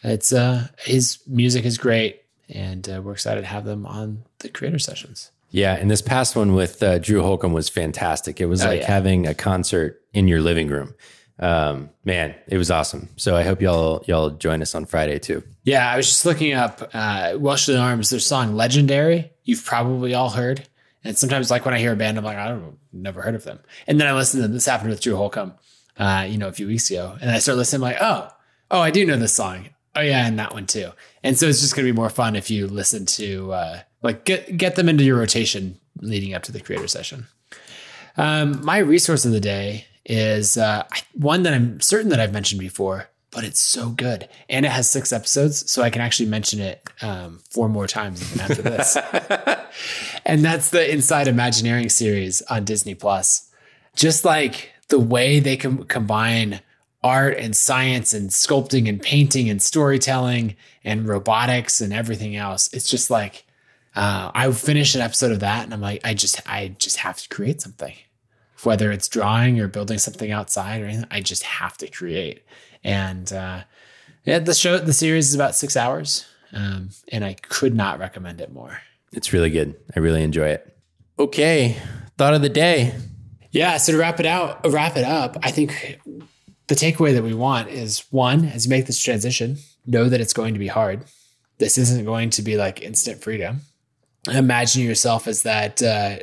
It's 0.03 0.33
uh 0.33 0.67
his 0.79 1.19
music 1.27 1.63
is 1.65 1.77
great, 1.77 2.23
and 2.49 2.89
uh, 2.89 3.01
we're 3.03 3.11
excited 3.13 3.41
to 3.41 3.47
have 3.47 3.65
them 3.65 3.85
on 3.85 4.23
the 4.39 4.49
creator 4.49 4.79
sessions. 4.79 5.31
Yeah, 5.51 5.75
and 5.75 5.91
this 5.91 6.01
past 6.01 6.35
one 6.35 6.53
with 6.55 6.81
uh, 6.81 6.97
Drew 6.97 7.21
Holcomb 7.21 7.53
was 7.53 7.67
fantastic. 7.69 8.39
It 8.41 8.45
was 8.47 8.63
Oh, 8.63 8.67
like 8.69 8.81
yeah. 8.81 8.87
having 8.87 9.27
a 9.27 9.33
concert 9.35 10.01
in 10.13 10.27
your 10.27 10.41
living 10.41 10.69
room. 10.69 10.95
Um, 11.41 11.89
man, 12.05 12.35
it 12.47 12.57
was 12.57 12.69
awesome. 12.69 13.09
So 13.17 13.35
I 13.35 13.41
hope 13.41 13.61
y'all 13.61 14.03
y'all 14.07 14.29
join 14.29 14.61
us 14.61 14.75
on 14.75 14.85
Friday 14.85 15.17
too. 15.19 15.43
Yeah, 15.63 15.91
I 15.91 15.97
was 15.97 16.07
just 16.07 16.25
looking 16.25 16.53
up 16.53 16.81
uh, 16.93 17.33
Welshly 17.35 17.77
Arms, 17.77 18.11
their 18.11 18.19
song 18.19 18.55
Legendary. 18.55 19.31
You've 19.43 19.65
probably 19.65 20.13
all 20.13 20.29
heard. 20.29 20.67
And 21.03 21.17
sometimes, 21.17 21.49
like 21.49 21.65
when 21.65 21.73
I 21.73 21.79
hear 21.79 21.93
a 21.93 21.95
band, 21.95 22.19
I'm 22.19 22.23
like, 22.23 22.37
I 22.37 22.47
don't 22.47 22.77
never 22.93 23.21
heard 23.23 23.33
of 23.33 23.43
them. 23.43 23.59
And 23.87 23.99
then 23.99 24.07
I 24.07 24.13
listen 24.13 24.39
to 24.39 24.43
them. 24.43 24.53
This 24.53 24.67
happened 24.67 24.91
with 24.91 25.01
Drew 25.01 25.15
Holcomb, 25.15 25.53
uh, 25.97 26.27
you 26.29 26.37
know, 26.37 26.47
a 26.47 26.53
few 26.53 26.67
weeks 26.67 26.91
ago. 26.91 27.17
And 27.19 27.31
I 27.31 27.39
start 27.39 27.57
listening, 27.57 27.83
I'm 27.83 27.91
like, 27.91 28.01
oh, 28.01 28.29
oh, 28.69 28.81
I 28.81 28.91
do 28.91 29.05
know 29.05 29.17
this 29.17 29.33
song. 29.33 29.69
Oh, 29.95 30.01
yeah, 30.01 30.27
and 30.27 30.37
that 30.37 30.53
one 30.53 30.67
too. 30.67 30.91
And 31.23 31.37
so 31.37 31.47
it's 31.47 31.61
just 31.61 31.75
to 31.75 31.83
be 31.83 31.91
more 31.91 32.09
fun 32.09 32.35
if 32.35 32.51
you 32.51 32.67
listen 32.67 33.05
to, 33.07 33.51
uh, 33.51 33.79
like, 34.03 34.25
get, 34.25 34.57
get 34.57 34.75
them 34.75 34.87
into 34.87 35.03
your 35.03 35.17
rotation 35.17 35.79
leading 35.99 36.33
up 36.33 36.43
to 36.43 36.51
the 36.51 36.61
creator 36.61 36.87
session. 36.87 37.27
Um, 38.15 38.63
my 38.63 38.77
resource 38.77 39.25
of 39.25 39.31
the 39.31 39.39
day 39.39 39.85
is 40.05 40.57
uh, 40.57 40.87
one 41.13 41.43
that 41.43 41.53
I'm 41.53 41.79
certain 41.81 42.09
that 42.09 42.19
I've 42.19 42.33
mentioned 42.33 42.59
before, 42.59 43.09
but 43.31 43.43
it's 43.43 43.59
so 43.59 43.89
good. 43.89 44.27
And 44.49 44.65
it 44.65 44.71
has 44.71 44.89
six 44.89 45.13
episodes, 45.13 45.69
so 45.71 45.81
I 45.81 45.89
can 45.89 46.01
actually 46.01 46.29
mention 46.29 46.59
it 46.59 46.87
um, 47.01 47.39
four 47.49 47.69
more 47.69 47.87
times 47.87 48.21
even 48.21 48.41
after 48.41 48.61
this. 48.61 48.97
and 50.25 50.43
that's 50.43 50.69
the 50.69 50.91
Inside 50.91 51.27
Imagineering 51.27 51.89
series 51.89 52.41
on 52.43 52.65
Disney 52.65 52.95
Plus. 52.95 53.49
Just 53.95 54.25
like 54.25 54.71
the 54.89 54.99
way 54.99 55.39
they 55.39 55.57
can 55.57 55.85
combine 55.85 56.61
art 57.03 57.37
and 57.37 57.55
science 57.55 58.13
and 58.13 58.29
sculpting 58.29 58.87
and 58.87 59.01
painting 59.01 59.49
and 59.49 59.61
storytelling 59.61 60.55
and 60.83 61.07
robotics 61.07 61.81
and 61.81 61.91
everything 61.91 62.35
else. 62.35 62.71
It's 62.73 62.87
just 62.87 63.09
like 63.09 63.45
uh, 63.95 64.31
I 64.33 64.51
finish 64.51 64.95
an 64.95 65.01
episode 65.01 65.31
of 65.31 65.39
that 65.39 65.63
and 65.63 65.73
I'm 65.73 65.81
like, 65.81 66.01
I 66.03 66.13
just 66.13 66.41
I 66.47 66.75
just 66.77 66.97
have 66.97 67.17
to 67.17 67.29
create 67.29 67.61
something. 67.61 67.93
Whether 68.63 68.91
it's 68.91 69.07
drawing 69.07 69.59
or 69.59 69.67
building 69.67 69.97
something 69.97 70.31
outside 70.31 70.81
or 70.81 70.85
anything, 70.85 71.07
I 71.09 71.21
just 71.21 71.43
have 71.43 71.77
to 71.77 71.87
create. 71.87 72.43
And 72.83 73.31
uh, 73.31 73.63
yeah, 74.25 74.39
the 74.39 74.53
show, 74.53 74.77
the 74.77 74.93
series 74.93 75.29
is 75.29 75.35
about 75.35 75.55
six 75.55 75.75
hours, 75.75 76.25
um, 76.53 76.89
and 77.11 77.25
I 77.25 77.33
could 77.33 77.75
not 77.75 77.99
recommend 77.99 78.41
it 78.41 78.51
more. 78.51 78.79
It's 79.13 79.33
really 79.33 79.49
good. 79.49 79.75
I 79.95 79.99
really 79.99 80.23
enjoy 80.23 80.49
it. 80.49 80.77
Okay, 81.19 81.77
thought 82.17 82.33
of 82.33 82.41
the 82.41 82.49
day. 82.49 82.95
Yeah. 83.51 83.77
So 83.77 83.91
to 83.91 83.97
wrap 83.97 84.19
it 84.19 84.25
out, 84.25 84.65
wrap 84.69 84.95
it 84.95 85.03
up, 85.03 85.37
I 85.43 85.51
think 85.51 85.99
the 86.67 86.75
takeaway 86.75 87.13
that 87.13 87.23
we 87.23 87.33
want 87.33 87.69
is 87.69 88.05
one, 88.11 88.45
as 88.45 88.65
you 88.65 88.69
make 88.69 88.85
this 88.85 89.01
transition, 89.01 89.57
know 89.85 90.07
that 90.07 90.21
it's 90.21 90.33
going 90.33 90.53
to 90.53 90.59
be 90.59 90.67
hard. 90.67 91.03
This 91.57 91.77
isn't 91.77 92.05
going 92.05 92.29
to 92.31 92.41
be 92.41 92.57
like 92.57 92.81
instant 92.81 93.21
freedom. 93.21 93.61
Imagine 94.31 94.83
yourself 94.83 95.27
as 95.27 95.43
that, 95.43 95.81
uh, 95.83 96.19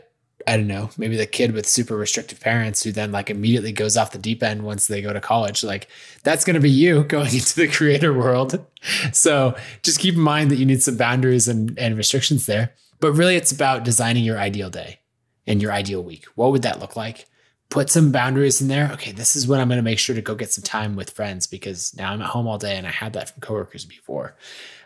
I 0.47 0.57
don't 0.57 0.69
know, 0.69 0.91
maybe 0.97 1.17
the 1.17 1.27
kid 1.27 1.53
with 1.53 1.67
super 1.67 1.97
restrictive 1.97 2.41
parents 2.41 2.83
who 2.83 2.93
then 2.93 3.11
like 3.11 3.29
immediately 3.29 3.73
goes 3.73 3.97
off 3.97 4.13
the 4.13 4.19
deep 4.19 4.43
end 4.43 4.63
once 4.63 4.87
they 4.87 5.03
go 5.03 5.13
to 5.13 5.21
college. 5.21 5.65
Like 5.65 5.89
that's 6.23 6.45
going 6.45 6.55
to 6.55 6.61
be 6.61 6.71
you 6.71 7.05
going 7.09 7.35
into 7.35 7.57
the 7.57 7.69
creator 7.69 8.13
world. 8.13 8.65
So 9.13 9.57
just 9.83 9.99
keep 9.99 10.15
in 10.15 10.21
mind 10.21 10.51
that 10.51 10.57
you 10.57 10.67
need 10.67 10.83
some 10.83 10.97
boundaries 10.97 11.49
and, 11.49 11.77
and 11.79 11.97
restrictions 11.97 12.47
there. 12.47 12.73
But 13.01 13.13
really, 13.13 13.37
it's 13.37 13.53
about 13.53 13.85
designing 13.85 14.25
your 14.25 14.39
ideal 14.39 14.71
day 14.71 15.01
and 15.47 15.63
your 15.63 15.73
ideal 15.73 16.03
week. 16.03 16.27
What 16.35 16.51
would 16.53 16.63
that 16.63 16.81
look 16.81 16.97
like? 16.97 17.27
Put 17.71 17.91
some 17.91 18.13
boundaries 18.13 18.61
in 18.61 18.69
there. 18.69 18.91
Okay, 18.93 19.13
this 19.13 19.37
is 19.37 19.47
when 19.47 19.61
I'm 19.61 19.69
going 19.69 19.77
to 19.77 19.83
make 19.83 19.99
sure 19.99 20.15
to 20.15 20.23
go 20.23 20.35
get 20.35 20.53
some 20.53 20.65
time 20.65 20.97
with 20.97 21.11
friends 21.11 21.47
because 21.47 21.95
now 21.97 22.13
I'm 22.13 22.23
at 22.23 22.29
home 22.29 22.47
all 22.49 22.59
day 22.59 22.77
and 22.77 22.87
I 22.87 22.91
had 22.91 23.13
that 23.13 23.31
from 23.31 23.41
coworkers 23.41 23.85
before. 23.85 24.37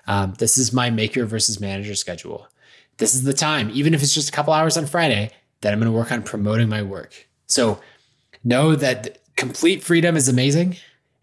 Um, 0.06 0.34
this 0.38 0.58
is 0.58 0.72
my 0.72 0.90
maker 0.90 1.24
versus 1.24 1.60
manager 1.60 1.94
schedule. 1.94 2.48
This 2.98 3.14
is 3.14 3.22
the 3.22 3.32
time, 3.32 3.70
even 3.72 3.94
if 3.94 4.02
it's 4.02 4.14
just 4.14 4.28
a 4.28 4.32
couple 4.32 4.52
hours 4.52 4.76
on 4.76 4.86
Friday, 4.86 5.30
that 5.62 5.72
I'm 5.72 5.80
going 5.80 5.90
to 5.90 5.96
work 5.96 6.12
on 6.12 6.22
promoting 6.22 6.68
my 6.68 6.82
work. 6.82 7.26
So 7.46 7.80
know 8.44 8.76
that 8.76 9.18
complete 9.36 9.82
freedom 9.82 10.16
is 10.16 10.28
amazing. 10.28 10.76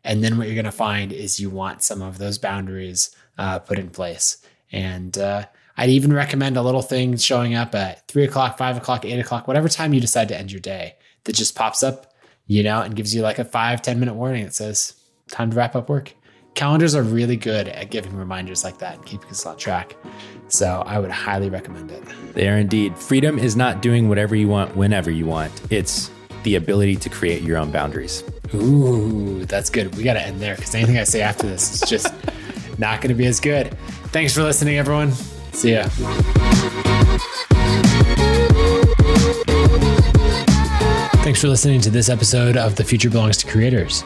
And 0.03 0.23
then 0.23 0.37
what 0.37 0.47
you're 0.47 0.55
going 0.55 0.65
to 0.65 0.71
find 0.71 1.13
is 1.13 1.39
you 1.39 1.49
want 1.49 1.83
some 1.83 2.01
of 2.01 2.17
those 2.17 2.37
boundaries 2.37 3.15
uh, 3.37 3.59
put 3.59 3.77
in 3.77 3.89
place. 3.89 4.37
And 4.71 5.17
uh, 5.17 5.45
I'd 5.77 5.89
even 5.89 6.13
recommend 6.13 6.57
a 6.57 6.61
little 6.61 6.81
thing 6.81 7.17
showing 7.17 7.53
up 7.53 7.75
at 7.75 8.07
three 8.07 8.23
o'clock, 8.23 8.57
five 8.57 8.77
o'clock, 8.77 9.05
eight 9.05 9.19
o'clock, 9.19 9.47
whatever 9.47 9.69
time 9.69 9.93
you 9.93 10.01
decide 10.01 10.27
to 10.29 10.37
end 10.37 10.51
your 10.51 10.61
day 10.61 10.95
that 11.25 11.35
just 11.35 11.55
pops 11.55 11.83
up, 11.83 12.13
you 12.47 12.63
know, 12.63 12.81
and 12.81 12.95
gives 12.95 13.13
you 13.13 13.21
like 13.21 13.39
a 13.39 13.45
five 13.45 13.81
ten 13.81 13.99
minute 13.99 14.15
warning 14.15 14.45
that 14.45 14.55
says 14.55 14.93
time 15.29 15.51
to 15.51 15.57
wrap 15.57 15.75
up 15.75 15.89
work. 15.89 16.13
Calendars 16.55 16.95
are 16.95 17.03
really 17.03 17.37
good 17.37 17.67
at 17.69 17.89
giving 17.89 18.15
reminders 18.15 18.63
like 18.63 18.79
that 18.79 18.95
and 18.95 19.05
keeping 19.05 19.29
us 19.29 19.45
on 19.45 19.57
track. 19.57 19.95
So 20.49 20.83
I 20.85 20.99
would 20.99 21.11
highly 21.11 21.49
recommend 21.49 21.91
it. 21.91 22.03
They 22.33 22.49
are 22.49 22.57
indeed. 22.57 22.97
Freedom 22.97 23.39
is 23.39 23.55
not 23.55 23.81
doing 23.81 24.09
whatever 24.09 24.35
you 24.35 24.47
want 24.47 24.75
whenever 24.75 25.09
you 25.11 25.25
want. 25.25 25.51
It's 25.69 26.11
the 26.43 26.55
ability 26.55 26.95
to 26.97 27.09
create 27.09 27.43
your 27.43 27.57
own 27.57 27.71
boundaries. 27.71 28.23
Ooh, 28.55 29.45
that's 29.45 29.69
good. 29.69 29.95
We 29.95 30.03
got 30.03 30.13
to 30.13 30.21
end 30.21 30.41
there 30.41 30.55
because 30.55 30.73
anything 30.75 30.97
I 30.97 31.03
say 31.03 31.21
after 31.21 31.47
this 31.47 31.81
is 31.81 31.89
just 31.89 32.13
not 32.77 33.01
going 33.01 33.09
to 33.09 33.15
be 33.15 33.25
as 33.25 33.39
good. 33.39 33.77
Thanks 34.07 34.33
for 34.33 34.43
listening, 34.43 34.77
everyone. 34.77 35.11
See 35.53 35.73
ya. 35.73 35.87
Thanks 41.29 41.41
for 41.41 41.47
listening 41.47 41.79
to 41.81 41.91
this 41.91 42.09
episode 42.09 42.57
of 42.57 42.75
The 42.75 42.83
Future 42.83 43.09
Belongs 43.09 43.37
to 43.37 43.47
Creators. 43.47 44.03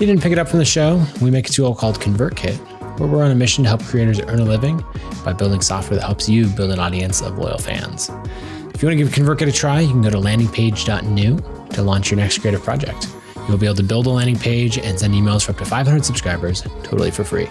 If 0.00 0.04
you 0.08 0.14
didn't 0.14 0.22
pick 0.22 0.32
it 0.32 0.38
up 0.38 0.48
from 0.48 0.60
the 0.60 0.64
show, 0.64 1.04
we 1.20 1.30
make 1.30 1.50
a 1.50 1.52
tool 1.52 1.74
called 1.74 2.00
ConvertKit, 2.00 2.56
where 2.98 3.06
we're 3.06 3.22
on 3.22 3.32
a 3.32 3.34
mission 3.34 3.64
to 3.64 3.68
help 3.68 3.84
creators 3.84 4.18
earn 4.18 4.40
a 4.40 4.44
living 4.46 4.82
by 5.26 5.34
building 5.34 5.60
software 5.60 5.98
that 5.98 6.06
helps 6.06 6.26
you 6.26 6.46
build 6.46 6.70
an 6.70 6.78
audience 6.78 7.20
of 7.20 7.36
loyal 7.36 7.58
fans. 7.58 8.08
If 8.72 8.82
you 8.82 8.88
want 8.88 8.98
to 8.98 9.04
give 9.04 9.08
ConvertKit 9.10 9.48
a 9.48 9.52
try, 9.52 9.80
you 9.80 9.90
can 9.90 10.00
go 10.00 10.08
to 10.08 10.16
landingpage.new 10.16 11.36
to 11.74 11.82
launch 11.82 12.10
your 12.10 12.16
next 12.16 12.38
creative 12.38 12.62
project. 12.62 13.08
You'll 13.46 13.58
be 13.58 13.66
able 13.66 13.76
to 13.76 13.82
build 13.82 14.06
a 14.06 14.10
landing 14.10 14.38
page 14.38 14.78
and 14.78 14.98
send 14.98 15.12
emails 15.12 15.44
for 15.44 15.52
up 15.52 15.58
to 15.58 15.66
500 15.66 16.02
subscribers 16.02 16.62
totally 16.82 17.10
for 17.10 17.22
free. 17.22 17.50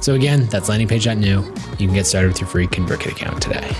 So 0.00 0.14
again, 0.14 0.46
that's 0.46 0.68
landingpage.new. 0.68 1.44
You 1.78 1.86
can 1.86 1.94
get 1.94 2.08
started 2.08 2.26
with 2.26 2.40
your 2.40 2.48
free 2.48 2.66
ConvertKit 2.66 3.12
account 3.12 3.40
today. 3.40 3.70